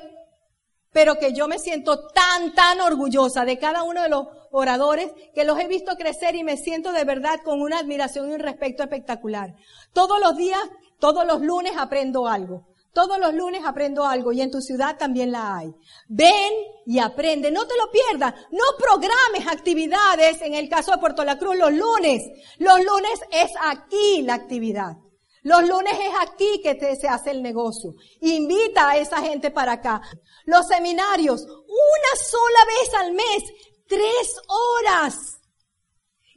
pero 0.93 1.15
que 1.15 1.33
yo 1.33 1.49
me 1.49 1.59
siento 1.59 2.07
tan, 2.13 2.53
tan 2.53 2.79
orgullosa 2.79 3.43
de 3.43 3.59
cada 3.59 3.83
uno 3.83 4.03
de 4.03 4.09
los 4.09 4.25
oradores 4.51 5.11
que 5.33 5.45
los 5.45 5.59
he 5.59 5.67
visto 5.67 5.95
crecer 5.95 6.35
y 6.35 6.43
me 6.43 6.57
siento 6.57 6.91
de 6.91 7.03
verdad 7.03 7.39
con 7.43 7.61
una 7.61 7.79
admiración 7.79 8.29
y 8.29 8.33
un 8.33 8.39
respeto 8.39 8.83
espectacular. 8.83 9.55
Todos 9.93 10.19
los 10.19 10.35
días, 10.35 10.61
todos 10.99 11.25
los 11.25 11.41
lunes 11.41 11.73
aprendo 11.77 12.27
algo. 12.27 12.67
Todos 12.93 13.19
los 13.19 13.33
lunes 13.33 13.61
aprendo 13.65 14.05
algo 14.05 14.33
y 14.33 14.41
en 14.41 14.51
tu 14.51 14.59
ciudad 14.59 14.97
también 14.97 15.31
la 15.31 15.55
hay. 15.55 15.73
Ven 16.09 16.51
y 16.85 16.99
aprende, 16.99 17.49
no 17.49 17.65
te 17.65 17.77
lo 17.77 17.89
pierdas. 17.89 18.33
No 18.51 18.63
programes 18.77 19.47
actividades, 19.47 20.41
en 20.41 20.55
el 20.55 20.67
caso 20.67 20.91
de 20.91 20.97
Puerto 20.97 21.23
La 21.23 21.37
Cruz, 21.37 21.55
los 21.55 21.71
lunes. 21.71 22.21
Los 22.59 22.79
lunes 22.79 23.21
es 23.31 23.51
aquí 23.61 24.23
la 24.23 24.33
actividad. 24.33 24.97
Los 25.43 25.67
lunes 25.67 25.93
es 25.93 26.13
aquí 26.21 26.61
que 26.61 26.77
se 26.95 27.07
hace 27.07 27.31
el 27.31 27.41
negocio. 27.41 27.93
Invita 28.19 28.89
a 28.89 28.97
esa 28.97 29.21
gente 29.21 29.51
para 29.51 29.73
acá. 29.73 30.01
Los 30.45 30.67
seminarios, 30.67 31.43
una 31.43 32.23
sola 32.23 32.59
vez 32.67 32.93
al 32.99 33.13
mes, 33.13 33.43
tres 33.91 34.41
horas. 34.47 35.41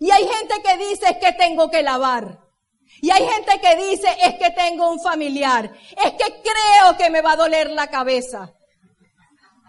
Y 0.00 0.10
hay 0.10 0.26
gente 0.26 0.54
que 0.60 0.76
dice 0.88 1.06
es 1.08 1.18
que 1.18 1.32
tengo 1.38 1.70
que 1.70 1.82
lavar. 1.82 2.40
Y 3.00 3.10
hay 3.10 3.26
gente 3.26 3.60
que 3.60 3.76
dice 3.76 4.08
es 4.24 4.34
que 4.34 4.50
tengo 4.50 4.90
un 4.90 5.00
familiar. 5.00 5.72
Es 6.04 6.12
que 6.12 6.42
creo 6.42 6.96
que 6.98 7.10
me 7.10 7.22
va 7.22 7.32
a 7.32 7.36
doler 7.36 7.70
la 7.70 7.86
cabeza. 7.86 8.52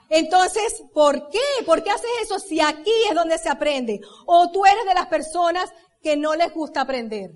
Entonces, 0.09 0.83
¿por 0.93 1.29
qué? 1.29 1.39
¿Por 1.65 1.83
qué 1.83 1.91
haces 1.91 2.09
eso 2.23 2.39
si 2.39 2.59
aquí 2.59 2.91
es 3.09 3.15
donde 3.15 3.37
se 3.37 3.49
aprende? 3.49 4.01
O 4.25 4.49
tú 4.51 4.65
eres 4.65 4.85
de 4.85 4.93
las 4.95 5.07
personas 5.07 5.71
que 6.01 6.17
no 6.17 6.35
les 6.35 6.51
gusta 6.53 6.81
aprender. 6.81 7.31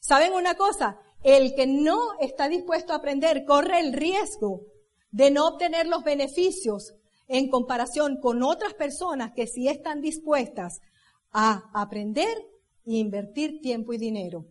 ¿Saben 0.00 0.32
una 0.32 0.56
cosa? 0.56 0.98
El 1.22 1.54
que 1.54 1.66
no 1.66 2.18
está 2.20 2.48
dispuesto 2.48 2.92
a 2.92 2.96
aprender 2.96 3.44
corre 3.44 3.80
el 3.80 3.92
riesgo 3.92 4.62
de 5.10 5.30
no 5.30 5.46
obtener 5.46 5.86
los 5.86 6.02
beneficios 6.02 6.94
en 7.28 7.48
comparación 7.48 8.18
con 8.20 8.42
otras 8.42 8.74
personas 8.74 9.32
que 9.34 9.46
sí 9.46 9.68
están 9.68 10.00
dispuestas 10.00 10.80
a 11.30 11.70
aprender 11.74 12.36
e 12.86 12.96
invertir 12.96 13.60
tiempo 13.60 13.92
y 13.92 13.98
dinero. 13.98 14.46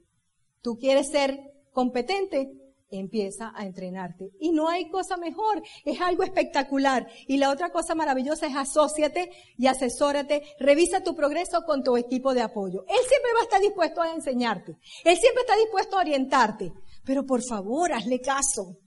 Tú 0.62 0.78
quieres 0.78 1.10
ser 1.10 1.40
competente, 1.72 2.52
empieza 2.90 3.52
a 3.56 3.66
entrenarte. 3.66 4.32
Y 4.40 4.52
no 4.52 4.70
hay 4.70 4.90
cosa 4.90 5.18
mejor, 5.18 5.62
es 5.86 6.00
algo 6.00 6.24
espectacular. 6.24 7.08
Y 7.28 7.38
la 7.38 7.52
otra 7.52 7.72
cosa 7.72 7.96
maravillosa 7.96 8.48
es 8.48 8.56
asóciate 8.56 9.32
y 9.58 9.68
asesórate, 9.68 10.44
revisa 10.60 11.04
tu 11.04 11.16
progreso 11.16 11.64
con 11.66 11.84
tu 11.84 11.98
equipo 11.98 12.34
de 12.34 12.42
apoyo. 12.42 12.86
Él 12.88 13.00
siempre 13.08 13.32
va 13.34 13.42
a 13.42 13.44
estar 13.44 13.62
dispuesto 13.62 14.02
a 14.02 14.14
enseñarte, 14.14 14.78
él 15.04 15.18
siempre 15.18 15.42
está 15.42 15.56
dispuesto 15.58 15.98
a 15.98 16.02
orientarte, 16.02 16.74
pero 17.04 17.26
por 17.26 17.42
favor, 17.44 17.92
hazle 17.92 18.22
caso. 18.22 18.78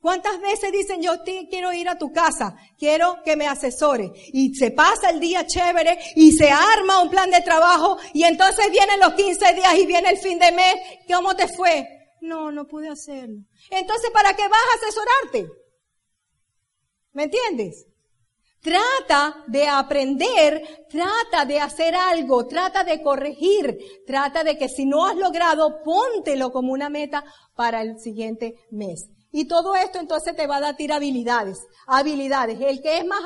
¿Cuántas 0.00 0.40
veces 0.40 0.70
dicen 0.70 1.02
yo 1.02 1.24
quiero 1.24 1.72
ir 1.72 1.88
a 1.88 1.98
tu 1.98 2.12
casa, 2.12 2.56
quiero 2.78 3.20
que 3.24 3.36
me 3.36 3.48
asesore? 3.48 4.12
Y 4.32 4.54
se 4.54 4.70
pasa 4.70 5.10
el 5.10 5.18
día 5.18 5.44
chévere 5.44 5.98
y 6.14 6.32
se 6.32 6.50
arma 6.50 7.02
un 7.02 7.10
plan 7.10 7.30
de 7.30 7.40
trabajo 7.40 7.98
y 8.14 8.22
entonces 8.22 8.70
vienen 8.70 9.00
los 9.00 9.14
15 9.14 9.54
días 9.54 9.74
y 9.76 9.86
viene 9.86 10.10
el 10.10 10.18
fin 10.18 10.38
de 10.38 10.52
mes. 10.52 10.74
¿Cómo 11.12 11.34
te 11.34 11.48
fue? 11.48 12.14
No, 12.20 12.52
no 12.52 12.66
pude 12.66 12.88
hacerlo. 12.88 13.42
Entonces, 13.70 14.10
¿para 14.10 14.34
qué 14.34 14.42
vas 14.42 14.60
a 14.60 14.86
asesorarte? 14.86 15.52
¿Me 17.12 17.24
entiendes? 17.24 17.86
Trata 18.60 19.44
de 19.46 19.66
aprender, 19.66 20.86
trata 20.88 21.44
de 21.44 21.58
hacer 21.60 21.94
algo, 21.94 22.46
trata 22.46 22.84
de 22.84 23.02
corregir, 23.02 23.78
trata 24.06 24.44
de 24.44 24.56
que 24.58 24.68
si 24.68 24.84
no 24.84 25.06
has 25.06 25.16
logrado, 25.16 25.82
póntelo 25.82 26.50
como 26.52 26.72
una 26.72 26.88
meta 26.88 27.24
para 27.54 27.82
el 27.82 27.98
siguiente 28.00 28.54
mes. 28.70 29.08
Y 29.30 29.46
todo 29.46 29.74
esto 29.74 29.98
entonces 29.98 30.34
te 30.34 30.46
va 30.46 30.56
a 30.56 30.60
dar 30.60 30.76
habilidades, 30.92 31.66
habilidades. 31.86 32.60
El 32.60 32.80
que 32.80 32.98
es 32.98 33.06
más 33.06 33.20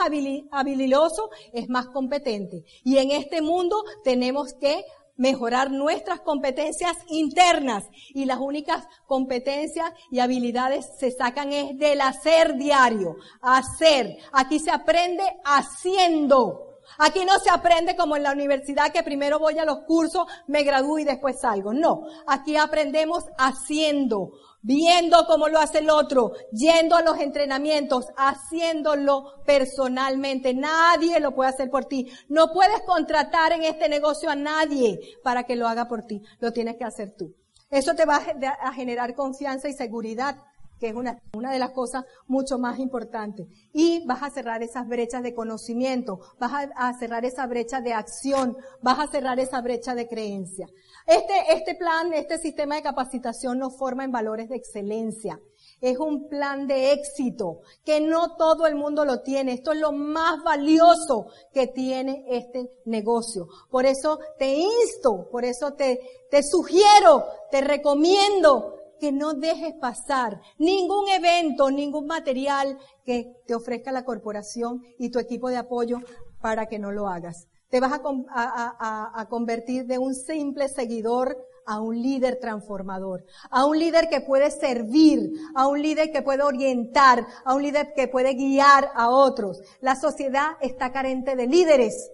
habilidoso 0.51 1.31
es 1.53 1.69
más 1.69 1.87
competente. 1.89 2.65
Y 2.85 2.99
en 2.99 3.13
este 3.13 3.41
mundo 3.41 3.85
tenemos 4.03 4.55
que 4.55 4.85
mejorar 5.17 5.71
nuestras 5.71 6.21
competencias 6.21 6.97
internas 7.09 7.85
y 8.09 8.25
las 8.25 8.39
únicas 8.39 8.85
competencias 9.07 9.93
y 10.11 10.19
habilidades 10.19 10.87
se 10.99 11.11
sacan 11.11 11.53
es 11.53 11.79
del 11.79 12.01
hacer 12.01 12.57
diario, 12.57 13.17
hacer. 13.41 14.17
Aquí 14.33 14.59
se 14.59 14.71
aprende 14.71 15.23
haciendo. 15.45 16.72
Aquí 16.99 17.25
no 17.25 17.39
se 17.39 17.51
aprende 17.51 17.97
como 17.97 18.17
en 18.17 18.23
la 18.23 18.33
universidad 18.33 18.93
que 18.93 19.03
primero 19.03 19.39
voy 19.39 19.59
a 19.59 19.65
los 19.65 19.81
cursos, 19.81 20.27
me 20.47 20.63
gradúo 20.63 20.99
y 20.99 21.05
después 21.05 21.41
salgo. 21.41 21.73
No, 21.73 22.07
aquí 22.27 22.57
aprendemos 22.57 23.25
haciendo 23.39 24.33
viendo 24.63 25.27
cómo 25.27 25.49
lo 25.49 25.59
hace 25.59 25.79
el 25.79 25.91
otro, 25.91 26.33
yendo 26.53 26.97
a 26.97 27.03
los 27.03 27.19
entrenamientos, 27.19 28.07
haciéndolo 28.17 29.43
personalmente. 29.45 30.55
Nadie 30.55 31.21
lo 31.21 31.35
puede 31.35 31.51
hacer 31.51 31.71
por 31.71 31.85
ti. 31.87 32.11
No 32.29 32.53
puedes 32.53 32.81
contratar 32.83 33.53
en 33.53 33.65
este 33.65 33.89
negocio 33.89 34.31
a 34.31 34.37
nadie 34.37 35.19
para 35.23 35.45
que 35.45 35.57
lo 35.57 35.69
haga 35.69 35.89
por 35.89 36.05
ti. 36.07 36.23
Lo 36.39 36.53
tienes 36.53 36.77
que 36.77 36.85
hacer 36.85 37.15
tú. 37.17 37.35
Eso 37.71 37.95
te 37.95 38.05
va 38.05 38.17
a 38.17 38.73
generar 38.73 39.15
confianza 39.15 39.69
y 39.69 39.73
seguridad 39.73 40.37
que 40.83 40.89
es 40.89 40.97
una, 40.97 41.23
una 41.33 41.53
de 41.53 41.61
las 41.61 41.71
cosas 41.71 42.05
mucho 42.27 42.59
más 42.59 42.81
importantes. 42.81 43.47
Y 43.73 44.05
vas 44.05 44.21
a 44.25 44.31
cerrar 44.31 44.65
esas 44.65 44.89
brechas 44.89 45.23
de 45.23 45.33
conocimiento, 45.33 46.19
vas 46.41 46.69
a, 46.75 46.93
cerrar 46.95 47.25
esa 47.25 47.47
brecha 47.47 47.81
de 47.81 47.93
acción, 47.93 48.57
vas 48.81 48.99
a 48.99 49.07
cerrar 49.07 49.39
esa 49.39 49.61
brecha 49.61 49.95
de 49.95 50.09
creencia. 50.09 50.67
Este, 51.07 51.35
este 51.55 51.77
plan, 51.77 52.13
este 52.13 52.37
sistema 52.37 52.75
de 52.75 52.83
capacitación 52.83 53.61
nos 53.61 53.79
forma 53.79 54.03
en 54.03 54.11
valores 54.11 54.49
de 54.49 54.57
excelencia. 54.57 55.39
Es 55.81 55.99
un 55.99 56.29
plan 56.29 56.67
de 56.67 56.91
éxito 56.91 57.61
que 57.85 58.01
no 58.01 58.35
todo 58.35 58.67
el 58.67 58.75
mundo 58.75 59.05
lo 59.05 59.21
tiene. 59.21 59.53
Esto 59.53 59.71
es 59.71 59.79
lo 59.79 59.93
más 59.93 60.43
valioso 60.43 61.29
que 61.55 61.69
tiene 61.69 62.25
este 62.29 62.73
negocio. 62.87 63.47
Por 63.71 63.87
eso 63.87 64.19
te 64.37 64.53
insto, 64.53 65.29
por 65.31 65.45
eso 65.45 65.75
te, 65.75 66.01
te 66.29 66.43
sugiero, 66.43 67.25
te 67.53 67.61
recomiendo 67.61 68.82
que 69.03 69.11
no 69.11 69.35
dejes 69.35 69.75
pasar 69.81 70.41
ningún 70.59 71.09
evento, 71.09 71.73
ningún 71.73 72.07
material 72.07 72.79
que 73.05 73.35
te 73.49 73.55
ofrezca 73.57 73.91
la 73.91 74.05
corporación 74.05 74.81
y 74.97 75.11
tu 75.11 75.19
equipo 75.19 75.49
de 75.49 75.57
apoyo 75.57 75.99
para 76.41 76.67
que 76.67 76.79
no 76.79 76.93
lo 76.93 77.09
hagas. 77.09 77.49
Te 77.69 77.81
vas 77.81 77.95
a, 77.95 79.27
convertir 79.29 79.87
de 79.87 79.99
un 79.99 80.15
simple 80.15 80.69
seguidor 80.69 81.37
a 81.67 81.81
un 81.81 82.01
líder 82.01 82.39
transformador, 82.41 83.25
a 83.51 83.65
un 83.65 83.77
líder 83.77 84.09
que 84.09 84.21
puede 84.21 84.53
servir, 84.53 85.33
a 85.57 85.67
un 85.67 85.83
líder 85.83 86.13
que 86.13 86.23
puede 86.23 86.45
orientar, 86.45 87.27
a 87.45 87.57
un 87.57 87.63
líder 87.65 87.95
que 87.97 88.07
puede 88.07 88.35
guiar 88.35 88.93
a 88.95 89.11
otros. 89.11 89.61
La 89.81 89.97
sociedad 89.97 90.53
está 90.61 90.93
carente 90.93 91.35
de 91.35 91.49
líderes 91.49 92.13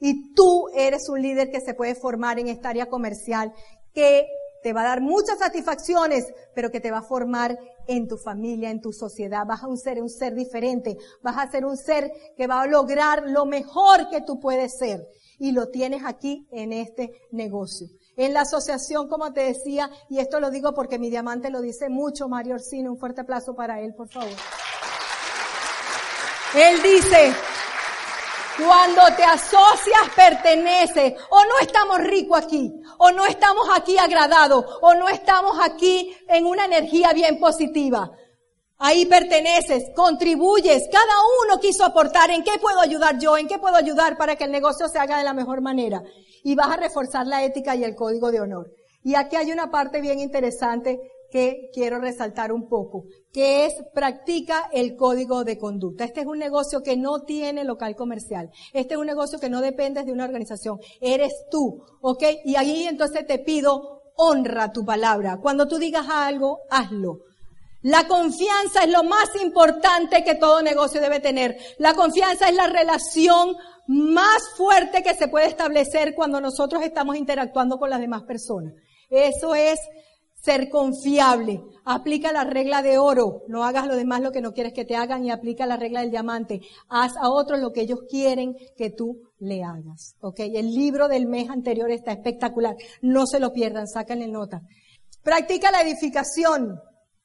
y 0.00 0.34
tú 0.34 0.68
eres 0.74 1.08
un 1.08 1.22
líder 1.22 1.50
que 1.50 1.62
se 1.62 1.72
puede 1.72 1.94
formar 1.94 2.38
en 2.38 2.48
esta 2.48 2.68
área 2.68 2.90
comercial, 2.90 3.54
que 3.94 4.26
te 4.66 4.72
va 4.72 4.80
a 4.80 4.88
dar 4.88 5.00
muchas 5.00 5.38
satisfacciones, 5.38 6.26
pero 6.52 6.72
que 6.72 6.80
te 6.80 6.90
va 6.90 6.98
a 6.98 7.02
formar 7.02 7.56
en 7.86 8.08
tu 8.08 8.16
familia, 8.16 8.68
en 8.68 8.80
tu 8.80 8.92
sociedad. 8.92 9.46
Vas 9.46 9.62
a 9.62 9.76
ser 9.76 10.02
un 10.02 10.10
ser 10.10 10.34
diferente, 10.34 10.96
vas 11.22 11.36
a 11.38 11.48
ser 11.48 11.64
un 11.64 11.76
ser 11.76 12.10
que 12.36 12.48
va 12.48 12.62
a 12.62 12.66
lograr 12.66 13.22
lo 13.28 13.46
mejor 13.46 14.10
que 14.10 14.22
tú 14.22 14.40
puedes 14.40 14.76
ser. 14.76 15.06
Y 15.38 15.52
lo 15.52 15.68
tienes 15.68 16.02
aquí 16.04 16.48
en 16.50 16.72
este 16.72 17.12
negocio. 17.30 17.86
En 18.16 18.34
la 18.34 18.40
asociación, 18.40 19.08
como 19.08 19.32
te 19.32 19.42
decía, 19.42 19.88
y 20.10 20.18
esto 20.18 20.40
lo 20.40 20.50
digo 20.50 20.74
porque 20.74 20.98
mi 20.98 21.10
diamante 21.10 21.48
lo 21.48 21.60
dice 21.60 21.88
mucho, 21.88 22.28
Mario 22.28 22.54
Orsino, 22.54 22.90
un 22.90 22.98
fuerte 22.98 23.20
aplauso 23.20 23.54
para 23.54 23.80
él, 23.80 23.94
por 23.94 24.08
favor. 24.08 24.34
Él 26.56 26.82
dice, 26.82 27.36
cuando 28.56 29.02
te 29.14 29.22
asocias, 29.22 30.10
perteneces. 30.14 31.14
O 31.30 31.40
no 31.44 31.58
estamos 31.60 31.98
ricos 32.00 32.42
aquí. 32.44 32.72
O 32.98 33.10
no 33.10 33.26
estamos 33.26 33.68
aquí 33.74 33.98
agradados. 33.98 34.64
O 34.82 34.94
no 34.94 35.08
estamos 35.08 35.58
aquí 35.62 36.16
en 36.28 36.46
una 36.46 36.64
energía 36.64 37.12
bien 37.12 37.38
positiva. 37.38 38.10
Ahí 38.78 39.06
perteneces, 39.06 39.84
contribuyes. 39.94 40.88
Cada 40.92 41.14
uno 41.44 41.60
quiso 41.60 41.84
aportar. 41.84 42.30
¿En 42.30 42.44
qué 42.44 42.58
puedo 42.60 42.80
ayudar 42.80 43.18
yo? 43.18 43.38
¿En 43.38 43.48
qué 43.48 43.58
puedo 43.58 43.76
ayudar 43.76 44.16
para 44.16 44.36
que 44.36 44.44
el 44.44 44.52
negocio 44.52 44.88
se 44.88 44.98
haga 44.98 45.18
de 45.18 45.24
la 45.24 45.32
mejor 45.32 45.62
manera? 45.62 46.02
Y 46.44 46.54
vas 46.54 46.68
a 46.68 46.76
reforzar 46.76 47.26
la 47.26 47.42
ética 47.44 47.74
y 47.74 47.84
el 47.84 47.94
código 47.94 48.30
de 48.30 48.40
honor. 48.40 48.70
Y 49.02 49.14
aquí 49.14 49.36
hay 49.36 49.52
una 49.52 49.70
parte 49.70 50.00
bien 50.00 50.20
interesante 50.20 51.00
que 51.30 51.70
quiero 51.72 51.98
resaltar 51.98 52.52
un 52.52 52.68
poco, 52.68 53.04
que 53.32 53.66
es 53.66 53.74
practica 53.94 54.68
el 54.72 54.96
código 54.96 55.44
de 55.44 55.58
conducta. 55.58 56.04
Este 56.04 56.20
es 56.20 56.26
un 56.26 56.38
negocio 56.38 56.82
que 56.82 56.96
no 56.96 57.22
tiene 57.22 57.64
local 57.64 57.96
comercial. 57.96 58.50
Este 58.72 58.94
es 58.94 59.00
un 59.00 59.06
negocio 59.06 59.38
que 59.38 59.50
no 59.50 59.60
depende 59.60 60.04
de 60.04 60.12
una 60.12 60.24
organización. 60.24 60.78
Eres 61.00 61.32
tú, 61.50 61.82
¿ok? 62.00 62.22
Y 62.44 62.56
ahí 62.56 62.86
entonces 62.86 63.26
te 63.26 63.38
pido, 63.38 64.02
honra 64.16 64.72
tu 64.72 64.84
palabra. 64.84 65.38
Cuando 65.42 65.68
tú 65.68 65.78
digas 65.78 66.06
algo, 66.08 66.60
hazlo. 66.70 67.20
La 67.82 68.08
confianza 68.08 68.82
es 68.82 68.90
lo 68.90 69.04
más 69.04 69.28
importante 69.40 70.24
que 70.24 70.34
todo 70.34 70.62
negocio 70.62 71.00
debe 71.00 71.20
tener. 71.20 71.56
La 71.78 71.94
confianza 71.94 72.48
es 72.48 72.54
la 72.54 72.66
relación 72.66 73.54
más 73.86 74.48
fuerte 74.56 75.02
que 75.02 75.14
se 75.14 75.28
puede 75.28 75.46
establecer 75.46 76.14
cuando 76.14 76.40
nosotros 76.40 76.82
estamos 76.82 77.16
interactuando 77.16 77.78
con 77.78 77.90
las 77.90 78.00
demás 78.00 78.22
personas. 78.24 78.74
Eso 79.08 79.54
es 79.54 79.78
ser 80.46 80.70
confiable. 80.70 81.60
Aplica 81.84 82.32
la 82.32 82.44
regla 82.44 82.80
de 82.80 82.98
oro. 82.98 83.42
No 83.48 83.64
hagas 83.64 83.86
lo 83.86 83.96
demás 83.96 84.20
lo 84.20 84.30
que 84.30 84.40
no 84.40 84.52
quieres 84.52 84.72
que 84.72 84.84
te 84.84 84.96
hagan 84.96 85.24
y 85.24 85.30
aplica 85.30 85.66
la 85.66 85.76
regla 85.76 86.00
del 86.00 86.12
diamante. 86.12 86.60
Haz 86.88 87.16
a 87.16 87.30
otros 87.30 87.60
lo 87.60 87.72
que 87.72 87.82
ellos 87.82 88.00
quieren 88.08 88.56
que 88.76 88.90
tú 88.90 89.20
le 89.38 89.64
hagas. 89.64 90.14
¿Ok? 90.20 90.38
El 90.38 90.72
libro 90.72 91.08
del 91.08 91.26
mes 91.26 91.50
anterior 91.50 91.90
está 91.90 92.12
espectacular. 92.12 92.76
No 93.02 93.26
se 93.26 93.40
lo 93.40 93.52
pierdan, 93.52 93.88
sáquenle 93.88 94.28
nota. 94.28 94.62
Practica 95.22 95.72
la 95.72 95.82
edificación. 95.82 96.80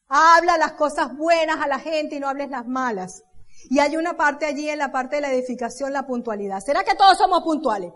Habla 0.07 0.57
las 0.57 0.73
cosas 0.73 1.15
buenas 1.15 1.57
a 1.61 1.67
la 1.67 1.79
gente 1.79 2.15
y 2.15 2.19
no 2.19 2.27
hables 2.27 2.49
las 2.49 2.67
malas. 2.67 3.23
Y 3.69 3.79
hay 3.79 3.95
una 3.95 4.17
parte 4.17 4.47
allí 4.47 4.67
en 4.67 4.79
la 4.79 4.91
parte 4.91 5.17
de 5.17 5.21
la 5.21 5.31
edificación, 5.31 5.93
la 5.93 6.07
puntualidad. 6.07 6.59
¿Será 6.59 6.83
que 6.83 6.95
todos 6.95 7.17
somos 7.17 7.43
puntuales? 7.43 7.91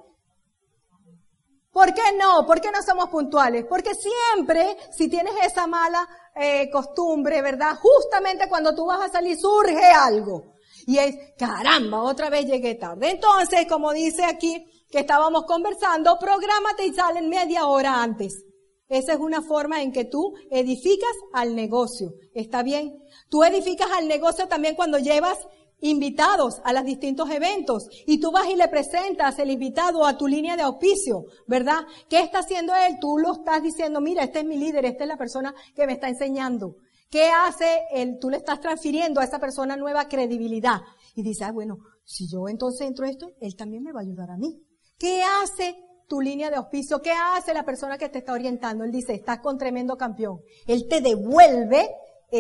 ¿Por 1.76 1.94
qué 1.94 2.14
no? 2.18 2.46
¿Por 2.46 2.62
qué 2.62 2.72
no 2.72 2.82
somos 2.82 3.10
puntuales? 3.10 3.66
Porque 3.68 3.92
siempre, 3.96 4.78
si 4.92 5.10
tienes 5.10 5.34
esa 5.44 5.68
mala 5.68 6.08
eh, 6.34 6.70
costumbre, 6.70 7.42
¿verdad? 7.42 7.76
Justamente 7.82 8.48
cuando 8.48 8.74
tú 8.74 8.86
vas 8.86 9.02
a 9.02 9.12
salir 9.12 9.38
surge 9.38 9.92
algo. 9.92 10.54
Y 10.88 11.00
es, 11.00 11.18
caramba, 11.38 12.02
otra 12.04 12.30
vez 12.30 12.46
llegué 12.46 12.76
tarde. 12.76 13.10
Entonces, 13.12 13.68
como 13.68 13.92
dice 13.92 14.24
aquí, 14.24 14.66
que 14.90 15.00
estábamos 15.00 15.44
conversando, 15.44 16.18
prográmate 16.18 16.86
y 16.86 16.94
salen 16.94 17.28
media 17.28 17.66
hora 17.66 18.02
antes. 18.02 18.46
Esa 18.88 19.12
es 19.12 19.20
una 19.20 19.42
forma 19.42 19.82
en 19.82 19.92
que 19.92 20.06
tú 20.06 20.34
edificas 20.52 21.18
al 21.34 21.58
negocio. 21.58 22.14
¿Está 22.34 22.64
bien? 22.64 23.04
Tú 23.30 23.44
edificas 23.44 23.92
al 23.92 24.08
negocio 24.08 24.48
también 24.48 24.76
cuando 24.76 24.98
llevas 24.98 25.38
invitados 25.82 26.62
a 26.64 26.74
los 26.74 26.84
distintos 26.84 27.30
eventos 27.30 27.88
y 28.06 28.20
tú 28.20 28.32
vas 28.32 28.48
y 28.50 28.56
le 28.56 28.68
presentas 28.68 29.38
el 29.40 29.52
invitado 29.52 30.06
a 30.06 30.18
tu 30.18 30.28
línea 30.28 30.56
de 30.56 30.64
auspicio, 30.64 31.26
¿verdad? 31.48 31.86
¿Qué 32.10 32.20
está 32.20 32.40
haciendo 32.40 32.74
él? 32.74 32.98
Tú 33.00 33.18
lo 33.18 33.34
estás 33.34 33.62
diciendo, 33.62 34.02
mira, 34.02 34.24
este 34.24 34.40
es 34.40 34.46
mi 34.46 34.58
líder, 34.58 34.86
esta 34.86 35.04
es 35.04 35.08
la 35.08 35.18
persona 35.18 35.54
que 35.76 35.86
me 35.86 35.94
está 35.94 36.08
enseñando. 36.08 36.78
¿Qué 37.10 37.30
hace 37.30 37.84
él? 37.92 38.18
Tú 38.20 38.30
le 38.30 38.38
estás 38.38 38.60
transfiriendo 38.60 39.22
a 39.22 39.24
esa 39.24 39.40
persona 39.40 39.78
nueva 39.78 40.08
credibilidad. 40.08 40.82
Y 41.16 41.24
dice, 41.24 41.46
ah, 41.46 41.52
bueno, 41.52 41.78
si 42.04 42.28
yo 42.28 42.50
entonces 42.50 42.88
entro 42.88 43.06
esto, 43.06 43.34
él 43.40 43.56
también 43.56 43.84
me 43.84 43.92
va 43.92 44.00
a 44.00 44.04
ayudar 44.04 44.32
a 44.32 44.38
mí. 44.38 44.62
¿Qué 44.98 45.24
hace 45.24 45.76
tu 46.08 46.22
línea 46.22 46.50
de 46.50 46.58
auspicio? 46.58 47.02
¿Qué 47.02 47.12
hace 47.12 47.54
la 47.54 47.64
persona 47.64 47.98
que 47.98 48.10
te 48.10 48.20
está 48.20 48.34
orientando? 48.34 48.84
Él 48.84 48.92
dice, 48.92 49.14
estás 49.14 49.40
con 49.40 49.58
tremendo 49.58 49.98
campeón. 49.98 50.40
Él 50.68 50.88
te 50.90 51.02
devuelve 51.02 51.90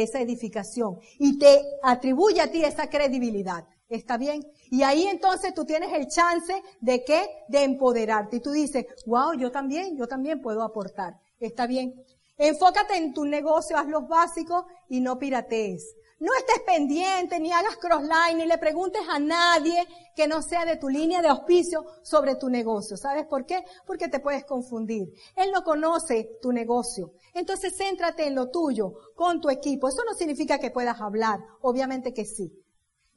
esa 0.04 0.22
edificación 0.22 1.00
y 1.20 1.38
te 1.38 1.62
atribuye 1.84 2.42
a 2.42 2.52
ti 2.52 2.64
esa 2.64 2.90
credibilidad. 2.90 3.66
¿Está 3.88 4.18
bien? 4.18 4.44
Y 4.72 4.82
ahí 4.82 5.06
entonces 5.06 5.54
tú 5.54 5.64
tienes 5.64 5.94
el 5.94 6.08
chance 6.08 6.54
de 6.82 7.04
qué? 7.04 7.30
De 7.48 7.64
empoderarte. 7.64 8.38
Y 8.38 8.40
tú 8.40 8.52
dices, 8.52 8.86
wow, 9.06 9.34
yo 9.38 9.52
también, 9.52 9.96
yo 9.96 10.08
también 10.08 10.42
puedo 10.42 10.64
aportar. 10.64 11.20
¿Está 11.40 11.68
bien? 11.68 11.94
Enfócate 12.38 12.98
en 12.98 13.14
tu 13.14 13.26
negocio, 13.26 13.78
haz 13.78 13.88
los 13.88 14.08
básicos 14.08 14.66
y 14.90 15.02
no 15.02 15.20
piratees. 15.20 15.96
No 16.18 16.32
estés 16.38 16.62
pendiente, 16.66 17.40
ni 17.40 17.52
hagas 17.52 17.76
crossline, 17.76 18.38
ni 18.38 18.46
le 18.46 18.58
preguntes 18.58 19.02
a 19.10 19.20
nadie 19.20 19.86
que 20.16 20.28
no 20.28 20.42
sea 20.42 20.64
de 20.64 20.78
tu 20.78 20.88
línea 20.88 21.22
de 21.22 21.28
auspicio 21.28 21.86
sobre 22.04 22.36
tu 22.36 22.50
negocio. 22.50 22.96
¿Sabes 22.96 23.26
por 23.26 23.46
qué? 23.46 23.64
Porque 23.86 24.08
te 24.08 24.22
puedes 24.22 24.46
confundir. 24.46 25.10
Él 25.36 25.52
no 25.54 25.64
conoce 25.64 26.38
tu 26.42 26.54
negocio. 26.54 27.12
Entonces 27.34 27.76
céntrate 27.78 28.28
en 28.28 28.36
lo 28.36 28.50
tuyo, 28.50 28.94
con 29.16 29.42
tu 29.42 29.50
equipo. 29.50 29.90
Eso 29.90 30.04
no 30.08 30.14
significa 30.14 30.58
que 30.58 30.72
puedas 30.72 31.02
hablar. 31.02 31.42
Obviamente 31.62 32.14
que 32.14 32.24
sí. 32.24 32.65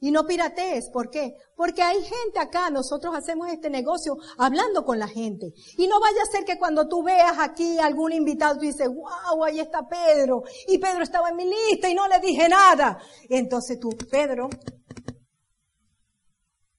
Y 0.01 0.11
no 0.11 0.25
piratees, 0.25 0.89
¿por 0.89 1.09
qué? 1.09 1.35
Porque 1.55 1.81
hay 1.81 2.01
gente 2.01 2.39
acá, 2.39 2.69
nosotros 2.69 3.13
hacemos 3.15 3.49
este 3.49 3.69
negocio 3.69 4.15
hablando 4.37 4.85
con 4.85 4.97
la 4.97 5.09
gente. 5.09 5.51
Y 5.77 5.87
no 5.87 5.99
vaya 5.99 6.21
a 6.23 6.31
ser 6.31 6.45
que 6.45 6.57
cuando 6.57 6.87
tú 6.87 7.03
veas 7.03 7.37
aquí 7.37 7.77
algún 7.79 8.13
invitado, 8.13 8.55
tú 8.55 8.61
dices, 8.61 8.87
wow, 8.87 9.43
ahí 9.43 9.59
está 9.59 9.87
Pedro. 9.89 10.43
Y 10.69 10.77
Pedro 10.77 11.03
estaba 11.03 11.29
en 11.29 11.35
mi 11.35 11.45
lista 11.45 11.89
y 11.89 11.95
no 11.95 12.07
le 12.07 12.19
dije 12.19 12.47
nada. 12.47 12.97
entonces 13.29 13.77
tú, 13.77 13.89
Pedro, 14.09 14.49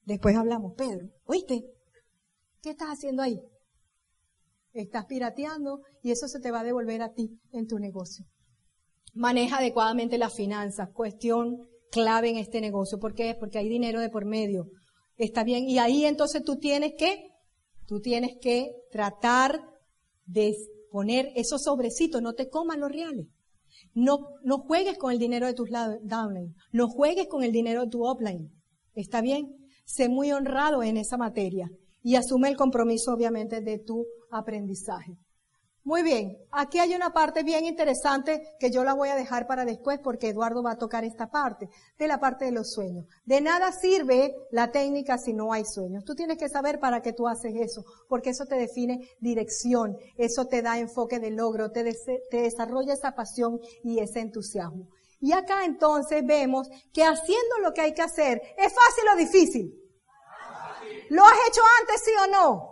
después 0.03 0.35
hablamos, 0.35 0.73
Pedro, 0.75 1.07
¿oíste? 1.25 1.63
¿Qué 2.63 2.71
estás 2.71 2.89
haciendo 2.89 3.21
ahí? 3.21 3.39
Estás 4.73 5.05
pirateando 5.05 5.81
y 6.01 6.11
eso 6.11 6.27
se 6.27 6.39
te 6.39 6.49
va 6.49 6.61
a 6.61 6.63
devolver 6.63 7.03
a 7.03 7.13
ti 7.13 7.39
en 7.51 7.67
tu 7.67 7.77
negocio. 7.77 8.25
Maneja 9.13 9.57
adecuadamente 9.57 10.17
las 10.17 10.33
finanzas, 10.33 10.89
cuestión 10.91 11.67
clave 11.91 12.29
en 12.29 12.37
este 12.37 12.61
negocio. 12.61 12.97
¿Por 12.97 13.13
qué? 13.13 13.35
Porque 13.39 13.59
hay 13.59 13.69
dinero 13.69 13.99
de 13.99 14.09
por 14.09 14.25
medio. 14.25 14.67
Está 15.17 15.43
bien. 15.43 15.69
Y 15.69 15.77
ahí 15.77 16.05
entonces 16.05 16.43
tú 16.43 16.57
tienes 16.57 16.93
que, 16.97 17.27
tú 17.85 17.99
tienes 17.99 18.37
que 18.41 18.71
tratar 18.91 19.61
de 20.25 20.55
poner 20.89 21.31
esos 21.35 21.63
sobrecitos, 21.63 22.21
no 22.21 22.33
te 22.33 22.49
coman 22.49 22.79
los 22.79 22.91
reales. 22.91 23.27
No, 23.93 24.29
no 24.43 24.59
juegues 24.59 24.97
con 24.97 25.11
el 25.11 25.19
dinero 25.19 25.47
de 25.47 25.53
tus 25.53 25.69
downline. 25.69 26.55
No 26.71 26.87
juegues 26.87 27.27
con 27.27 27.43
el 27.43 27.51
dinero 27.51 27.81
de 27.81 27.89
tu 27.89 28.09
upline. 28.09 28.49
¿Está 28.93 29.21
bien? 29.21 29.55
Sé 29.85 30.09
muy 30.09 30.31
honrado 30.31 30.83
en 30.83 30.97
esa 30.97 31.17
materia 31.17 31.69
y 32.01 32.15
asume 32.15 32.49
el 32.49 32.57
compromiso, 32.57 33.13
obviamente, 33.13 33.61
de 33.61 33.79
tu 33.79 34.05
aprendizaje. 34.31 35.17
Muy 35.83 36.03
bien, 36.03 36.37
aquí 36.51 36.77
hay 36.77 36.93
una 36.93 37.11
parte 37.11 37.41
bien 37.41 37.65
interesante 37.65 38.55
que 38.59 38.69
yo 38.69 38.83
la 38.83 38.93
voy 38.93 39.09
a 39.09 39.15
dejar 39.15 39.47
para 39.47 39.65
después 39.65 39.99
porque 40.03 40.29
Eduardo 40.29 40.61
va 40.61 40.73
a 40.73 40.77
tocar 40.77 41.03
esta 41.03 41.31
parte, 41.31 41.69
de 41.97 42.07
la 42.07 42.19
parte 42.19 42.45
de 42.45 42.51
los 42.51 42.71
sueños. 42.71 43.07
De 43.25 43.41
nada 43.41 43.71
sirve 43.71 44.35
la 44.51 44.71
técnica 44.71 45.17
si 45.17 45.33
no 45.33 45.51
hay 45.51 45.65
sueños. 45.65 46.05
Tú 46.05 46.13
tienes 46.13 46.37
que 46.37 46.49
saber 46.49 46.79
para 46.79 47.01
qué 47.01 47.13
tú 47.13 47.27
haces 47.27 47.55
eso, 47.55 47.83
porque 48.07 48.29
eso 48.29 48.45
te 48.45 48.57
define 48.57 49.09
dirección, 49.19 49.97
eso 50.17 50.45
te 50.45 50.61
da 50.61 50.77
enfoque 50.77 51.19
de 51.19 51.31
logro, 51.31 51.71
te, 51.71 51.83
te 52.29 52.41
desarrolla 52.41 52.93
esa 52.93 53.15
pasión 53.15 53.59
y 53.83 53.99
ese 53.99 54.19
entusiasmo. 54.19 54.87
Y 55.19 55.31
acá 55.31 55.65
entonces 55.65 56.23
vemos 56.23 56.67
que 56.93 57.03
haciendo 57.03 57.57
lo 57.63 57.73
que 57.73 57.81
hay 57.81 57.93
que 57.95 58.03
hacer, 58.03 58.39
¿es 58.55 58.71
fácil 58.71 59.09
o 59.13 59.17
difícil? 59.17 59.81
¿Lo 61.09 61.25
has 61.25 61.37
hecho 61.49 61.61
antes, 61.79 62.01
sí 62.05 62.11
o 62.23 62.31
no? 62.31 62.70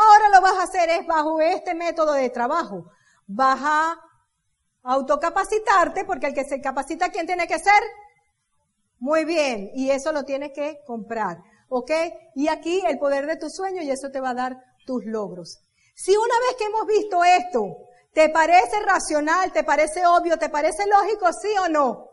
Ahora 0.00 0.28
lo 0.30 0.40
vas 0.40 0.56
a 0.58 0.62
hacer 0.62 0.88
es 0.88 1.06
bajo 1.06 1.40
este 1.40 1.74
método 1.74 2.12
de 2.12 2.30
trabajo. 2.30 2.90
Vas 3.26 3.60
a 3.62 4.00
autocapacitarte 4.82 6.04
porque 6.04 6.28
el 6.28 6.34
que 6.34 6.44
se 6.44 6.60
capacita, 6.60 7.10
¿quién 7.10 7.26
tiene 7.26 7.46
que 7.46 7.58
ser? 7.58 7.82
Muy 8.98 9.24
bien. 9.24 9.70
Y 9.74 9.90
eso 9.90 10.12
lo 10.12 10.24
tienes 10.24 10.52
que 10.54 10.80
comprar. 10.86 11.38
¿Ok? 11.68 11.90
Y 12.34 12.48
aquí 12.48 12.82
el 12.86 12.98
poder 12.98 13.26
de 13.26 13.36
tu 13.36 13.50
sueño 13.50 13.82
y 13.82 13.90
eso 13.90 14.10
te 14.10 14.20
va 14.20 14.30
a 14.30 14.34
dar 14.34 14.56
tus 14.86 15.04
logros. 15.04 15.60
Si 15.94 16.16
una 16.16 16.34
vez 16.46 16.56
que 16.56 16.64
hemos 16.64 16.86
visto 16.86 17.22
esto, 17.22 17.76
¿te 18.14 18.30
parece 18.30 18.80
racional, 18.80 19.52
te 19.52 19.64
parece 19.64 20.06
obvio, 20.06 20.38
te 20.38 20.48
parece 20.48 20.86
lógico, 20.86 21.30
sí 21.32 21.50
o 21.62 21.68
no? 21.68 22.08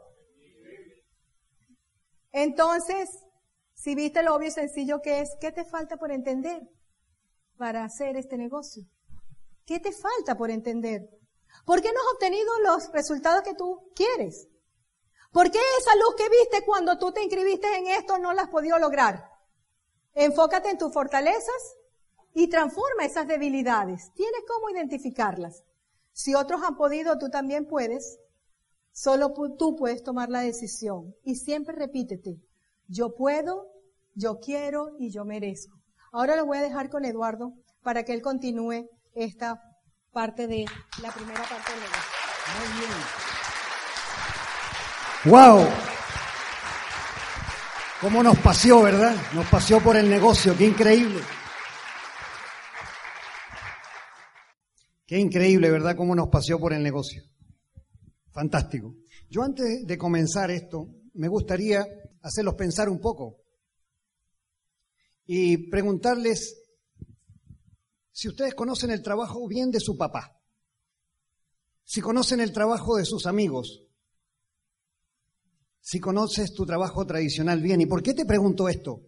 Entonces, 2.33 3.09
si 3.73 3.95
viste 3.95 4.21
lo 4.21 4.35
obvio 4.35 4.49
y 4.49 4.51
sencillo 4.51 5.01
que 5.01 5.21
es, 5.21 5.29
¿qué 5.39 5.51
te 5.51 5.63
falta 5.65 5.95
por 5.97 6.11
entender? 6.11 6.61
Para 7.57 7.83
hacer 7.83 8.15
este 8.15 8.37
negocio? 8.37 8.83
¿Qué 9.65 9.79
te 9.79 9.91
falta 9.91 10.37
por 10.37 10.49
entender? 10.49 11.09
¿Por 11.65 11.81
qué 11.81 11.91
no 11.91 11.99
has 11.99 12.13
obtenido 12.13 12.59
los 12.59 12.91
resultados 12.91 13.41
que 13.41 13.53
tú 13.53 13.91
quieres? 13.95 14.47
¿Por 15.31 15.51
qué 15.51 15.59
esa 15.79 15.95
luz 15.95 16.15
que 16.15 16.29
viste 16.29 16.65
cuando 16.65 16.97
tú 16.97 17.11
te 17.11 17.23
inscribiste 17.23 17.67
en 17.77 17.87
esto 17.87 18.17
no 18.17 18.33
la 18.33 18.43
has 18.43 18.49
podido 18.49 18.79
lograr? 18.79 19.29
Enfócate 20.13 20.69
en 20.69 20.77
tus 20.77 20.93
fortalezas 20.93 21.75
y 22.33 22.47
transforma 22.47 23.05
esas 23.05 23.27
debilidades. 23.27 24.11
Tienes 24.13 24.41
cómo 24.47 24.69
identificarlas. 24.69 25.63
Si 26.13 26.33
otros 26.33 26.61
han 26.63 26.75
podido, 26.75 27.17
tú 27.17 27.29
también 27.29 27.67
puedes. 27.67 28.19
Solo 28.91 29.33
tú 29.57 29.75
puedes 29.75 30.01
tomar 30.03 30.29
la 30.29 30.41
decisión. 30.41 31.15
Y 31.23 31.35
siempre 31.35 31.75
repítete, 31.75 32.39
yo 32.87 33.13
puedo, 33.13 33.71
yo 34.15 34.39
quiero 34.39 34.95
y 34.97 35.11
yo 35.11 35.25
merezco. 35.25 35.76
Ahora 36.11 36.35
lo 36.35 36.45
voy 36.45 36.57
a 36.57 36.61
dejar 36.61 36.89
con 36.89 37.05
Eduardo 37.05 37.53
para 37.83 38.03
que 38.03 38.13
él 38.13 38.21
continúe 38.21 38.89
esta 39.13 39.61
parte 40.11 40.47
de 40.47 40.65
la 41.01 41.11
primera 41.11 41.41
parte 41.41 41.71
del 41.71 41.81
negocio. 41.81 42.11
Muy 42.57 42.67
bien. 42.79 42.91
¡Wow! 45.25 45.67
¿Cómo 48.01 48.23
nos 48.23 48.37
paseó, 48.37 48.83
verdad? 48.83 49.15
Nos 49.33 49.47
paseó 49.47 49.81
por 49.81 49.97
el 49.97 50.09
negocio, 50.09 50.55
qué 50.55 50.65
increíble. 50.65 51.19
Qué 55.05 55.17
increíble, 55.17 55.71
¿verdad? 55.71 55.95
Cómo 55.95 56.13
nos 56.13 56.27
paseó 56.29 56.59
por 56.59 56.73
el 56.73 56.83
negocio. 56.83 57.23
Fantástico. 58.31 58.93
Yo 59.29 59.41
antes 59.41 59.85
de 59.85 59.97
comenzar 59.97 60.51
esto, 60.51 60.87
me 61.15 61.27
gustaría 61.27 61.85
hacerlos 62.21 62.53
pensar 62.55 62.87
un 62.89 62.99
poco 62.99 63.37
y 65.27 65.69
preguntarles 65.69 66.57
si 68.11 68.29
ustedes 68.29 68.55
conocen 68.55 68.89
el 68.89 69.03
trabajo 69.03 69.45
bien 69.47 69.69
de 69.69 69.79
su 69.79 69.97
papá, 69.97 70.41
si 71.83 72.01
conocen 72.01 72.39
el 72.39 72.51
trabajo 72.51 72.95
de 72.95 73.05
sus 73.05 73.27
amigos, 73.27 73.83
si 75.81 75.99
conoces 75.99 76.53
tu 76.53 76.65
trabajo 76.65 77.05
tradicional 77.05 77.61
bien. 77.61 77.79
¿Y 77.81 77.85
por 77.85 78.01
qué 78.01 78.13
te 78.13 78.25
pregunto 78.25 78.67
esto? 78.67 79.03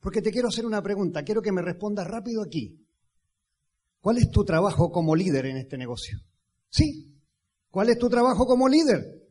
Porque 0.00 0.22
te 0.22 0.30
quiero 0.30 0.48
hacer 0.48 0.64
una 0.64 0.82
pregunta, 0.82 1.24
quiero 1.24 1.42
que 1.42 1.52
me 1.52 1.62
respondas 1.62 2.06
rápido 2.06 2.42
aquí. 2.42 2.86
¿Cuál 4.00 4.18
es 4.18 4.30
tu 4.30 4.44
trabajo 4.44 4.90
como 4.90 5.14
líder 5.14 5.46
en 5.46 5.56
este 5.56 5.78
negocio? 5.78 6.18
Sí, 6.68 7.18
¿cuál 7.70 7.88
es 7.88 7.98
tu 7.98 8.08
trabajo 8.08 8.46
como 8.46 8.68
líder? 8.68 9.22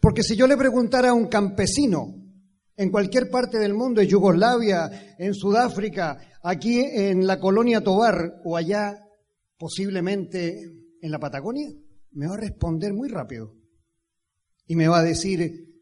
Porque 0.00 0.22
si 0.22 0.36
yo 0.36 0.46
le 0.46 0.56
preguntara 0.56 1.10
a 1.10 1.14
un 1.14 1.28
campesino, 1.28 2.14
en 2.78 2.90
cualquier 2.92 3.28
parte 3.28 3.58
del 3.58 3.74
mundo, 3.74 4.00
en 4.00 4.06
Yugoslavia, 4.06 5.16
en 5.18 5.34
Sudáfrica, 5.34 6.16
aquí 6.44 6.78
en 6.78 7.26
la 7.26 7.40
colonia 7.40 7.82
Tobar 7.82 8.40
o 8.44 8.56
allá 8.56 9.04
posiblemente 9.58 10.62
en 11.02 11.10
la 11.10 11.18
Patagonia, 11.18 11.68
me 12.12 12.28
va 12.28 12.34
a 12.34 12.40
responder 12.40 12.94
muy 12.94 13.08
rápido. 13.08 13.56
Y 14.64 14.76
me 14.76 14.86
va 14.86 15.00
a 15.00 15.02
decir, 15.02 15.74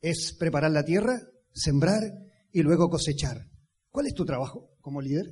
es 0.00 0.32
preparar 0.38 0.70
la 0.70 0.84
tierra, 0.84 1.20
sembrar 1.52 2.04
y 2.52 2.62
luego 2.62 2.88
cosechar. 2.88 3.48
¿Cuál 3.90 4.06
es 4.06 4.14
tu 4.14 4.24
trabajo 4.24 4.70
como 4.80 5.02
líder? 5.02 5.26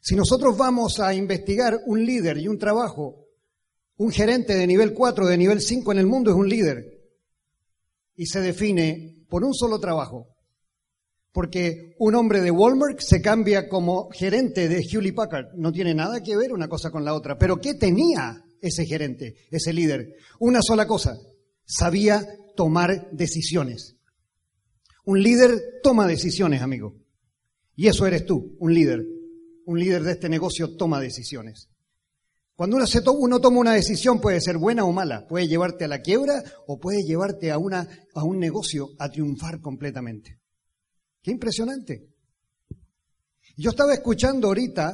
Si 0.00 0.16
nosotros 0.16 0.58
vamos 0.58 0.98
a 0.98 1.14
investigar 1.14 1.80
un 1.86 2.04
líder 2.04 2.38
y 2.38 2.48
un 2.48 2.58
trabajo, 2.58 3.28
un 3.98 4.10
gerente 4.10 4.56
de 4.56 4.66
nivel 4.66 4.92
4, 4.92 5.28
de 5.28 5.38
nivel 5.38 5.60
5 5.60 5.92
en 5.92 5.98
el 5.98 6.06
mundo 6.08 6.32
es 6.32 6.36
un 6.36 6.48
líder. 6.48 7.04
Y 8.16 8.26
se 8.26 8.40
define 8.40 9.13
por 9.28 9.44
un 9.44 9.54
solo 9.54 9.78
trabajo. 9.78 10.28
Porque 11.32 11.94
un 11.98 12.14
hombre 12.14 12.40
de 12.40 12.50
Walmart 12.50 13.00
se 13.00 13.20
cambia 13.20 13.68
como 13.68 14.08
gerente 14.10 14.68
de 14.68 14.82
Hewlett 14.82 15.14
Packard. 15.14 15.46
No 15.56 15.72
tiene 15.72 15.94
nada 15.94 16.22
que 16.22 16.36
ver 16.36 16.52
una 16.52 16.68
cosa 16.68 16.90
con 16.90 17.04
la 17.04 17.14
otra. 17.14 17.36
Pero 17.38 17.56
¿qué 17.60 17.74
tenía 17.74 18.44
ese 18.60 18.86
gerente, 18.86 19.34
ese 19.50 19.72
líder? 19.72 20.14
Una 20.38 20.60
sola 20.62 20.86
cosa. 20.86 21.16
Sabía 21.64 22.24
tomar 22.54 23.10
decisiones. 23.10 23.96
Un 25.04 25.22
líder 25.22 25.80
toma 25.82 26.06
decisiones, 26.06 26.62
amigo. 26.62 26.94
Y 27.76 27.88
eso 27.88 28.06
eres 28.06 28.24
tú, 28.24 28.56
un 28.60 28.72
líder. 28.72 29.04
Un 29.66 29.80
líder 29.80 30.02
de 30.02 30.12
este 30.12 30.28
negocio 30.28 30.76
toma 30.76 31.00
decisiones. 31.00 31.68
Cuando 32.54 32.76
uno, 32.76 32.86
se 32.86 33.00
uno 33.08 33.40
toma 33.40 33.58
una 33.58 33.74
decisión 33.74 34.20
puede 34.20 34.40
ser 34.40 34.58
buena 34.58 34.84
o 34.84 34.92
mala, 34.92 35.26
puede 35.26 35.48
llevarte 35.48 35.84
a 35.84 35.88
la 35.88 36.00
quiebra 36.00 36.42
o 36.68 36.78
puede 36.78 37.02
llevarte 37.02 37.50
a, 37.50 37.58
una, 37.58 37.88
a 38.14 38.24
un 38.24 38.38
negocio 38.38 38.90
a 38.98 39.10
triunfar 39.10 39.60
completamente. 39.60 40.40
Qué 41.20 41.32
impresionante. 41.32 42.14
Yo 43.56 43.70
estaba 43.70 43.92
escuchando 43.92 44.48
ahorita 44.48 44.92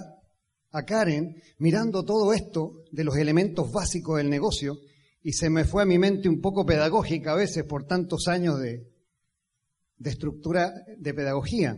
a 0.72 0.84
Karen 0.84 1.36
mirando 1.58 2.04
todo 2.04 2.32
esto 2.32 2.84
de 2.92 3.04
los 3.04 3.16
elementos 3.16 3.70
básicos 3.70 4.18
del 4.18 4.30
negocio 4.30 4.78
y 5.22 5.32
se 5.32 5.50
me 5.50 5.64
fue 5.64 5.82
a 5.82 5.86
mi 5.86 5.98
mente 5.98 6.28
un 6.28 6.40
poco 6.40 6.64
pedagógica 6.64 7.32
a 7.32 7.36
veces 7.36 7.64
por 7.64 7.84
tantos 7.84 8.26
años 8.28 8.58
de, 8.58 8.86
de 9.98 10.10
estructura 10.10 10.72
de 10.96 11.14
pedagogía. 11.14 11.76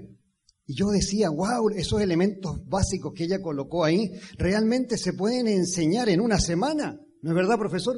Y 0.67 0.75
yo 0.75 0.91
decía, 0.91 1.31
wow, 1.31 1.71
esos 1.71 2.01
elementos 2.01 2.65
básicos 2.67 3.13
que 3.15 3.25
ella 3.25 3.43
colocó 3.43 3.85
ahí 3.85 4.13
realmente 4.39 4.97
se 4.97 5.13
pueden 5.13 5.49
enseñar 5.49 6.09
en 6.09 6.21
una 6.21 6.39
semana. 6.39 6.99
¿No 7.21 7.31
es 7.31 7.37
verdad, 7.37 7.59
profesor? 7.59 7.97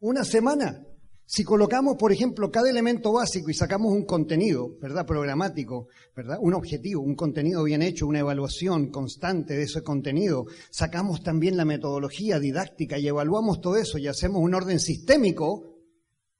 Una 0.00 0.24
semana. 0.24 0.84
Si 1.30 1.44
colocamos, 1.44 1.96
por 1.98 2.10
ejemplo, 2.10 2.50
cada 2.50 2.70
elemento 2.70 3.12
básico 3.12 3.50
y 3.50 3.54
sacamos 3.54 3.92
un 3.92 4.06
contenido, 4.06 4.78
¿verdad? 4.80 5.04
Programático, 5.04 5.88
¿verdad? 6.16 6.38
Un 6.40 6.54
objetivo, 6.54 7.02
un 7.02 7.16
contenido 7.16 7.64
bien 7.64 7.82
hecho, 7.82 8.06
una 8.06 8.20
evaluación 8.20 8.90
constante 8.90 9.54
de 9.54 9.64
ese 9.64 9.82
contenido, 9.82 10.46
sacamos 10.70 11.22
también 11.22 11.58
la 11.58 11.66
metodología 11.66 12.38
didáctica 12.38 12.98
y 12.98 13.08
evaluamos 13.08 13.60
todo 13.60 13.76
eso 13.76 13.98
y 13.98 14.06
hacemos 14.06 14.40
un 14.40 14.54
orden 14.54 14.80
sistémico, 14.80 15.76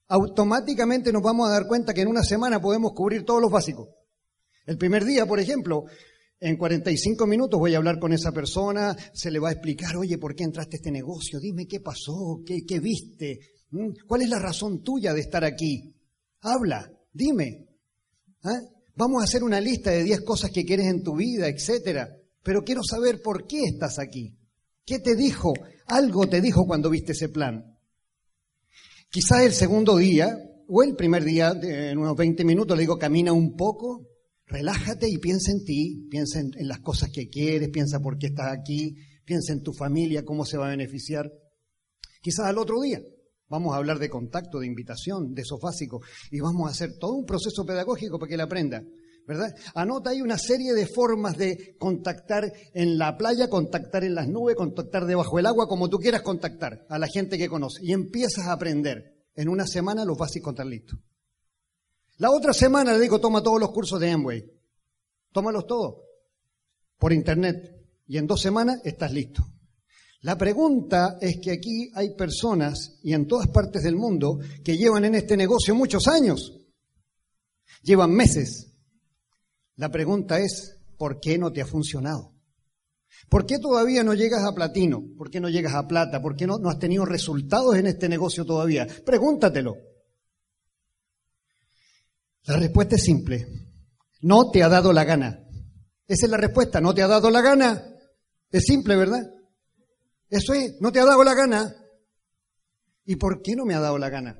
automáticamente 0.09 1.13
nos 1.13 1.23
vamos 1.23 1.49
a 1.49 1.53
dar 1.53 1.67
cuenta 1.67 1.93
que 1.93 2.01
en 2.01 2.09
una 2.09 2.23
semana 2.23 2.59
podemos 2.59 2.93
cubrir 2.93 3.27
todos 3.27 3.43
los 3.43 3.51
básicos. 3.51 3.89
El 4.69 4.77
primer 4.77 5.07
día, 5.07 5.25
por 5.25 5.41
ejemplo, 5.41 5.87
en 6.39 6.59
45 6.59 7.27
minutos 7.27 7.59
voy 7.59 7.73
a 7.73 7.79
hablar 7.79 7.99
con 7.99 8.12
esa 8.12 8.33
persona, 8.33 8.95
se 9.14 9.31
le 9.31 9.39
va 9.39 9.49
a 9.49 9.53
explicar, 9.53 9.97
oye, 9.97 10.19
¿por 10.19 10.35
qué 10.35 10.45
entraste 10.45 10.77
a 10.77 10.81
este 10.81 10.91
negocio? 10.91 11.41
Dime 11.41 11.66
qué 11.66 11.81
pasó, 11.81 12.43
qué, 12.45 12.79
viste, 12.79 13.41
¿Mm? 13.71 14.05
cuál 14.07 14.21
es 14.21 14.29
la 14.29 14.39
razón 14.39 14.83
tuya 14.83 15.14
de 15.14 15.23
estar 15.23 15.43
aquí. 15.43 15.97
Habla, 16.43 16.93
dime. 17.11 17.66
¿Ah? 18.45 18.61
Vamos 18.95 19.23
a 19.23 19.25
hacer 19.25 19.43
una 19.43 19.59
lista 19.59 19.91
de 19.91 20.05
10 20.05 20.21
cosas 20.21 20.51
que 20.51 20.66
quieres 20.66 20.89
en 20.89 21.03
tu 21.03 21.16
vida, 21.16 21.49
etcétera. 21.49 22.14
Pero 22.43 22.62
quiero 22.62 22.83
saber 22.83 23.23
por 23.23 23.47
qué 23.47 23.62
estás 23.64 23.99
aquí. 23.99 24.37
¿Qué 24.85 24.99
te 24.99 25.16
dijo? 25.16 25.55
Algo 25.87 26.29
te 26.29 26.43
dijo 26.43 26.66
cuando 26.66 26.91
viste 26.91 27.12
ese 27.12 27.31
plan. 27.31 27.75
Quizás 29.09 29.45
el 29.45 29.55
segundo 29.55 29.97
día, 29.97 30.37
o 30.69 30.83
el 30.83 30.95
primer 30.95 31.25
día, 31.25 31.59
en 31.62 31.97
unos 31.97 32.14
20 32.16 32.45
minutos, 32.45 32.77
le 32.77 32.83
digo, 32.83 32.99
camina 32.99 33.33
un 33.33 33.57
poco, 33.57 34.05
Relájate 34.49 35.09
y 35.11 35.19
piensa 35.19 35.53
en 35.53 35.65
ti, 35.65 36.09
piensa 36.11 36.41
en, 36.41 36.53
las 36.67 36.81
cosas 36.81 37.11
que 37.13 37.29
quieres, 37.29 37.69
piensa 37.69 38.01
por 38.01 38.17
qué 38.17 38.29
estás 38.29 38.51
aquí, 38.51 38.97
piensa 39.25 39.53
en 39.53 39.63
tu 39.63 39.75
familia, 39.75 40.25
cómo 40.25 40.47
se 40.47 40.57
va 40.57 40.67
a 40.67 40.71
beneficiar. 40.71 41.31
Quizás 42.23 42.47
al 42.47 42.57
otro 42.57 42.81
día 42.81 43.01
vamos 43.49 43.75
a 43.75 43.77
hablar 43.77 43.99
de 43.99 44.09
contacto, 44.09 44.59
de 44.59 44.67
invitación, 44.67 45.35
de 45.35 45.43
esos 45.43 45.61
básicos, 45.61 46.07
y 46.31 46.41
vamos 46.41 46.67
a 46.67 46.71
hacer 46.71 46.97
todo 46.99 47.13
un 47.13 47.27
proceso 47.27 47.65
pedagógico 47.67 48.19
para 48.19 48.29
que 48.29 48.35
él 48.35 48.41
aprenda. 48.41 48.83
¿verdad? 49.27 49.55
Anota 49.75 50.11
ahí 50.11 50.23
una 50.23 50.39
serie 50.39 50.73
de 50.73 50.87
formas 50.87 51.37
de 51.37 51.77
contactar 51.79 52.51
en 52.73 52.97
la 52.97 53.19
playa, 53.19 53.51
contactar 53.51 54.03
en 54.03 54.15
las 54.15 54.27
nubes, 54.27 54.57
contactar 54.57 55.05
debajo 55.05 55.37
del 55.37 55.45
agua, 55.45 55.69
como 55.69 55.91
tú 55.91 55.99
quieras 55.99 56.23
contactar 56.23 56.87
a 56.89 56.99
la 56.99 57.07
gente 57.07 57.37
que 57.37 57.51
conoces. 57.51 57.85
Y 57.85 57.93
empiezas 57.93 58.47
a 58.47 58.53
aprender. 58.53 59.15
En 59.35 59.51
una 59.51 59.67
semana 59.67 60.07
los 60.07 60.17
vas 60.17 60.33
a 60.35 60.65
listos. 60.65 60.99
La 62.19 62.31
otra 62.31 62.53
semana 62.53 62.93
le 62.93 63.01
digo, 63.01 63.21
toma 63.21 63.43
todos 63.43 63.61
los 63.61 63.71
cursos 63.71 63.99
de 64.01 64.11
Amway. 64.11 64.45
Tómalos 65.33 65.66
todos. 65.66 65.97
Por 66.99 67.12
internet. 67.12 67.75
Y 68.07 68.19
en 68.19 68.27
dos 68.27 68.41
semanas 68.41 68.81
estás 68.85 69.12
listo. 69.12 69.45
La 70.23 70.37
pregunta 70.37 71.19
es 71.21 71.39
que 71.39 71.53
aquí 71.53 71.91
hay 71.95 72.14
personas, 72.16 72.99
y 73.03 73.12
en 73.12 73.27
todas 73.27 73.49
partes 73.49 73.85
del 73.85 73.95
mundo, 73.95 74.41
que 74.64 74.77
llevan 74.77 75.05
en 75.05 75.14
este 75.14 75.37
negocio 75.37 75.75
muchos 75.75 76.09
años. 76.09 76.55
Llevan 77.83 78.12
meses, 78.12 78.69
la 79.79 79.93
pregunta 79.93 80.41
es, 80.41 80.77
¿por 80.97 81.21
qué 81.21 81.39
no 81.39 81.53
te 81.53 81.62
ha 81.62 81.66
funcionado? 81.66 82.35
¿Por 83.29 83.47
qué 83.47 83.59
todavía 83.59 84.03
no 84.03 84.12
llegas 84.12 84.43
a 84.45 84.53
platino? 84.53 85.05
¿Por 85.16 85.31
qué 85.31 85.39
no 85.39 85.49
llegas 85.49 85.75
a 85.75 85.87
plata? 85.87 86.21
¿Por 86.21 86.35
qué 86.35 86.49
no, 86.49 86.59
no 86.59 86.69
has 86.69 86.81
tenido 86.81 87.05
resultados 87.05 87.77
en 87.77 87.87
este 87.87 88.09
negocio 88.09 88.45
todavía? 88.45 88.89
Pregúntatelo. 89.07 89.77
La 92.45 92.57
respuesta 92.57 92.97
es 92.97 93.03
simple. 93.03 93.47
No 94.20 94.51
te 94.51 94.62
ha 94.62 94.68
dado 94.68 94.93
la 94.93 95.05
gana. 95.05 95.45
Esa 96.07 96.26
es 96.26 96.30
la 96.30 96.39
respuesta. 96.39 96.80
No 96.80 96.95
te 96.95 97.03
ha 97.03 97.09
dado 97.09 97.30
la 97.30 97.43
gana. 97.43 97.84
Es 98.51 98.64
simple, 98.64 98.97
¿verdad? 98.97 99.22
Eso 100.28 100.55
es. 100.55 100.76
No 100.80 100.91
te 100.91 101.01
ha 101.01 101.05
dado 101.05 101.22
la 101.24 101.34
gana. 101.34 101.74
¿Y 103.05 103.16
por 103.16 103.43
qué 103.43 103.55
no 103.55 103.64
me 103.64 103.74
ha 103.74 103.80
dado 103.80 103.99
la 103.99 104.11
gana? 104.11 104.39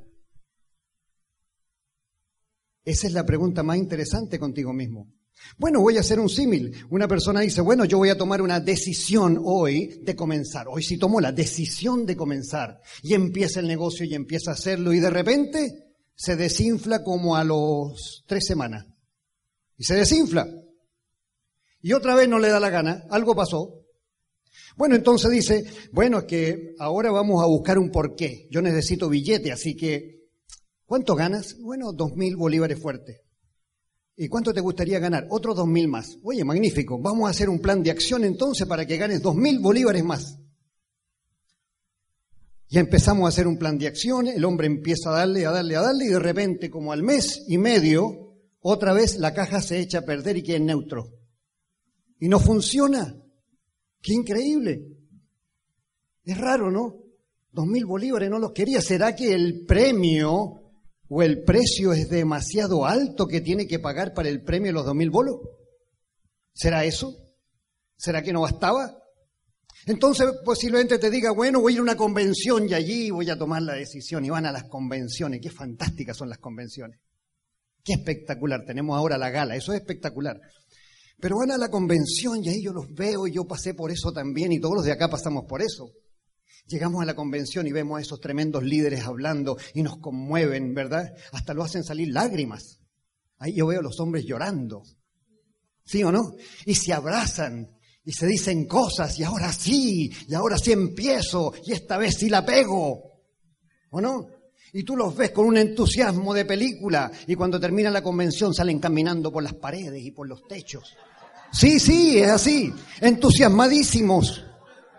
Esa 2.84 3.07
es 3.07 3.12
la 3.12 3.24
pregunta 3.24 3.62
más 3.62 3.76
interesante 3.76 4.38
contigo 4.38 4.72
mismo. 4.72 5.12
Bueno, 5.57 5.80
voy 5.80 5.96
a 5.96 6.01
hacer 6.01 6.18
un 6.18 6.28
símil. 6.28 6.74
Una 6.90 7.07
persona 7.07 7.40
dice, 7.40 7.61
bueno, 7.61 7.84
yo 7.84 7.99
voy 7.99 8.09
a 8.09 8.18
tomar 8.18 8.42
una 8.42 8.61
decisión 8.61 9.40
hoy 9.44 10.01
de 10.03 10.16
comenzar. 10.16 10.66
Hoy 10.68 10.82
sí 10.82 10.99
tomo 10.99 11.20
la 11.20 11.32
decisión 11.32 12.07
de 12.07 12.16
comenzar. 12.16 12.80
Y 13.03 13.14
empieza 13.14 13.61
el 13.61 13.68
negocio 13.68 14.05
y 14.05 14.14
empieza 14.14 14.51
a 14.51 14.55
hacerlo 14.55 14.92
y 14.92 15.01
de 15.01 15.11
repente 15.11 15.88
se 16.19 16.35
desinfla 16.35 17.05
como 17.05 17.37
a 17.37 17.45
los 17.45 18.25
tres 18.27 18.45
semanas. 18.45 18.85
Y 19.77 19.85
se 19.85 19.95
desinfla. 19.95 20.49
Y 21.81 21.93
otra 21.93 22.16
vez 22.16 22.29
no 22.29 22.41
le 22.41 22.49
da 22.49 22.59
la 22.59 22.71
gana. 22.71 23.05
Algo 23.09 23.37
pasó. 23.37 23.85
Bueno, 24.77 24.97
entonces 24.97 25.31
dice, 25.31 25.64
bueno, 25.93 26.19
es 26.19 26.25
que 26.25 26.75
ahora 26.81 27.12
vamos 27.12 27.41
a 27.41 27.47
buscar 27.47 27.79
un 27.79 27.93
porqué. 27.93 28.49
Yo 28.51 28.61
necesito 28.61 29.09
billete, 29.09 29.53
así 29.53 29.77
que, 29.77 30.27
¿cuánto 30.85 31.14
ganas? 31.14 31.57
Bueno, 31.61 31.93
dos 31.93 32.14
mil 32.16 32.37
bolívares 32.37 32.81
fuertes. 32.81 33.21
¿Y 34.16 34.27
cuánto 34.27 34.53
te 34.53 34.61
gustaría 34.61 34.99
ganar? 34.99 35.29
Otros 35.31 35.55
dos 35.55 35.69
mil 35.69 35.87
más. 35.87 36.19
Oye, 36.25 36.43
magnífico. 36.43 37.01
Vamos 37.01 37.29
a 37.29 37.31
hacer 37.31 37.49
un 37.49 37.61
plan 37.61 37.85
de 37.85 37.93
acción 37.93 38.25
entonces 38.25 38.66
para 38.66 38.85
que 38.85 38.97
ganes 38.97 39.23
dos 39.23 39.37
mil 39.37 39.61
bolívares 39.61 40.03
más. 40.03 40.37
Ya 42.71 42.81
empezamos 42.81 43.25
a 43.25 43.29
hacer 43.29 43.47
un 43.47 43.59
plan 43.59 43.79
de 43.79 43.87
acción, 43.87 44.27
el 44.27 44.45
hombre 44.45 44.66
empieza 44.66 45.11
a 45.11 45.19
darle, 45.19 45.47
a 45.47 45.51
darle, 45.51 45.77
a 45.77 45.81
darle, 45.81 46.05
y 46.05 46.09
de 46.09 46.19
repente, 46.19 46.71
como 46.71 46.93
al 46.93 47.03
mes 47.03 47.45
y 47.49 47.57
medio, 47.57 48.37
otra 48.61 48.93
vez 48.93 49.16
la 49.16 49.33
caja 49.33 49.62
se 49.62 49.81
echa 49.81 49.99
a 49.99 50.05
perder 50.05 50.37
y 50.37 50.43
queda 50.43 50.57
en 50.59 50.66
neutro. 50.66 51.14
Y 52.21 52.29
no 52.29 52.41
funciona. 52.41 53.16
¡Qué 54.03 54.12
increíble! 54.12 54.87
Es 56.25 56.39
raro, 56.39 56.71
¿no? 56.71 56.97
Dos 57.51 57.66
mil 57.66 57.87
bolívares 57.87 58.29
no 58.29 58.39
los 58.39 58.53
quería. 58.53 58.83
¿Será 58.83 59.16
que 59.16 59.33
el 59.33 59.64
premio 59.64 60.69
¿O 61.09 61.23
el 61.23 61.43
precio 61.43 61.93
es 61.93 62.11
demasiado 62.11 62.85
alto 62.85 63.27
que 63.27 63.41
tiene 63.41 63.66
que 63.66 63.79
pagar 63.79 64.12
para 64.12 64.29
el 64.29 64.43
premio 64.43 64.73
los 64.73 64.85
dos 64.85 64.95
mil 64.95 65.11
bolos? 65.11 65.37
¿Será 66.53 66.85
eso? 66.85 67.16
¿Será 67.97 68.23
que 68.23 68.33
no 68.33 68.43
bastaba? 68.43 69.03
Entonces 69.89 70.26
posiblemente 70.45 70.99
te 70.99 71.11
diga, 71.11 71.30
bueno, 71.30 71.62
voy 71.62 71.72
a 71.72 71.74
ir 71.76 71.78
a 71.80 71.82
una 71.82 71.97
convención 71.97 72.68
y 72.68 72.74
allí 72.74 73.11
voy 73.11 73.30
a 73.30 73.39
tomar 73.39 73.62
la 73.62 73.72
decisión. 73.72 74.22
Y 74.22 74.28
van 74.28 74.45
a 74.45 74.53
las 74.53 74.64
convenciones. 74.64 75.41
Qué 75.43 75.51
fantásticas 75.51 76.14
son 76.14 76.28
las 76.28 76.36
convenciones. 76.36 77.01
Qué 77.82 77.95
espectacular. 77.95 78.66
Tenemos 78.66 78.99
ahora 78.99 79.16
la 79.16 79.30
gala. 79.30 79.57
Eso 79.57 79.72
es 79.72 79.80
espectacular. 79.80 80.39
Pero 81.18 81.39
van 81.39 81.53
a 81.53 81.57
la 81.57 81.70
convención 81.70 82.45
y 82.45 82.51
ahí 82.51 82.62
yo 82.62 82.74
los 82.74 82.93
veo 82.93 83.26
y 83.26 83.32
yo 83.32 83.47
pasé 83.47 83.72
por 83.72 83.91
eso 83.91 84.12
también 84.12 84.53
y 84.53 84.61
todos 84.61 84.74
los 84.74 84.84
de 84.84 84.93
acá 84.93 85.09
pasamos 85.09 85.47
por 85.49 85.62
eso. 85.62 85.91
Llegamos 86.66 87.03
a 87.03 87.07
la 87.07 87.14
convención 87.14 87.66
y 87.66 87.72
vemos 87.72 87.99
a 87.99 88.03
esos 88.03 88.20
tremendos 88.20 88.62
líderes 88.64 89.05
hablando 89.05 89.57
y 89.72 89.82
nos 89.82 89.97
conmueven, 90.01 90.74
¿verdad? 90.74 91.14
Hasta 91.32 91.55
lo 91.55 91.64
hacen 91.64 91.82
salir 91.82 92.12
lágrimas. 92.12 92.82
Ahí 93.39 93.55
yo 93.55 93.66
veo 93.66 93.80
a 93.80 93.82
los 93.82 93.99
hombres 94.01 94.26
llorando. 94.26 94.82
¿Sí 95.82 96.05
o 96.05 96.12
no? 96.12 96.34
Y 96.66 96.74
se 96.74 96.93
abrazan 96.93 97.78
y 98.09 98.13
se 98.13 98.27
dicen 98.27 98.65
cosas 98.65 99.19
y 99.19 99.23
ahora 99.23 99.53
sí, 99.53 100.11
y 100.27 100.33
ahora 100.33 100.57
sí 100.57 100.73
empiezo 100.73 101.53
y 101.67 101.73
esta 101.73 101.99
vez 101.99 102.15
sí 102.15 102.31
la 102.31 102.43
pego. 102.43 103.03
¿O 103.91 104.01
no? 104.01 104.27
Y 104.73 104.83
tú 104.83 104.97
los 104.97 105.15
ves 105.15 105.31
con 105.31 105.45
un 105.45 105.59
entusiasmo 105.59 106.33
de 106.33 106.47
película 106.47 107.13
y 107.27 107.35
cuando 107.35 107.61
termina 107.61 107.91
la 107.91 108.03
convención 108.03 108.55
salen 108.55 108.79
caminando 108.79 109.31
por 109.31 109.43
las 109.43 109.53
paredes 109.53 110.03
y 110.03 110.11
por 110.11 110.27
los 110.27 110.43
techos. 110.49 110.97
Sí, 111.53 111.79
sí, 111.79 112.19
es 112.19 112.31
así. 112.31 112.73
Entusiasmadísimos. 113.03 114.43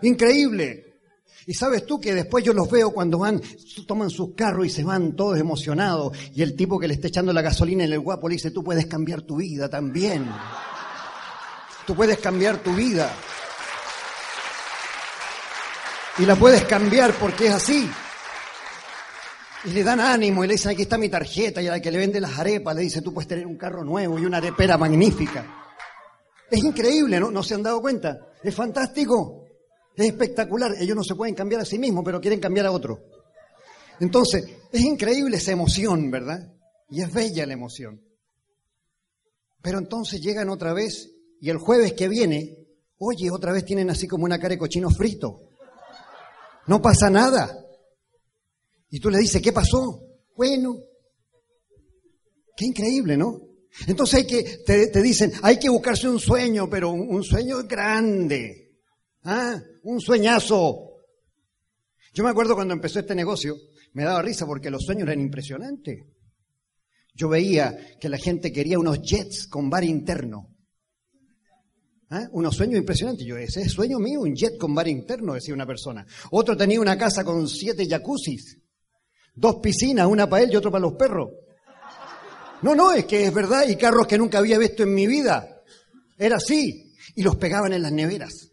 Increíble. 0.03 0.99
Y 1.47 1.55
sabes 1.55 1.88
tú 1.88 1.99
que 1.99 2.14
después 2.14 2.43
yo 2.43 2.53
los 2.53 2.70
veo 2.70 2.91
cuando 2.91 3.18
van, 3.18 3.41
toman 3.88 4.12
sus 4.12 4.36
carros 4.36 4.68
y 4.68 4.70
se 4.70 4.84
van 4.84 5.16
todos 5.16 5.39
emocionados. 5.39 6.16
Y 6.36 6.43
el 6.43 6.55
tipo 6.55 6.78
que 6.78 6.88
le 6.88 6.93
está 6.93 7.07
echando 7.07 7.34
la 7.34 7.41
gasolina 7.41 7.86
en 7.86 7.91
el 7.91 8.01
guapo 8.01 8.30
le 8.30 8.36
dice, 8.36 8.51
tú 8.51 8.64
puedes 8.64 8.86
cambiar 8.86 9.24
tu 9.24 9.38
vida 9.38 9.68
también. 9.68 10.28
Tú 11.89 11.95
puedes 11.95 12.19
cambiar 12.19 12.61
tu 12.61 12.71
vida. 12.75 13.11
Y 16.19 16.25
la 16.27 16.35
puedes 16.35 16.63
cambiar 16.65 17.13
porque 17.13 17.47
es 17.47 17.53
así. 17.53 17.89
Y 19.65 19.71
le 19.71 19.83
dan 19.83 19.99
ánimo 19.99 20.43
y 20.43 20.47
le 20.47 20.53
dicen, 20.53 20.69
aquí 20.69 20.83
está 20.83 20.99
mi 20.99 21.09
tarjeta. 21.09 21.63
Y 21.63 21.67
a 21.67 21.71
la 21.71 21.81
que 21.81 21.89
le 21.89 21.97
vende 21.97 22.21
las 22.21 22.37
arepas 22.37 22.75
le 22.75 22.83
dice, 22.83 23.01
tú 23.01 23.11
puedes 23.11 23.27
tener 23.27 23.47
un 23.47 23.57
carro 23.57 23.83
nuevo 23.83 24.19
y 24.19 24.25
una 24.25 24.37
arepera 24.37 24.77
magnífica. 24.77 25.43
Es 26.51 26.63
increíble, 26.63 27.19
¿no? 27.19 27.31
¿No 27.31 27.41
se 27.41 27.55
han 27.55 27.63
dado 27.63 27.81
cuenta? 27.81 28.19
Es 28.43 28.53
fantástico. 28.53 29.45
Es 29.95 30.05
espectacular. 30.05 30.73
Ellos 30.79 30.95
no 30.95 31.03
se 31.03 31.15
pueden 31.15 31.33
cambiar 31.33 31.61
a 31.61 31.65
sí 31.65 31.79
mismos, 31.79 32.03
pero 32.05 32.21
quieren 32.21 32.39
cambiar 32.39 32.67
a 32.67 32.71
otro. 32.71 32.99
Entonces, 33.99 34.45
es 34.71 34.81
increíble 34.81 35.37
esa 35.37 35.53
emoción, 35.53 36.11
¿verdad? 36.11 36.53
Y 36.91 37.01
es 37.01 37.11
bella 37.11 37.47
la 37.47 37.53
emoción. 37.53 37.99
Pero 39.63 39.79
entonces 39.79 40.21
llegan 40.21 40.49
otra 40.49 40.71
vez 40.73 41.15
y 41.41 41.49
el 41.49 41.57
jueves 41.57 41.93
que 41.93 42.07
viene, 42.07 42.57
oye, 42.97 43.31
otra 43.31 43.51
vez 43.51 43.65
tienen 43.65 43.89
así 43.89 44.07
como 44.07 44.25
una 44.25 44.37
cara 44.37 44.55
de 44.55 44.59
cochino 44.59 44.89
frito. 44.89 45.49
No 46.67 46.81
pasa 46.81 47.09
nada. 47.09 47.55
Y 48.89 48.99
tú 48.99 49.09
le 49.09 49.19
dices, 49.19 49.41
¿qué 49.41 49.51
pasó? 49.51 50.01
Bueno, 50.35 50.75
qué 52.55 52.65
increíble, 52.65 53.17
¿no? 53.17 53.41
Entonces 53.87 54.19
hay 54.19 54.27
que, 54.27 54.57
te, 54.65 55.01
dicen, 55.01 55.31
hay 55.41 55.57
que 55.57 55.69
buscarse 55.69 56.09
un 56.09 56.19
sueño, 56.19 56.69
pero 56.69 56.91
un, 56.91 57.07
un 57.09 57.23
sueño 57.23 57.63
grande. 57.63 58.77
Ah, 59.23 59.61
un 59.83 60.01
sueñazo. 60.01 60.89
Yo 62.13 62.23
me 62.23 62.29
acuerdo 62.29 62.55
cuando 62.55 62.73
empezó 62.73 62.99
este 62.99 63.15
negocio, 63.15 63.55
me 63.93 64.03
daba 64.03 64.21
risa 64.21 64.45
porque 64.45 64.71
los 64.71 64.83
sueños 64.83 65.07
eran 65.07 65.21
impresionantes. 65.21 65.99
Yo 67.13 67.29
veía 67.29 67.97
que 67.99 68.09
la 68.09 68.17
gente 68.17 68.51
quería 68.51 68.79
unos 68.79 69.01
jets 69.01 69.47
con 69.47 69.69
bar 69.69 69.83
interno. 69.83 70.48
¿Ah? 72.12 72.28
Unos 72.32 72.55
sueños 72.55 72.80
impresionantes. 72.80 73.26
Yo, 73.26 73.38
ese 73.38 73.62
es 73.62 73.72
sueño 73.72 73.99
mío, 73.99 74.22
un 74.22 74.36
jet 74.36 74.57
con 74.57 74.74
bar 74.74 74.88
interno, 74.88 75.34
decía 75.34 75.53
una 75.53 75.66
persona. 75.66 76.05
Otro 76.32 76.57
tenía 76.57 76.82
una 76.82 76.97
casa 76.97 77.24
con 77.24 77.47
siete 77.47 77.88
jacuzzis, 77.88 78.57
dos 79.36 79.57
piscinas, 79.62 80.07
una 80.07 80.28
para 80.28 80.43
él 80.43 80.51
y 80.51 80.55
otra 80.55 80.72
para 80.72 80.82
los 80.82 80.93
perros. 80.93 81.30
No, 82.62 82.76
no, 82.76 82.91
es 82.91 83.05
que 83.05 83.26
es 83.26 83.34
verdad, 83.34 83.68
y 83.68 83.76
carros 83.76 84.07
que 84.07 84.18
nunca 84.18 84.39
había 84.39 84.57
visto 84.57 84.84
en 84.84 84.93
mi 84.93 85.07
vida. 85.07 85.62
Era 86.18 86.38
así. 86.38 86.93
Y 87.16 87.24
los 87.24 87.38
pegaban 87.38 87.74
en 87.74 87.82
las 87.82 87.91
neveras. 87.91 88.51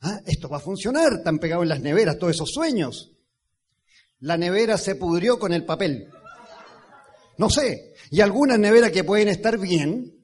Ah, 0.00 0.20
esto 0.24 0.48
va 0.48 0.58
a 0.58 0.60
funcionar, 0.60 1.14
están 1.14 1.38
pegados 1.38 1.64
en 1.64 1.70
las 1.70 1.80
neveras 1.80 2.18
todos 2.18 2.34
esos 2.34 2.50
sueños. 2.50 3.12
La 4.20 4.36
nevera 4.36 4.78
se 4.78 4.94
pudrió 4.94 5.38
con 5.38 5.52
el 5.52 5.64
papel. 5.64 6.08
No 7.36 7.50
sé. 7.50 7.94
Y 8.10 8.20
algunas 8.20 8.58
neveras 8.58 8.90
que 8.90 9.04
pueden 9.04 9.28
estar 9.28 9.58
bien, 9.58 10.17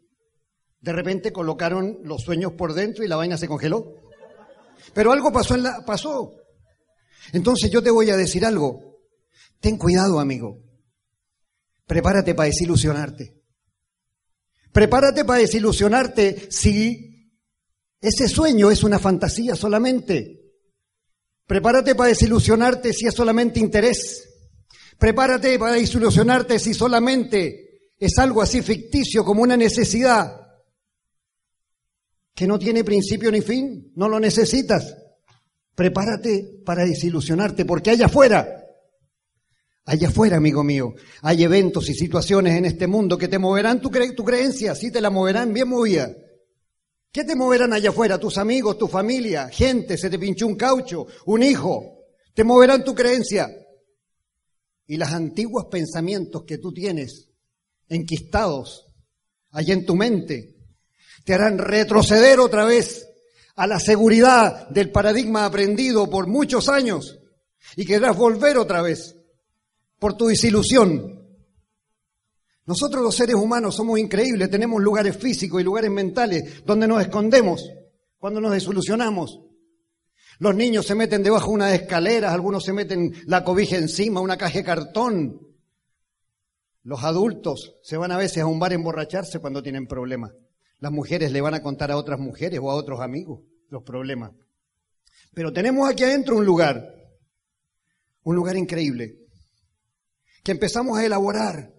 de 0.85 0.93
repente 0.93 1.33
colocaron 1.33 2.01
los 2.03 2.21
sueños 2.21 2.53
por 2.53 2.75
dentro 2.75 3.03
y 3.03 3.09
la 3.09 3.17
vaina 3.17 3.39
se 3.39 3.49
congeló. 3.49 3.95
Pero 4.93 5.13
algo 5.13 5.33
pasó 5.33 5.55
en 5.55 5.63
la, 5.63 5.83
pasó. 5.83 6.35
Entonces 7.33 7.71
yo 7.71 7.83
te 7.83 7.91
voy 7.91 8.11
a 8.11 8.19
decir 8.19 8.45
algo. 8.45 9.01
Ten 9.61 9.79
cuidado, 9.79 10.21
amigo. 10.21 10.59
Prepárate 11.87 12.35
para 12.35 12.49
desilusionarte. 12.49 13.43
Prepárate 14.73 15.25
para 15.25 15.41
desilusionarte 15.41 16.49
si 16.51 17.33
ese 17.99 18.29
sueño 18.29 18.71
es 18.71 18.85
una 18.85 18.99
fantasía 18.99 19.57
solamente. 19.57 20.39
Prepárate 21.47 21.95
para 21.95 22.11
desilusionarte 22.11 22.93
si 22.93 23.07
es 23.07 23.15
solamente 23.15 23.59
interés. 23.59 24.29
Prepárate 24.99 25.59
para 25.59 25.73
desilusionarte 25.73 26.59
si 26.59 26.75
solamente 26.75 27.89
es 27.99 28.19
algo 28.19 28.43
así 28.43 28.61
ficticio 28.61 29.25
como 29.25 29.43
una 29.43 29.57
necesidad 29.57 30.44
que 32.35 32.47
no 32.47 32.59
tiene 32.59 32.85
principio 32.85 33.31
ni 33.31 33.41
fin, 33.41 33.93
no 33.95 34.09
lo 34.09 34.19
necesitas. 34.19 34.97
Prepárate 35.75 36.61
para 36.65 36.85
desilusionarte, 36.85 37.65
porque 37.65 37.91
allá 37.91 38.07
afuera, 38.07 38.65
allá 39.85 40.09
afuera, 40.09 40.37
amigo 40.37 40.65
mío, 40.65 40.95
hay 41.23 41.45
eventos 41.45 41.89
y 41.89 41.95
situaciones 41.95 42.57
en 42.57 42.65
este 42.65 42.87
mundo 42.87 43.17
que 43.17 43.29
te 43.29 43.39
moverán 43.39 43.81
tu, 43.81 43.91
tu 43.91 44.25
creencia, 44.25 44.75
sí 44.75 44.91
te 44.91 45.01
la 45.01 45.11
moverán 45.11 45.53
bien 45.53 45.69
movida. 45.69 46.13
¿Qué 47.13 47.23
te 47.23 47.37
moverán 47.37 47.73
allá 47.73 47.91
afuera? 47.91 48.19
Tus 48.19 48.39
amigos, 48.39 48.77
tu 48.77 48.89
familia, 48.89 49.49
gente, 49.49 49.97
se 49.97 50.11
te 50.11 50.19
pinchó 50.19 50.49
un 50.49 50.57
caucho, 50.57 51.07
un 51.27 51.45
hijo, 51.45 52.01
te 52.35 52.43
moverán 52.43 52.83
tu 52.83 52.95
creencia. 52.95 53.49
Y 54.87 54.97
los 54.97 55.09
antiguos 55.11 55.67
pensamientos 55.71 56.43
que 56.45 56.59
tú 56.59 56.73
tienes 56.73 57.31
enquistados 57.89 58.89
allá 59.51 59.75
en 59.75 59.87
tu 59.87 59.95
mente 59.95 60.54
te 61.25 61.35
harán 61.35 61.59
retroceder 61.59 62.39
otra 62.39 62.65
vez 62.65 63.09
a 63.57 63.67
la 63.67 63.81
seguridad 63.81 64.69
del 64.69 64.91
paradigma 64.91 65.45
aprendido 65.45 66.09
por 66.11 66.27
muchos 66.27 66.69
años 66.69 67.19
y 67.77 67.85
querrás 67.85 68.17
volver 68.17 68.59
otra 68.59 68.83
vez 68.83 69.17
por 69.99 70.17
tu 70.17 70.27
desilusión. 70.27 71.23
Nosotros 72.67 73.03
los 73.03 73.15
seres 73.15 73.37
humanos 73.37 73.77
somos 73.77 73.99
increíbles, 73.99 74.51
tenemos 74.51 74.83
lugares 74.83 75.17
físicos 75.17 75.61
y 75.61 75.65
lugares 75.65 75.91
mentales 75.91 76.65
donde 76.65 76.87
nos 76.89 77.03
escondemos 77.03 77.63
cuando 78.19 78.41
nos 78.41 78.53
desilusionamos. 78.53 79.41
Los 80.39 80.55
niños 80.55 80.87
se 80.87 80.95
meten 80.95 81.23
debajo 81.23 81.49
de 81.49 81.55
unas 81.55 81.75
escaleras, 81.75 82.33
algunos 82.33 82.65
se 82.65 82.73
meten 82.73 83.13
la 83.27 83.45
cobija 83.45 83.77
encima, 83.77 84.21
una 84.21 84.37
caja 84.37 84.59
de 84.59 84.65
cartón. 84.65 85.41
Los 86.83 87.05
adultos 87.05 87.77
se 87.83 87.97
van 87.97 88.13
a 88.13 88.17
veces 88.19 88.43
a 88.43 88.47
un 88.47 88.59
bar 88.59 88.73
a 88.73 88.75
emborracharse 88.75 89.39
cuando 89.39 89.63
tienen 89.63 89.87
problemas. 89.87 90.33
Las 90.85 90.93
mujeres 90.93 91.33
le 91.33 91.41
van 91.41 91.55
a 91.55 91.63
contar 91.63 91.91
a 91.91 91.97
otras 91.97 92.21
mujeres 92.21 92.61
o 92.63 92.71
a 92.71 92.75
otros 92.75 93.01
amigos 93.01 93.41
los 93.71 93.83
problemas. 93.85 94.33
Pero 95.33 95.51
tenemos 95.51 95.89
aquí 95.89 96.05
adentro 96.05 96.37
un 96.37 96.45
lugar, 96.45 96.95
un 98.23 98.37
lugar 98.37 98.55
increíble, 98.55 99.17
que 100.43 100.53
empezamos 100.53 100.99
a 100.99 101.07
elaborar, 101.07 101.73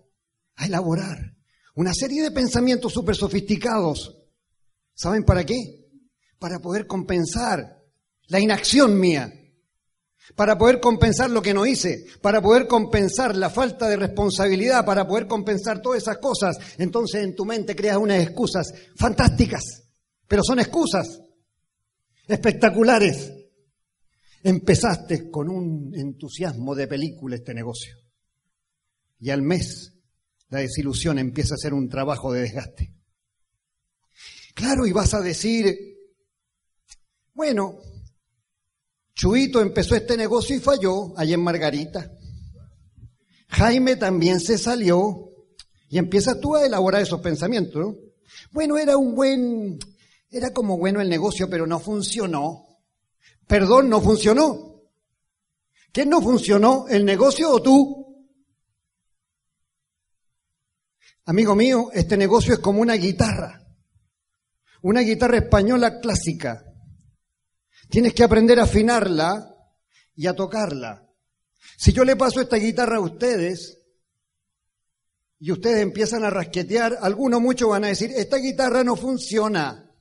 a 0.56 0.66
elaborar 0.66 1.36
una 1.76 1.94
serie 1.94 2.24
de 2.24 2.32
pensamientos 2.32 2.94
súper 2.94 3.16
sofisticados. 3.16 4.26
¿Saben 4.96 5.24
para 5.24 5.44
qué? 5.44 5.86
Para 6.40 6.58
poder 6.58 6.88
compensar 6.88 7.84
la 8.26 8.40
inacción 8.40 9.00
mía, 9.00 9.32
para 10.36 10.58
poder 10.58 10.80
compensar 10.80 11.30
lo 11.30 11.42
que 11.42 11.54
no 11.54 11.66
hice, 11.66 12.06
para 12.22 12.42
poder 12.42 12.68
compensar 12.68 13.36
la 13.36 13.50
falta 13.50 13.88
de 13.88 13.98
responsabilidad, 13.98 14.86
para 14.86 15.08
poder 15.08 15.28
compensar 15.28 15.82
todas 15.82 16.02
esas 16.02 16.18
cosas. 16.18 16.58
Entonces 16.78 17.24
en 17.24 17.36
tu 17.36 17.46
mente 17.46 17.76
creas 17.76 17.98
unas 17.98 18.24
excusas 18.24 18.74
fantásticas, 18.96 19.62
pero 20.28 20.44
son 20.44 20.60
excusas 20.60 21.22
espectaculares. 22.28 23.32
Empezaste 24.44 25.30
con 25.30 25.50
un 25.50 25.94
entusiasmo 25.96 26.76
de 26.76 26.88
película 26.88 27.36
este 27.36 27.54
negocio 27.54 27.96
y 29.20 29.30
al 29.30 29.42
mes 29.42 29.94
la 30.50 30.60
desilusión 30.60 31.18
empieza 31.18 31.56
a 31.56 31.58
ser 31.58 31.74
un 31.74 31.90
trabajo 31.90 32.32
de 32.32 32.42
desgaste. 32.42 32.94
Claro, 34.54 34.86
y 34.86 34.92
vas 34.92 35.14
a 35.14 35.22
decir, 35.22 35.76
bueno, 37.34 37.80
Chuito 39.16 39.62
empezó 39.62 39.96
este 39.96 40.18
negocio 40.18 40.56
y 40.56 40.60
falló 40.60 41.18
allá 41.18 41.36
en 41.36 41.44
Margarita. 41.44 42.12
Jaime 43.48 43.96
también 43.96 44.42
se 44.42 44.58
salió 44.58 45.32
y 45.90 45.98
empiezas 45.98 46.40
tú 46.42 46.56
a 46.56 46.66
elaborar 46.66 47.02
esos 47.02 47.22
pensamientos, 47.22 47.82
¿no? 47.82 47.96
Bueno, 48.52 48.78
era 48.78 48.98
un 48.98 49.16
buen, 49.16 49.80
era 50.30 50.52
como 50.52 50.78
bueno 50.78 51.00
el 51.00 51.08
negocio, 51.08 51.50
pero 51.50 51.66
no 51.66 51.80
funcionó. 51.80 52.68
Perdón, 53.48 53.90
no 53.90 54.02
funcionó. 54.02 54.82
¿Qué 55.94 56.06
no 56.06 56.22
funcionó? 56.22 56.86
¿El 56.90 57.06
negocio 57.06 57.50
o 57.52 57.62
tú? 57.62 58.28
Amigo 61.24 61.56
mío, 61.56 61.90
este 61.94 62.18
negocio 62.18 62.54
es 62.54 62.60
como 62.60 62.82
una 62.82 62.96
guitarra. 62.96 63.66
Una 64.82 65.00
guitarra 65.00 65.38
española 65.38 66.02
clásica. 66.02 66.66
Tienes 67.90 68.14
que 68.14 68.24
aprender 68.24 68.60
a 68.60 68.64
afinarla 68.64 69.56
y 70.16 70.28
a 70.28 70.36
tocarla. 70.36 71.08
Si 71.78 71.92
yo 71.92 72.04
le 72.06 72.16
paso 72.16 72.42
esta 72.42 72.58
guitarra 72.58 72.98
a 72.98 73.02
ustedes 73.02 73.82
y 75.40 75.52
ustedes 75.52 75.82
empiezan 75.82 76.24
a 76.24 76.30
rasquetear, 76.30 76.98
algunos 77.02 77.42
muchos 77.42 77.70
van 77.70 77.84
a 77.84 77.90
decir, 77.90 78.12
esta 78.12 78.38
guitarra 78.38 78.84
no 78.84 78.96
funciona. 78.96 79.92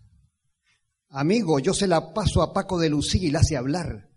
Amigo, 1.10 1.58
yo 1.58 1.74
se 1.74 1.86
la 1.86 2.12
paso 2.12 2.42
a 2.42 2.52
Paco 2.52 2.78
de 2.78 2.90
Lucía 2.90 3.28
y 3.28 3.30
la 3.30 3.40
hace 3.40 3.56
hablar. 3.56 4.10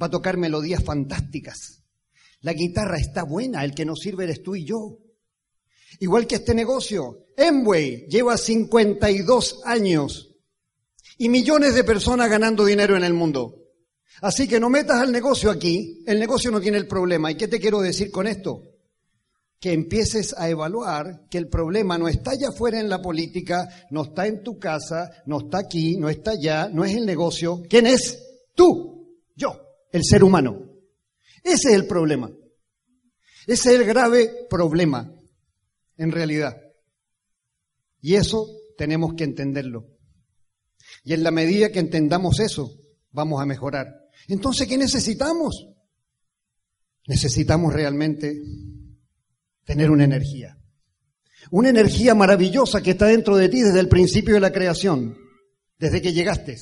Va 0.00 0.06
a 0.06 0.10
tocar 0.10 0.36
melodías 0.36 0.82
fantásticas. 0.82 1.84
La 2.40 2.52
guitarra 2.52 2.98
está 2.98 3.24
buena, 3.24 3.64
el 3.64 3.74
que 3.74 3.84
nos 3.84 4.00
sirve 4.00 4.24
eres 4.24 4.42
tú 4.42 4.54
y 4.54 4.64
yo. 4.64 4.98
Igual 6.00 6.26
que 6.26 6.36
este 6.36 6.54
negocio. 6.54 7.24
Emway 7.36 8.06
lleva 8.08 8.36
52 8.36 9.60
años 9.64 10.27
y 11.18 11.28
millones 11.28 11.74
de 11.74 11.84
personas 11.84 12.30
ganando 12.30 12.64
dinero 12.64 12.96
en 12.96 13.04
el 13.04 13.12
mundo. 13.12 13.56
Así 14.22 14.48
que 14.48 14.58
no 14.58 14.70
metas 14.70 15.00
al 15.00 15.12
negocio 15.12 15.50
aquí, 15.50 16.02
el 16.06 16.18
negocio 16.18 16.50
no 16.50 16.60
tiene 16.60 16.78
el 16.78 16.86
problema. 16.86 17.30
¿Y 17.30 17.36
qué 17.36 17.48
te 17.48 17.60
quiero 17.60 17.80
decir 17.80 18.10
con 18.10 18.26
esto? 18.26 18.62
Que 19.60 19.72
empieces 19.72 20.34
a 20.38 20.48
evaluar 20.48 21.26
que 21.28 21.38
el 21.38 21.48
problema 21.48 21.98
no 21.98 22.08
está 22.08 22.30
allá 22.32 22.48
afuera 22.48 22.80
en 22.80 22.88
la 22.88 23.02
política, 23.02 23.68
no 23.90 24.04
está 24.04 24.26
en 24.26 24.42
tu 24.42 24.58
casa, 24.58 25.10
no 25.26 25.40
está 25.40 25.58
aquí, 25.58 25.96
no 25.96 26.08
está 26.08 26.32
allá, 26.32 26.68
no 26.72 26.84
es 26.84 26.96
el 26.96 27.04
negocio. 27.04 27.62
¿Quién 27.68 27.86
es? 27.86 28.18
Tú, 28.54 29.18
yo, 29.34 29.60
el 29.92 30.04
ser 30.04 30.22
humano. 30.22 30.62
Ese 31.42 31.70
es 31.70 31.74
el 31.74 31.86
problema. 31.86 32.30
Ese 33.46 33.74
es 33.74 33.80
el 33.80 33.84
grave 33.84 34.46
problema, 34.48 35.12
en 35.96 36.12
realidad. 36.12 36.56
Y 38.00 38.14
eso 38.14 38.46
tenemos 38.76 39.14
que 39.14 39.24
entenderlo. 39.24 39.97
Y 41.08 41.14
en 41.14 41.22
la 41.22 41.30
medida 41.30 41.72
que 41.72 41.78
entendamos 41.78 42.38
eso, 42.38 42.70
vamos 43.12 43.40
a 43.40 43.46
mejorar. 43.46 43.86
Entonces, 44.28 44.68
¿qué 44.68 44.76
necesitamos? 44.76 45.66
Necesitamos 47.06 47.72
realmente 47.72 48.38
tener 49.64 49.90
una 49.90 50.04
energía. 50.04 50.58
Una 51.50 51.70
energía 51.70 52.14
maravillosa 52.14 52.82
que 52.82 52.90
está 52.90 53.06
dentro 53.06 53.38
de 53.38 53.48
ti 53.48 53.62
desde 53.62 53.80
el 53.80 53.88
principio 53.88 54.34
de 54.34 54.40
la 54.40 54.52
creación, 54.52 55.16
desde 55.78 56.02
que 56.02 56.12
llegaste. 56.12 56.58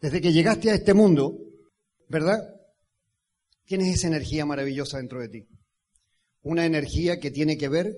Desde 0.00 0.20
que 0.20 0.32
llegaste 0.32 0.70
a 0.70 0.74
este 0.74 0.94
mundo, 0.94 1.36
¿verdad? 2.08 2.38
Tienes 3.64 3.92
esa 3.92 4.06
energía 4.06 4.46
maravillosa 4.46 4.98
dentro 4.98 5.20
de 5.20 5.28
ti. 5.28 5.48
Una 6.42 6.64
energía 6.64 7.18
que 7.18 7.32
tiene 7.32 7.58
que 7.58 7.68
ver 7.68 7.92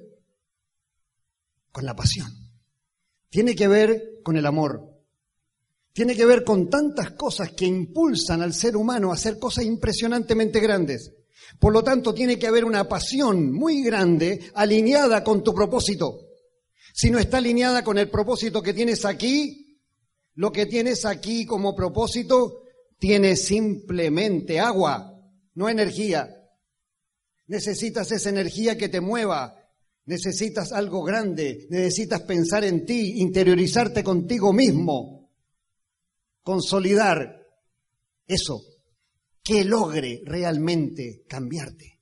con 1.70 1.84
la 1.84 1.94
pasión. 1.94 2.32
Tiene 3.28 3.54
que 3.54 3.68
ver 3.68 4.22
con 4.22 4.38
el 4.38 4.46
amor. 4.46 4.93
Tiene 5.94 6.16
que 6.16 6.26
ver 6.26 6.42
con 6.42 6.68
tantas 6.68 7.12
cosas 7.12 7.52
que 7.52 7.66
impulsan 7.66 8.42
al 8.42 8.52
ser 8.52 8.76
humano 8.76 9.10
a 9.10 9.14
hacer 9.14 9.38
cosas 9.38 9.64
impresionantemente 9.64 10.58
grandes. 10.58 11.14
Por 11.60 11.72
lo 11.72 11.84
tanto, 11.84 12.12
tiene 12.12 12.36
que 12.36 12.48
haber 12.48 12.64
una 12.64 12.88
pasión 12.88 13.52
muy 13.52 13.84
grande 13.84 14.50
alineada 14.54 15.22
con 15.22 15.44
tu 15.44 15.54
propósito. 15.54 16.18
Si 16.92 17.10
no 17.10 17.20
está 17.20 17.36
alineada 17.36 17.84
con 17.84 17.96
el 17.96 18.10
propósito 18.10 18.60
que 18.60 18.74
tienes 18.74 19.04
aquí, 19.04 19.78
lo 20.34 20.50
que 20.50 20.66
tienes 20.66 21.04
aquí 21.04 21.46
como 21.46 21.76
propósito 21.76 22.62
tiene 22.98 23.36
simplemente 23.36 24.58
agua, 24.58 25.14
no 25.54 25.68
energía. 25.68 26.28
Necesitas 27.46 28.10
esa 28.10 28.30
energía 28.30 28.76
que 28.76 28.88
te 28.88 29.00
mueva, 29.00 29.54
necesitas 30.06 30.72
algo 30.72 31.04
grande, 31.04 31.68
necesitas 31.70 32.22
pensar 32.22 32.64
en 32.64 32.84
ti, 32.84 33.20
interiorizarte 33.20 34.02
contigo 34.02 34.52
mismo 34.52 35.23
consolidar 36.44 37.44
eso 38.28 38.62
que 39.42 39.64
logre 39.64 40.22
realmente 40.24 41.24
cambiarte. 41.28 42.00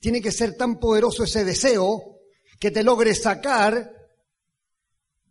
Tiene 0.00 0.20
que 0.20 0.32
ser 0.32 0.56
tan 0.56 0.80
poderoso 0.80 1.22
ese 1.22 1.44
deseo 1.44 2.18
que 2.58 2.70
te 2.70 2.82
logre 2.82 3.14
sacar 3.14 3.92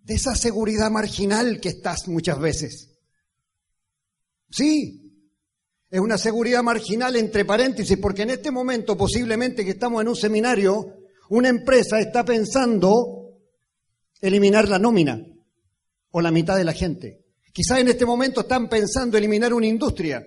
de 0.02 0.14
esa 0.14 0.36
seguridad 0.36 0.90
marginal 0.90 1.60
que 1.60 1.70
estás 1.70 2.08
muchas 2.08 2.40
veces. 2.40 2.98
Sí, 4.50 5.08
es 5.90 6.00
una 6.00 6.18
seguridad 6.18 6.64
marginal 6.64 7.16
entre 7.18 7.44
paréntesis, 7.44 7.98
porque 7.98 8.22
en 8.22 8.32
este 8.32 8.52
momento 8.52 8.98
posiblemente 8.98 9.66
que 9.66 9.72
estamos 9.72 10.02
en 10.02 10.08
un 10.08 10.16
seminario, 10.16 10.96
una 11.30 11.50
empresa 11.50 12.00
está 12.00 12.24
pensando 12.24 13.38
eliminar 14.22 14.70
la 14.70 14.80
nómina 14.80 15.22
o 16.12 16.22
la 16.22 16.32
mitad 16.32 16.56
de 16.56 16.64
la 16.64 16.74
gente. 16.74 17.27
Quizá 17.58 17.80
en 17.80 17.88
este 17.88 18.06
momento 18.06 18.42
están 18.42 18.70
pensando 18.70 19.18
eliminar 19.18 19.52
una 19.52 19.66
industria. 19.66 20.24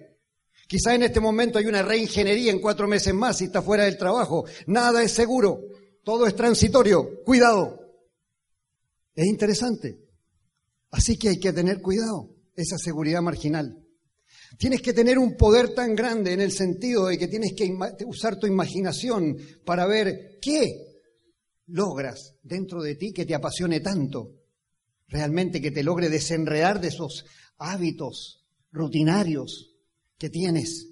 Quizá 0.67 0.97
en 0.97 1.05
este 1.05 1.21
momento 1.21 1.61
hay 1.61 1.67
una 1.67 1.81
reingeniería 1.81 2.51
en 2.51 2.59
cuatro 2.61 2.89
meses 2.89 3.15
más 3.15 3.41
y 3.41 3.45
está 3.45 3.63
fuera 3.63 3.85
del 3.85 3.97
trabajo. 3.97 4.47
Nada 4.67 5.01
es 5.05 5.13
seguro. 5.13 5.61
todo 6.03 6.27
es 6.27 6.35
transitorio, 6.35 7.23
cuidado. 7.23 7.79
Es 9.15 9.29
interesante. 9.29 10.01
Así 10.91 11.17
que 11.17 11.29
hay 11.29 11.39
que 11.39 11.53
tener 11.53 11.81
cuidado, 11.81 12.35
esa 12.57 12.77
seguridad 12.79 13.23
marginal. 13.23 13.79
Tienes 14.59 14.83
que 14.83 14.93
tener 14.93 15.17
un 15.17 15.37
poder 15.37 15.73
tan 15.73 15.95
grande 15.95 16.33
en 16.33 16.41
el 16.41 16.51
sentido 16.51 17.07
de 17.07 17.17
que 17.17 17.29
tienes 17.29 17.53
que 17.53 17.73
usar 18.07 18.41
tu 18.41 18.49
imaginación 18.49 19.37
para 19.65 19.87
ver 19.87 20.41
qué 20.43 21.05
logras 21.69 22.35
dentro 22.43 22.83
de 22.83 22.97
ti 22.97 23.13
que 23.13 23.25
te 23.25 23.37
apasione 23.37 23.79
tanto, 23.79 24.40
realmente 25.11 25.61
que 25.61 25.73
te 25.73 25.83
logre 25.83 26.09
desenredar 26.09 26.81
de 26.81 26.89
esos 26.89 27.27
hábitos 27.59 28.47
rutinarios 28.73 29.77
que 30.17 30.31
tienes, 30.31 30.89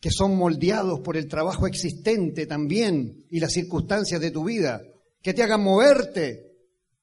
que 0.00 0.10
son 0.10 0.36
moldeados 0.36 1.00
por 1.00 1.16
el 1.16 1.28
trabajo 1.28 1.66
existente 1.66 2.46
también 2.46 3.24
y 3.30 3.40
las 3.40 3.52
circunstancias 3.52 4.20
de 4.20 4.30
tu 4.30 4.44
vida, 4.44 4.82
que 5.22 5.32
te 5.32 5.42
hagan 5.42 5.62
moverte 5.62 6.52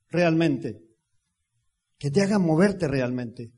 realmente, 0.10 0.82
que 1.98 2.12
te 2.12 2.22
hagan 2.22 2.42
moverte 2.42 2.88
realmente, 2.88 3.54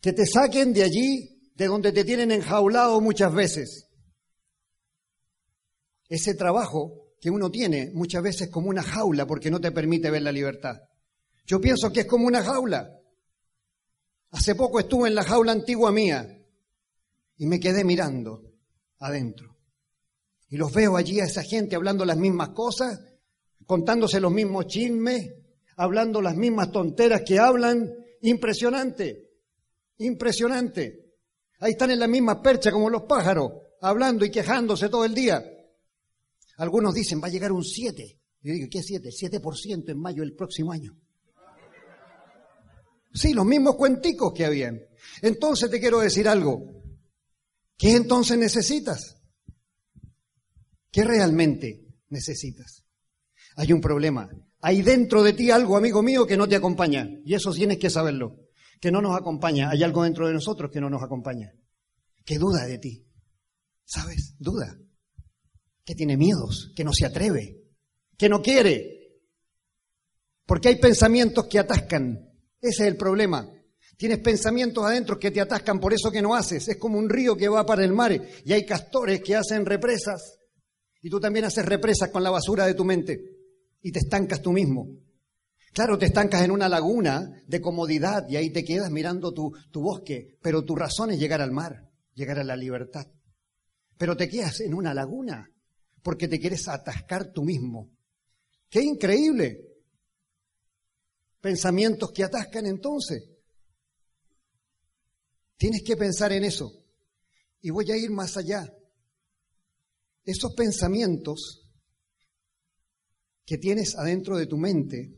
que 0.00 0.12
te 0.12 0.26
saquen 0.26 0.72
de 0.72 0.82
allí, 0.82 1.50
de 1.54 1.66
donde 1.66 1.90
te 1.90 2.04
tienen 2.04 2.30
enjaulado 2.30 3.00
muchas 3.00 3.32
veces. 3.34 3.88
Ese 6.08 6.34
trabajo 6.34 7.14
que 7.20 7.30
uno 7.30 7.50
tiene 7.50 7.90
muchas 7.94 8.22
veces 8.22 8.50
como 8.50 8.68
una 8.68 8.82
jaula 8.82 9.26
porque 9.26 9.50
no 9.50 9.60
te 9.60 9.72
permite 9.72 10.10
ver 10.10 10.22
la 10.22 10.32
libertad. 10.32 10.76
Yo 11.46 11.60
pienso 11.60 11.92
que 11.92 12.00
es 12.00 12.06
como 12.06 12.26
una 12.26 12.42
jaula. 12.42 13.00
Hace 14.30 14.56
poco 14.56 14.80
estuve 14.80 15.08
en 15.08 15.14
la 15.14 15.22
jaula 15.22 15.52
antigua 15.52 15.92
mía 15.92 16.44
y 17.36 17.46
me 17.46 17.60
quedé 17.60 17.84
mirando 17.84 18.52
adentro. 18.98 19.56
Y 20.48 20.56
los 20.56 20.72
veo 20.72 20.96
allí 20.96 21.20
a 21.20 21.24
esa 21.24 21.42
gente 21.42 21.76
hablando 21.76 22.04
las 22.04 22.16
mismas 22.16 22.50
cosas, 22.50 23.00
contándose 23.64 24.20
los 24.20 24.32
mismos 24.32 24.66
chismes, 24.66 25.32
hablando 25.76 26.20
las 26.20 26.36
mismas 26.36 26.72
tonteras 26.72 27.22
que 27.22 27.38
hablan. 27.38 27.94
Impresionante, 28.22 29.30
impresionante. 29.98 31.14
Ahí 31.60 31.72
están 31.72 31.92
en 31.92 32.00
la 32.00 32.08
misma 32.08 32.42
percha 32.42 32.72
como 32.72 32.90
los 32.90 33.02
pájaros, 33.02 33.52
hablando 33.80 34.24
y 34.24 34.30
quejándose 34.30 34.88
todo 34.88 35.04
el 35.04 35.14
día. 35.14 35.44
Algunos 36.58 36.94
dicen, 36.94 37.20
va 37.22 37.28
a 37.28 37.30
llegar 37.30 37.52
un 37.52 37.64
7. 37.64 38.20
Yo 38.42 38.52
digo, 38.52 38.68
¿qué 38.70 38.82
7? 38.82 39.10
7% 39.10 39.90
en 39.90 39.98
mayo 39.98 40.22
del 40.22 40.34
próximo 40.34 40.72
año. 40.72 40.96
Sí, 43.16 43.32
los 43.32 43.46
mismos 43.46 43.76
cuenticos 43.76 44.32
que 44.34 44.44
habían. 44.44 44.80
Entonces 45.22 45.70
te 45.70 45.80
quiero 45.80 46.00
decir 46.00 46.28
algo. 46.28 46.82
¿Qué 47.78 47.92
entonces 47.92 48.36
necesitas? 48.36 49.16
¿Qué 50.90 51.02
realmente 51.02 51.86
necesitas? 52.10 52.84
Hay 53.56 53.72
un 53.72 53.80
problema. 53.80 54.28
Hay 54.60 54.82
dentro 54.82 55.22
de 55.22 55.32
ti 55.32 55.50
algo, 55.50 55.76
amigo 55.76 56.02
mío, 56.02 56.26
que 56.26 56.36
no 56.36 56.46
te 56.46 56.56
acompaña. 56.56 57.08
Y 57.24 57.34
eso 57.34 57.52
tienes 57.52 57.78
que 57.78 57.88
saberlo. 57.88 58.36
Que 58.80 58.90
no 58.90 59.00
nos 59.00 59.16
acompaña. 59.16 59.70
Hay 59.70 59.82
algo 59.82 60.04
dentro 60.04 60.26
de 60.26 60.34
nosotros 60.34 60.70
que 60.70 60.80
no 60.80 60.90
nos 60.90 61.02
acompaña. 61.02 61.54
Que 62.24 62.38
duda 62.38 62.66
de 62.66 62.78
ti. 62.78 63.06
¿Sabes? 63.84 64.34
Duda. 64.38 64.78
Que 65.84 65.94
tiene 65.94 66.18
miedos. 66.18 66.72
Que 66.76 66.84
no 66.84 66.92
se 66.92 67.06
atreve. 67.06 67.62
Que 68.18 68.28
no 68.28 68.42
quiere. 68.42 69.22
Porque 70.44 70.68
hay 70.68 70.76
pensamientos 70.76 71.46
que 71.46 71.58
atascan. 71.58 72.35
Ese 72.60 72.82
es 72.82 72.88
el 72.88 72.96
problema. 72.96 73.48
Tienes 73.96 74.18
pensamientos 74.18 74.84
adentro 74.84 75.18
que 75.18 75.30
te 75.30 75.40
atascan 75.40 75.80
por 75.80 75.94
eso 75.94 76.10
que 76.10 76.20
no 76.20 76.34
haces. 76.34 76.68
Es 76.68 76.76
como 76.76 76.98
un 76.98 77.08
río 77.08 77.36
que 77.36 77.48
va 77.48 77.64
para 77.64 77.84
el 77.84 77.92
mar 77.92 78.12
y 78.44 78.52
hay 78.52 78.66
castores 78.66 79.22
que 79.22 79.34
hacen 79.34 79.64
represas. 79.64 80.38
Y 81.00 81.08
tú 81.08 81.18
también 81.18 81.46
haces 81.46 81.64
represas 81.64 82.10
con 82.10 82.22
la 82.22 82.30
basura 82.30 82.66
de 82.66 82.74
tu 82.74 82.84
mente 82.84 83.18
y 83.80 83.92
te 83.92 84.00
estancas 84.00 84.42
tú 84.42 84.52
mismo. 84.52 84.88
Claro, 85.72 85.98
te 85.98 86.06
estancas 86.06 86.42
en 86.42 86.50
una 86.50 86.68
laguna 86.68 87.42
de 87.46 87.60
comodidad 87.60 88.26
y 88.28 88.36
ahí 88.36 88.50
te 88.50 88.64
quedas 88.64 88.90
mirando 88.90 89.32
tu, 89.32 89.52
tu 89.70 89.82
bosque, 89.82 90.38
pero 90.42 90.64
tu 90.64 90.74
razón 90.74 91.10
es 91.10 91.18
llegar 91.18 91.40
al 91.40 91.52
mar, 91.52 91.90
llegar 92.14 92.38
a 92.38 92.44
la 92.44 92.56
libertad. 92.56 93.06
Pero 93.98 94.16
te 94.16 94.28
quedas 94.28 94.60
en 94.60 94.74
una 94.74 94.94
laguna 94.94 95.50
porque 96.02 96.28
te 96.28 96.38
quieres 96.38 96.68
atascar 96.68 97.32
tú 97.32 97.44
mismo. 97.44 97.90
¡Qué 98.68 98.82
increíble! 98.82 99.65
Pensamientos 101.46 102.10
que 102.10 102.24
atascan 102.24 102.66
entonces. 102.66 103.22
Tienes 105.56 105.84
que 105.84 105.96
pensar 105.96 106.32
en 106.32 106.42
eso. 106.42 106.72
Y 107.60 107.70
voy 107.70 107.88
a 107.92 107.96
ir 107.96 108.10
más 108.10 108.36
allá. 108.36 108.66
Esos 110.24 110.54
pensamientos 110.56 111.70
que 113.44 113.58
tienes 113.58 113.94
adentro 113.94 114.36
de 114.36 114.48
tu 114.48 114.56
mente, 114.56 115.14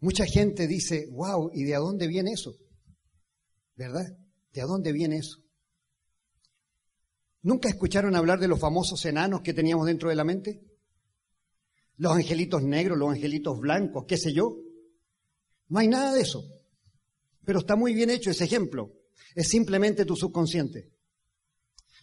mucha 0.00 0.26
gente 0.26 0.66
dice, 0.66 1.06
wow, 1.12 1.50
¿y 1.54 1.64
de 1.64 1.76
dónde 1.76 2.06
viene 2.06 2.32
eso? 2.32 2.54
¿Verdad? 3.76 4.04
¿De 4.52 4.60
dónde 4.60 4.92
viene 4.92 5.16
eso? 5.16 5.38
¿Nunca 7.40 7.70
escucharon 7.70 8.16
hablar 8.16 8.38
de 8.38 8.48
los 8.48 8.60
famosos 8.60 9.02
enanos 9.06 9.40
que 9.40 9.54
teníamos 9.54 9.86
dentro 9.86 10.10
de 10.10 10.16
la 10.16 10.24
mente? 10.24 10.60
Los 11.96 12.12
angelitos 12.12 12.62
negros, 12.62 12.98
los 12.98 13.08
angelitos 13.08 13.58
blancos, 13.60 14.04
qué 14.06 14.18
sé 14.18 14.34
yo. 14.34 14.58
No 15.70 15.78
hay 15.78 15.88
nada 15.88 16.12
de 16.12 16.20
eso. 16.20 16.44
Pero 17.44 17.60
está 17.60 17.74
muy 17.74 17.94
bien 17.94 18.10
hecho 18.10 18.30
ese 18.30 18.44
ejemplo 18.44 19.00
es 19.34 19.48
simplemente 19.48 20.04
tu 20.04 20.16
subconsciente. 20.16 20.92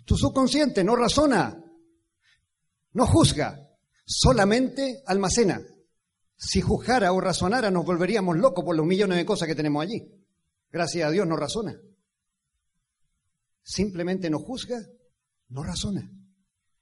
Tu 0.06 0.16
subconsciente 0.16 0.84
no 0.84 0.96
razona, 0.96 1.64
no 2.94 3.08
juzga, 3.08 3.70
solamente 4.06 5.04
almacena. 5.06 5.62
Si 6.36 6.62
juzgara 6.62 7.12
o 7.12 7.20
razonara 7.20 7.72
nos 7.72 7.86
volveríamos 7.86 8.38
locos 8.38 8.64
por 8.64 8.76
los 8.76 8.86
millones 8.86 9.18
de 9.18 9.26
cosas 9.26 9.48
que 9.48 9.56
tenemos 9.56 9.84
allí. 9.84 10.02
Gracias 10.72 11.08
a 11.08 11.12
Dios 11.12 11.28
no 11.28 11.36
razona. 11.36 11.76
Simplemente 13.64 14.30
no 14.30 14.40
juzga, 14.40 14.80
no 15.50 15.64
razona. 15.64 16.10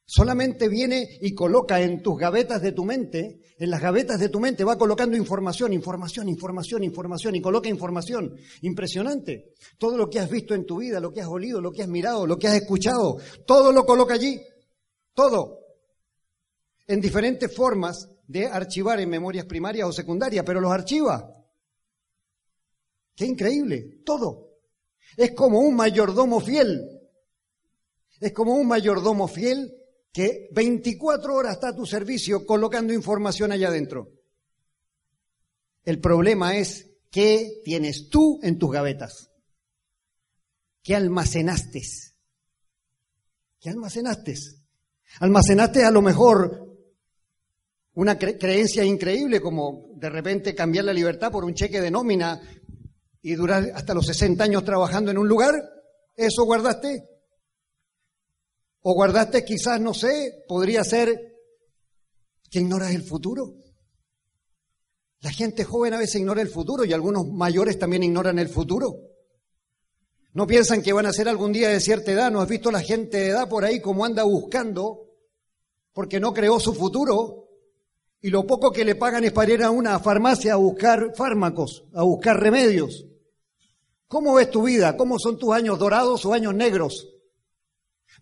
Solamente 0.07 0.69
viene 0.69 1.17
y 1.21 1.33
coloca 1.33 1.81
en 1.81 2.03
tus 2.03 2.15
gavetas 2.15 2.61
de 2.61 2.71
tu 2.71 2.85
mente, 2.85 3.41
en 3.57 3.71
las 3.71 3.81
gavetas 3.81 4.19
de 4.19 4.29
tu 4.29 4.39
mente 4.39 4.63
va 4.63 4.77
colocando 4.77 5.17
información, 5.17 5.73
información, 5.73 6.29
información, 6.29 6.83
información 6.83 7.35
y 7.35 7.41
coloca 7.41 7.69
información. 7.69 8.35
Impresionante. 8.61 9.53
Todo 9.79 9.97
lo 9.97 10.07
que 10.07 10.19
has 10.19 10.29
visto 10.29 10.53
en 10.53 10.65
tu 10.65 10.77
vida, 10.77 10.99
lo 10.99 11.11
que 11.11 11.21
has 11.21 11.27
olido, 11.27 11.59
lo 11.59 11.71
que 11.71 11.81
has 11.81 11.87
mirado, 11.87 12.27
lo 12.27 12.37
que 12.37 12.47
has 12.47 12.53
escuchado, 12.53 13.17
todo 13.47 13.71
lo 13.71 13.83
coloca 13.83 14.13
allí. 14.13 14.39
Todo. 15.15 15.61
En 16.85 17.01
diferentes 17.01 17.53
formas 17.53 18.07
de 18.27 18.45
archivar 18.45 18.99
en 18.99 19.09
memorias 19.09 19.45
primarias 19.45 19.87
o 19.87 19.91
secundarias, 19.91 20.45
pero 20.45 20.61
los 20.61 20.71
archiva. 20.71 21.33
Qué 23.15 23.25
increíble. 23.25 24.01
Todo. 24.05 24.51
Es 25.17 25.31
como 25.31 25.61
un 25.61 25.75
mayordomo 25.75 26.39
fiel. 26.39 26.91
Es 28.19 28.33
como 28.33 28.53
un 28.53 28.67
mayordomo 28.67 29.27
fiel 29.27 29.75
que 30.15 30.47
24 30.53 31.35
horas 31.35 31.55
está 31.55 31.67
a 31.67 31.75
tu 31.75 31.85
servicio 31.85 32.45
colocando 32.45 32.93
información 32.93 33.51
allá 33.51 33.67
adentro. 33.67 34.13
El 35.83 35.99
problema 35.99 36.55
es 36.55 36.89
qué 37.11 37.59
tienes 37.65 38.07
tú 38.09 38.39
en 38.41 38.57
tus 38.57 38.71
gavetas. 38.71 39.29
¿Qué 40.81 40.95
almacenaste? 40.95 41.81
¿Qué 43.59 43.69
almacenaste? 43.69 44.35
Almacenaste 45.19 45.83
a 45.83 45.91
lo 45.91 46.01
mejor 46.01 46.65
una 47.95 48.17
creencia 48.17 48.85
increíble 48.85 49.41
como 49.41 49.89
de 49.97 50.09
repente 50.09 50.55
cambiar 50.55 50.85
la 50.85 50.93
libertad 50.93 51.29
por 51.29 51.43
un 51.43 51.55
cheque 51.55 51.81
de 51.81 51.91
nómina 51.91 52.39
y 53.21 53.35
durar 53.35 53.69
hasta 53.75 53.93
los 53.93 54.05
60 54.05 54.41
años 54.45 54.63
trabajando 54.63 55.11
en 55.11 55.17
un 55.17 55.27
lugar. 55.27 55.55
¿Eso 56.15 56.45
guardaste? 56.45 57.14
O 58.87 58.93
guardaste 58.93 59.43
quizás, 59.43 59.81
no 59.81 59.95
sé, 59.95 60.43
podría 60.47 60.83
ser 60.83 61.09
que 62.51 62.59
ignoras 62.59 62.93
el 62.93 63.01
futuro. 63.01 63.55
La 65.21 65.31
gente 65.31 65.63
joven 65.63 65.95
a 65.95 65.97
veces 65.97 66.17
ignora 66.17 66.43
el 66.43 66.49
futuro 66.49 66.85
y 66.85 66.93
algunos 66.93 67.27
mayores 67.27 67.79
también 67.79 68.03
ignoran 68.03 68.37
el 68.37 68.47
futuro. 68.47 68.95
No 70.33 70.45
piensan 70.45 70.83
que 70.83 70.93
van 70.93 71.07
a 71.07 71.13
ser 71.13 71.27
algún 71.27 71.51
día 71.51 71.69
de 71.69 71.79
cierta 71.79 72.11
edad. 72.11 72.31
¿No 72.31 72.41
has 72.41 72.47
visto 72.47 72.69
la 72.69 72.81
gente 72.81 73.17
de 73.17 73.29
edad 73.29 73.49
por 73.49 73.65
ahí 73.65 73.81
como 73.81 74.05
anda 74.05 74.21
buscando 74.21 75.07
porque 75.91 76.19
no 76.19 76.31
creó 76.31 76.59
su 76.59 76.75
futuro? 76.75 77.47
Y 78.21 78.29
lo 78.29 78.45
poco 78.45 78.71
que 78.71 78.85
le 78.85 78.93
pagan 78.93 79.23
es 79.23 79.31
para 79.31 79.51
ir 79.51 79.63
a 79.63 79.71
una 79.71 79.97
farmacia 79.97 80.53
a 80.53 80.57
buscar 80.57 81.15
fármacos, 81.15 81.85
a 81.95 82.03
buscar 82.03 82.39
remedios. 82.39 83.07
¿Cómo 84.07 84.35
ves 84.35 84.51
tu 84.51 84.61
vida? 84.61 84.95
¿Cómo 84.95 85.17
son 85.17 85.39
tus 85.39 85.55
años 85.55 85.79
dorados 85.79 86.23
o 86.23 86.33
años 86.33 86.53
negros? 86.53 87.14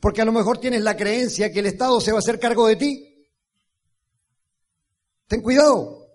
Porque 0.04 0.22
a 0.22 0.26
lo 0.26 0.34
mejor 0.34 0.58
tienes 0.58 0.82
la 0.82 0.98
creencia 0.98 1.50
que 1.50 1.62
el 1.62 1.68
Estado 1.68 2.02
se 2.02 2.12
va 2.12 2.18
a 2.18 2.20
hacer 2.20 2.38
cargo 2.38 2.68
de 2.68 2.76
ti. 2.76 3.26
Ten 5.30 5.42
cuidado. 5.42 6.10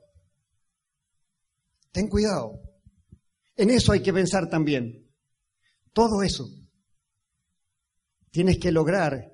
Ten 1.90 2.06
cuidado. 2.06 2.60
En 3.56 3.70
eso 3.70 3.92
hay 3.92 4.02
que 4.02 4.12
pensar 4.12 4.50
también. 4.50 5.10
Todo 5.94 6.22
eso 6.22 6.50
tienes 8.30 8.58
que 8.58 8.72
lograr 8.72 9.32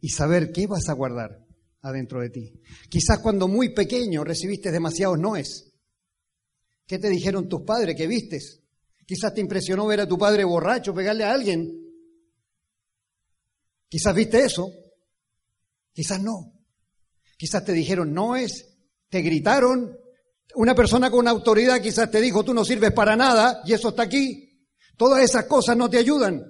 y 0.00 0.08
saber 0.08 0.50
qué 0.50 0.66
vas 0.66 0.88
a 0.88 0.94
guardar. 0.94 1.46
adentro 1.82 2.20
de 2.22 2.30
ti. 2.30 2.60
Quizás 2.88 3.20
cuando 3.20 3.46
muy 3.46 3.72
pequeño 3.72 4.24
recibiste 4.24 4.72
demasiados 4.72 5.20
noes. 5.20 5.72
¿Qué 6.84 6.98
te 6.98 7.08
dijeron 7.08 7.48
tus 7.48 7.62
padres 7.62 7.94
que 7.94 8.08
vistes? 8.08 8.60
Quizás 9.06 9.32
te 9.32 9.40
impresionó 9.40 9.86
ver 9.86 10.00
a 10.00 10.08
tu 10.08 10.18
padre 10.18 10.42
borracho 10.42 10.92
pegarle 10.92 11.22
a 11.22 11.32
alguien. 11.32 11.79
Quizás 13.90 14.14
viste 14.14 14.42
eso. 14.42 14.72
Quizás 15.92 16.22
no. 16.22 16.54
Quizás 17.36 17.64
te 17.64 17.72
dijeron 17.72 18.14
no 18.14 18.36
es, 18.36 18.78
te 19.08 19.20
gritaron. 19.20 19.98
Una 20.54 20.74
persona 20.74 21.10
con 21.10 21.26
autoridad 21.28 21.80
quizás 21.80 22.10
te 22.10 22.20
dijo 22.20 22.44
tú 22.44 22.54
no 22.54 22.64
sirves 22.64 22.92
para 22.92 23.16
nada 23.16 23.62
y 23.66 23.72
eso 23.72 23.90
está 23.90 24.04
aquí. 24.04 24.68
Todas 24.96 25.22
esas 25.22 25.46
cosas 25.46 25.76
no 25.76 25.90
te 25.90 25.98
ayudan. 25.98 26.46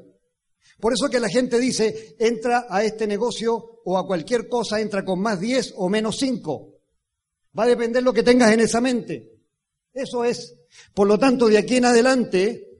Por 0.78 0.92
eso 0.92 1.08
que 1.08 1.20
la 1.20 1.28
gente 1.28 1.58
dice, 1.58 2.16
entra 2.18 2.66
a 2.68 2.84
este 2.84 3.06
negocio 3.06 3.80
o 3.84 3.98
a 3.98 4.06
cualquier 4.06 4.48
cosa, 4.48 4.80
entra 4.80 5.04
con 5.04 5.20
más 5.20 5.40
10 5.40 5.74
o 5.76 5.88
menos 5.88 6.18
5. 6.18 6.74
Va 7.58 7.64
a 7.64 7.68
depender 7.68 8.02
lo 8.02 8.12
que 8.12 8.22
tengas 8.22 8.52
en 8.52 8.60
esa 8.60 8.80
mente. 8.80 9.30
Eso 9.92 10.24
es. 10.24 10.56
Por 10.94 11.08
lo 11.08 11.18
tanto, 11.18 11.48
de 11.48 11.58
aquí 11.58 11.76
en 11.76 11.86
adelante, 11.86 12.70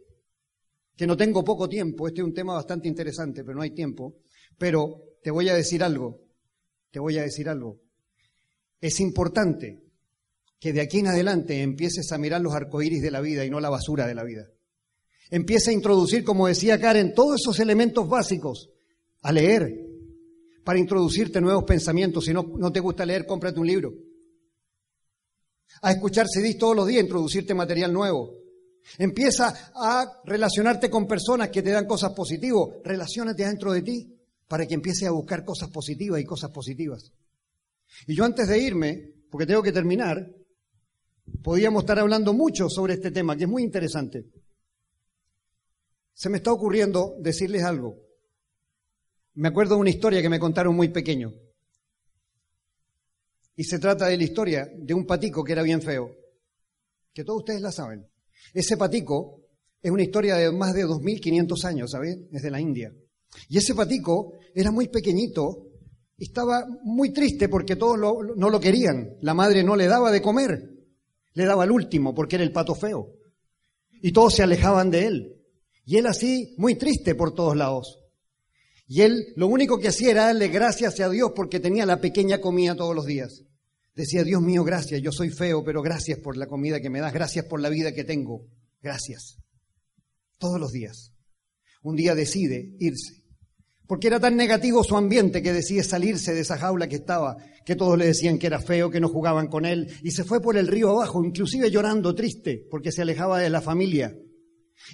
que 0.97 1.07
no 1.07 1.17
tengo 1.17 1.43
poco 1.45 1.69
tiempo, 1.69 2.09
este 2.09 2.21
es 2.21 2.27
un 2.27 2.35
tema 2.35 2.55
bastante 2.55 2.89
interesante, 2.89 3.43
pero 3.43 3.57
no 3.57 3.63
hay 3.63 3.71
tiempo, 3.71 4.17
pero 4.61 5.17
te 5.23 5.31
voy 5.31 5.49
a 5.49 5.55
decir 5.55 5.83
algo, 5.83 6.21
te 6.91 7.01
voy 7.01 7.17
a 7.17 7.23
decir 7.23 7.49
algo. 7.49 7.81
Es 8.79 9.01
importante 9.01 9.83
que 10.59 10.75
de 10.75 10.83
aquí 10.83 10.99
en 10.99 11.07
adelante 11.07 11.63
empieces 11.63 12.13
a 12.13 12.19
mirar 12.19 12.43
los 12.43 12.53
arcoíris 12.53 13.01
de 13.01 13.11
la 13.11 13.23
vida 13.23 13.43
y 13.47 13.49
no 13.49 13.59
la 13.59 13.71
basura 13.71 14.07
de 14.07 14.15
la 14.15 14.23
vida. 14.23 14.51
Empieza 15.31 15.71
a 15.71 15.75
introducir, 15.75 16.25
como 16.25 16.47
decía 16.47 16.79
Karen, 16.79 17.15
todos 17.15 17.41
esos 17.41 17.59
elementos 17.59 18.07
básicos, 18.07 18.69
a 19.23 19.33
leer, 19.33 19.81
para 20.63 20.79
introducirte 20.79 21.41
nuevos 21.41 21.65
pensamientos. 21.65 22.27
Si 22.27 22.35
no, 22.35 22.43
no 22.59 22.71
te 22.71 22.81
gusta 22.81 23.07
leer, 23.07 23.25
cómprate 23.25 23.61
un 23.61 23.67
libro. 23.67 23.95
A 25.81 25.93
escuchar 25.93 26.27
CDs 26.29 26.59
todos 26.59 26.77
los 26.77 26.87
días, 26.87 27.03
introducirte 27.03 27.55
material 27.55 27.95
nuevo. 27.95 28.35
Empieza 28.99 29.73
a 29.75 30.21
relacionarte 30.27 30.91
con 30.91 31.07
personas 31.07 31.49
que 31.49 31.63
te 31.63 31.71
dan 31.71 31.87
cosas 31.87 32.13
positivas. 32.13 32.77
Relaciónate 32.85 33.47
dentro 33.47 33.73
de 33.73 33.81
ti 33.81 34.20
para 34.51 34.67
que 34.67 34.75
empieces 34.75 35.07
a 35.07 35.13
buscar 35.13 35.45
cosas 35.45 35.71
positivas 35.71 36.21
y 36.21 36.25
cosas 36.25 36.51
positivas. 36.51 37.13
Y 38.09 38.17
yo 38.17 38.25
antes 38.25 38.49
de 38.49 38.59
irme, 38.59 39.13
porque 39.31 39.47
tengo 39.47 39.63
que 39.63 39.71
terminar, 39.71 40.29
podíamos 41.41 41.85
estar 41.85 42.01
hablando 42.01 42.35
mucho 42.35 42.69
sobre 42.69 42.95
este 42.95 43.13
tema, 43.13 43.37
que 43.37 43.45
es 43.45 43.49
muy 43.49 43.63
interesante. 43.63 44.27
Se 46.13 46.29
me 46.29 46.39
está 46.39 46.53
ocurriendo 46.53 47.15
decirles 47.21 47.63
algo. 47.63 47.97
Me 49.35 49.47
acuerdo 49.47 49.77
de 49.77 49.83
una 49.83 49.91
historia 49.91 50.21
que 50.21 50.29
me 50.29 50.41
contaron 50.41 50.75
muy 50.75 50.89
pequeño. 50.89 51.33
Y 53.55 53.63
se 53.63 53.79
trata 53.79 54.09
de 54.09 54.17
la 54.17 54.25
historia 54.25 54.69
de 54.77 54.95
un 54.95 55.07
patico 55.07 55.45
que 55.45 55.53
era 55.53 55.63
bien 55.63 55.81
feo, 55.81 56.11
que 57.15 57.23
todos 57.23 57.39
ustedes 57.39 57.61
la 57.61 57.71
saben. 57.71 58.05
Ese 58.53 58.77
patico 58.77 59.45
es 59.81 59.93
una 59.93 60.03
historia 60.03 60.35
de 60.35 60.51
más 60.51 60.75
de 60.75 60.85
2.500 60.87 61.65
años, 61.67 61.93
¿saben? 61.93 62.29
Es 62.33 62.43
de 62.43 62.51
la 62.51 62.61
India. 62.61 62.93
Y 63.49 63.59
ese 63.59 63.75
patico 63.75 64.40
era 64.55 64.71
muy 64.71 64.89
pequeñito, 64.89 65.69
estaba 66.19 66.67
muy 66.85 67.13
triste 67.13 67.49
porque 67.49 67.77
todos 67.77 67.99
no 68.37 68.51
lo 68.51 68.61
querían. 68.61 69.17
La 69.21 69.35
madre 69.35 69.63
no 69.63 69.77
le 69.77 69.87
daba 69.87 70.11
de 70.11 70.23
comer, 70.23 70.71
le 71.35 71.45
daba 71.45 71.65
al 71.65 71.71
último 71.71 72.15
porque 72.15 72.37
era 72.37 72.45
el 72.45 72.53
pato 72.53 72.75
feo. 72.75 73.15
Y 74.03 74.13
todos 74.13 74.35
se 74.35 74.43
alejaban 74.43 74.91
de 74.91 75.07
él. 75.07 75.37
Y 75.85 75.97
él 75.97 76.07
así, 76.07 76.55
muy 76.57 76.77
triste 76.77 77.15
por 77.15 77.35
todos 77.35 77.57
lados. 77.57 77.99
Y 78.87 79.03
él 79.03 79.33
lo 79.37 79.47
único 79.47 79.79
que 79.79 79.89
hacía 79.89 80.11
era 80.11 80.25
darle 80.27 80.49
gracias 80.49 80.99
a 81.01 81.09
Dios 81.09 81.33
porque 81.35 81.61
tenía 81.61 81.87
la 81.87 82.01
pequeña 82.01 82.41
comida 82.41 82.75
todos 82.75 82.95
los 82.95 83.07
días. 83.07 83.45
Decía, 83.95 84.25
Dios 84.25 84.43
mío, 84.43 84.65
gracias, 84.65 85.03
yo 85.03 85.13
soy 85.13 85.31
feo, 85.31 85.63
pero 85.65 85.83
gracias 85.83 86.19
por 86.19 86.37
la 86.37 86.47
comida 86.47 86.81
que 86.81 86.91
me 86.91 87.01
das, 87.01 87.13
gracias 87.13 87.45
por 87.45 87.61
la 87.61 87.69
vida 87.69 87.93
que 87.93 88.05
tengo, 88.05 88.47
gracias. 88.83 89.37
Todos 90.39 90.59
los 90.59 90.73
días. 90.73 91.13
Un 91.83 91.97
día 91.97 92.15
decide 92.15 92.77
irse. 92.79 93.20
Porque 93.91 94.07
era 94.07 94.21
tan 94.21 94.37
negativo 94.37 94.85
su 94.85 94.97
ambiente 94.97 95.43
que 95.43 95.53
decide 95.53 95.83
salirse 95.83 96.33
de 96.33 96.43
esa 96.43 96.57
jaula 96.57 96.89
que 96.89 96.95
estaba, 96.95 97.39
que 97.67 97.75
todos 97.75 97.99
le 97.99 98.07
decían 98.07 98.39
que 98.39 98.47
era 98.47 98.61
feo, 98.61 98.89
que 98.89 99.01
no 99.01 99.09
jugaban 99.09 99.49
con 99.49 99.67
él, 99.67 99.89
y 100.05 100.13
se 100.13 100.23
fue 100.23 100.41
por 100.41 100.57
el 100.57 100.69
río 100.69 100.91
abajo, 100.91 101.25
inclusive 101.25 101.73
llorando 101.73 102.15
triste, 102.15 102.69
porque 102.71 102.93
se 102.93 103.03
alejaba 103.03 103.41
de 103.41 103.51
la 103.51 103.61
familia. 103.61 104.17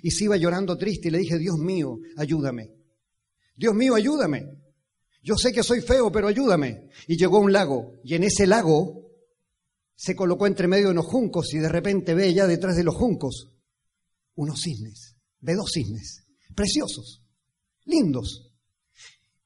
Y 0.03 0.13
se 0.13 0.25
iba 0.25 0.39
llorando 0.39 0.79
triste 0.79 1.09
y 1.09 1.11
le 1.11 1.19
dije, 1.19 1.37
Dios 1.37 1.59
mío, 1.59 1.99
ayúdame. 2.17 2.73
Dios 3.55 3.75
mío, 3.75 3.97
ayúdame. 3.97 4.47
Yo 5.23 5.37
sé 5.37 5.53
que 5.53 5.63
soy 5.63 5.83
feo, 5.83 6.11
pero 6.11 6.29
ayúdame. 6.29 6.89
Y 7.07 7.19
llegó 7.19 7.37
a 7.37 7.41
un 7.41 7.53
lago, 7.53 8.01
y 8.03 8.15
en 8.15 8.25
ese 8.25 8.47
lago 8.47 9.11
se 9.95 10.17
colocó 10.17 10.47
entre 10.47 10.69
medio 10.69 10.87
de 10.87 10.93
unos 10.93 11.05
juncos 11.05 11.53
y 11.53 11.59
de 11.59 11.69
repente 11.69 12.15
ve 12.15 12.33
ya 12.33 12.47
detrás 12.47 12.77
de 12.77 12.85
los 12.85 12.95
juncos 12.95 13.53
unos 14.37 14.63
cisnes. 14.63 15.19
Ve 15.41 15.55
dos 15.55 15.71
cisnes, 15.71 16.25
preciosos, 16.55 17.23
lindos. 17.85 18.46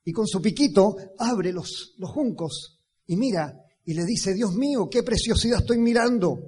Y 0.05 0.13
con 0.13 0.27
su 0.27 0.41
piquito 0.41 0.97
abre 1.19 1.53
los, 1.53 1.95
los 1.99 2.11
juncos 2.11 2.81
y 3.07 3.17
mira 3.17 3.65
y 3.85 3.95
le 3.95 4.05
dice, 4.05 4.35
Dios 4.35 4.55
mío, 4.55 4.89
qué 4.91 5.03
preciosidad 5.03 5.61
estoy 5.61 5.79
mirando, 5.79 6.41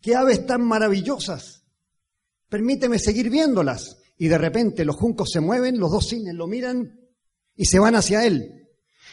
qué 0.00 0.14
aves 0.14 0.46
tan 0.46 0.62
maravillosas 0.62 1.60
permíteme 2.50 2.98
seguir 2.98 3.30
viéndolas. 3.30 3.96
Y 4.18 4.28
de 4.28 4.36
repente 4.36 4.84
los 4.84 4.96
juncos 4.96 5.30
se 5.30 5.40
mueven, 5.40 5.78
los 5.78 5.90
dos 5.90 6.08
cines 6.08 6.34
lo 6.34 6.46
miran 6.46 7.00
y 7.56 7.64
se 7.64 7.78
van 7.78 7.94
hacia 7.94 8.26
él. 8.26 8.68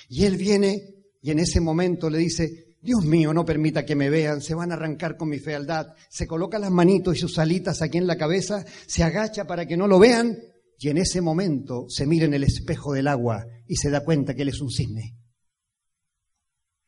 Y 0.10 0.26
él 0.26 0.36
viene 0.36 0.96
y 1.22 1.32
en 1.32 1.40
ese 1.40 1.62
momento 1.62 2.10
le 2.10 2.18
dice, 2.18 2.76
Dios 2.82 3.06
mío, 3.06 3.34
no 3.34 3.46
permita 3.46 3.86
que 3.86 3.96
me 3.96 4.10
vean, 4.10 4.42
se 4.42 4.54
van 4.54 4.72
a 4.72 4.76
arrancar 4.76 5.16
con 5.16 5.30
mi 5.30 5.40
fealdad. 5.40 5.94
Se 6.10 6.28
coloca 6.28 6.60
las 6.60 6.72
manitos 6.72 7.16
y 7.16 7.20
sus 7.20 7.40
alitas 7.40 7.82
aquí 7.82 7.98
en 7.98 8.08
la 8.08 8.18
cabeza, 8.18 8.66
se 8.86 9.04
agacha 9.04 9.46
para 9.48 9.66
que 9.66 9.78
no 9.78 9.88
lo 9.88 9.98
vean 9.98 10.38
y 10.78 10.90
en 10.90 10.98
ese 10.98 11.22
momento 11.22 11.86
se 11.88 12.06
mira 12.06 12.26
en 12.26 12.34
el 12.34 12.44
espejo 12.44 12.94
del 12.94 13.08
agua 13.08 13.48
y 13.68 13.76
se 13.76 13.90
da 13.90 14.04
cuenta 14.04 14.34
que 14.34 14.42
él 14.44 14.50
es 14.50 14.62
un 14.62 14.72
cisne. 14.72 15.16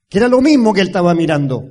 Que 0.07 0.17
era 0.17 0.27
lo 0.27 0.41
mismo 0.41 0.73
que 0.73 0.81
él 0.81 0.87
estaba 0.87 1.13
mirando. 1.13 1.63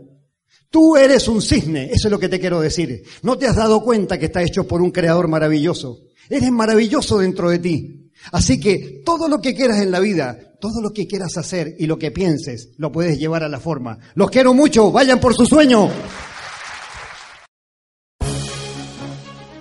Tú 0.71 0.97
eres 0.97 1.29
un 1.29 1.41
cisne, 1.41 1.87
eso 1.87 2.09
es 2.09 2.11
lo 2.11 2.19
que 2.19 2.29
te 2.29 2.39
quiero 2.39 2.61
decir. 2.61 3.03
No 3.23 3.39
te 3.39 3.47
has 3.47 3.57
dado 3.57 3.83
cuenta 3.83 4.19
que 4.19 4.27
está 4.27 4.43
hecho 4.43 4.67
por 4.67 4.83
un 4.83 4.91
creador 4.91 5.29
maravilloso. 5.29 6.01
Eres 6.29 6.51
maravilloso 6.51 7.19
dentro 7.19 7.51
de 7.51 7.59
ti. 7.59 8.11
Así 8.33 8.61
que 8.61 9.03
todo 9.05 9.29
lo 9.29 9.41
que 9.41 9.55
quieras 9.55 9.81
en 9.81 9.91
la 9.91 10.01
vida, 10.01 10.39
todo 10.61 10.83
lo 10.83 10.93
que 10.93 11.07
quieras 11.07 11.37
hacer 11.37 11.75
y 11.79 11.87
lo 11.87 11.99
que 11.99 12.11
pienses, 12.11 12.71
lo 12.77 12.93
puedes 12.93 13.19
llevar 13.19 13.43
a 13.45 13.49
la 13.49 13.61
forma. 13.61 13.99
Los 14.15 14.31
quiero 14.31 14.53
mucho, 14.53 14.91
vayan 14.93 15.21
por 15.21 15.35
su 15.35 15.47
sueño. 15.47 15.89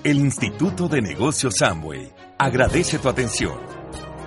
El 0.04 0.20
Instituto 0.20 0.88
de 0.88 1.02
Negocios 1.02 1.62
Amway 1.62 2.12
agradece 2.38 2.98
tu 3.00 3.10
atención. 3.10 3.77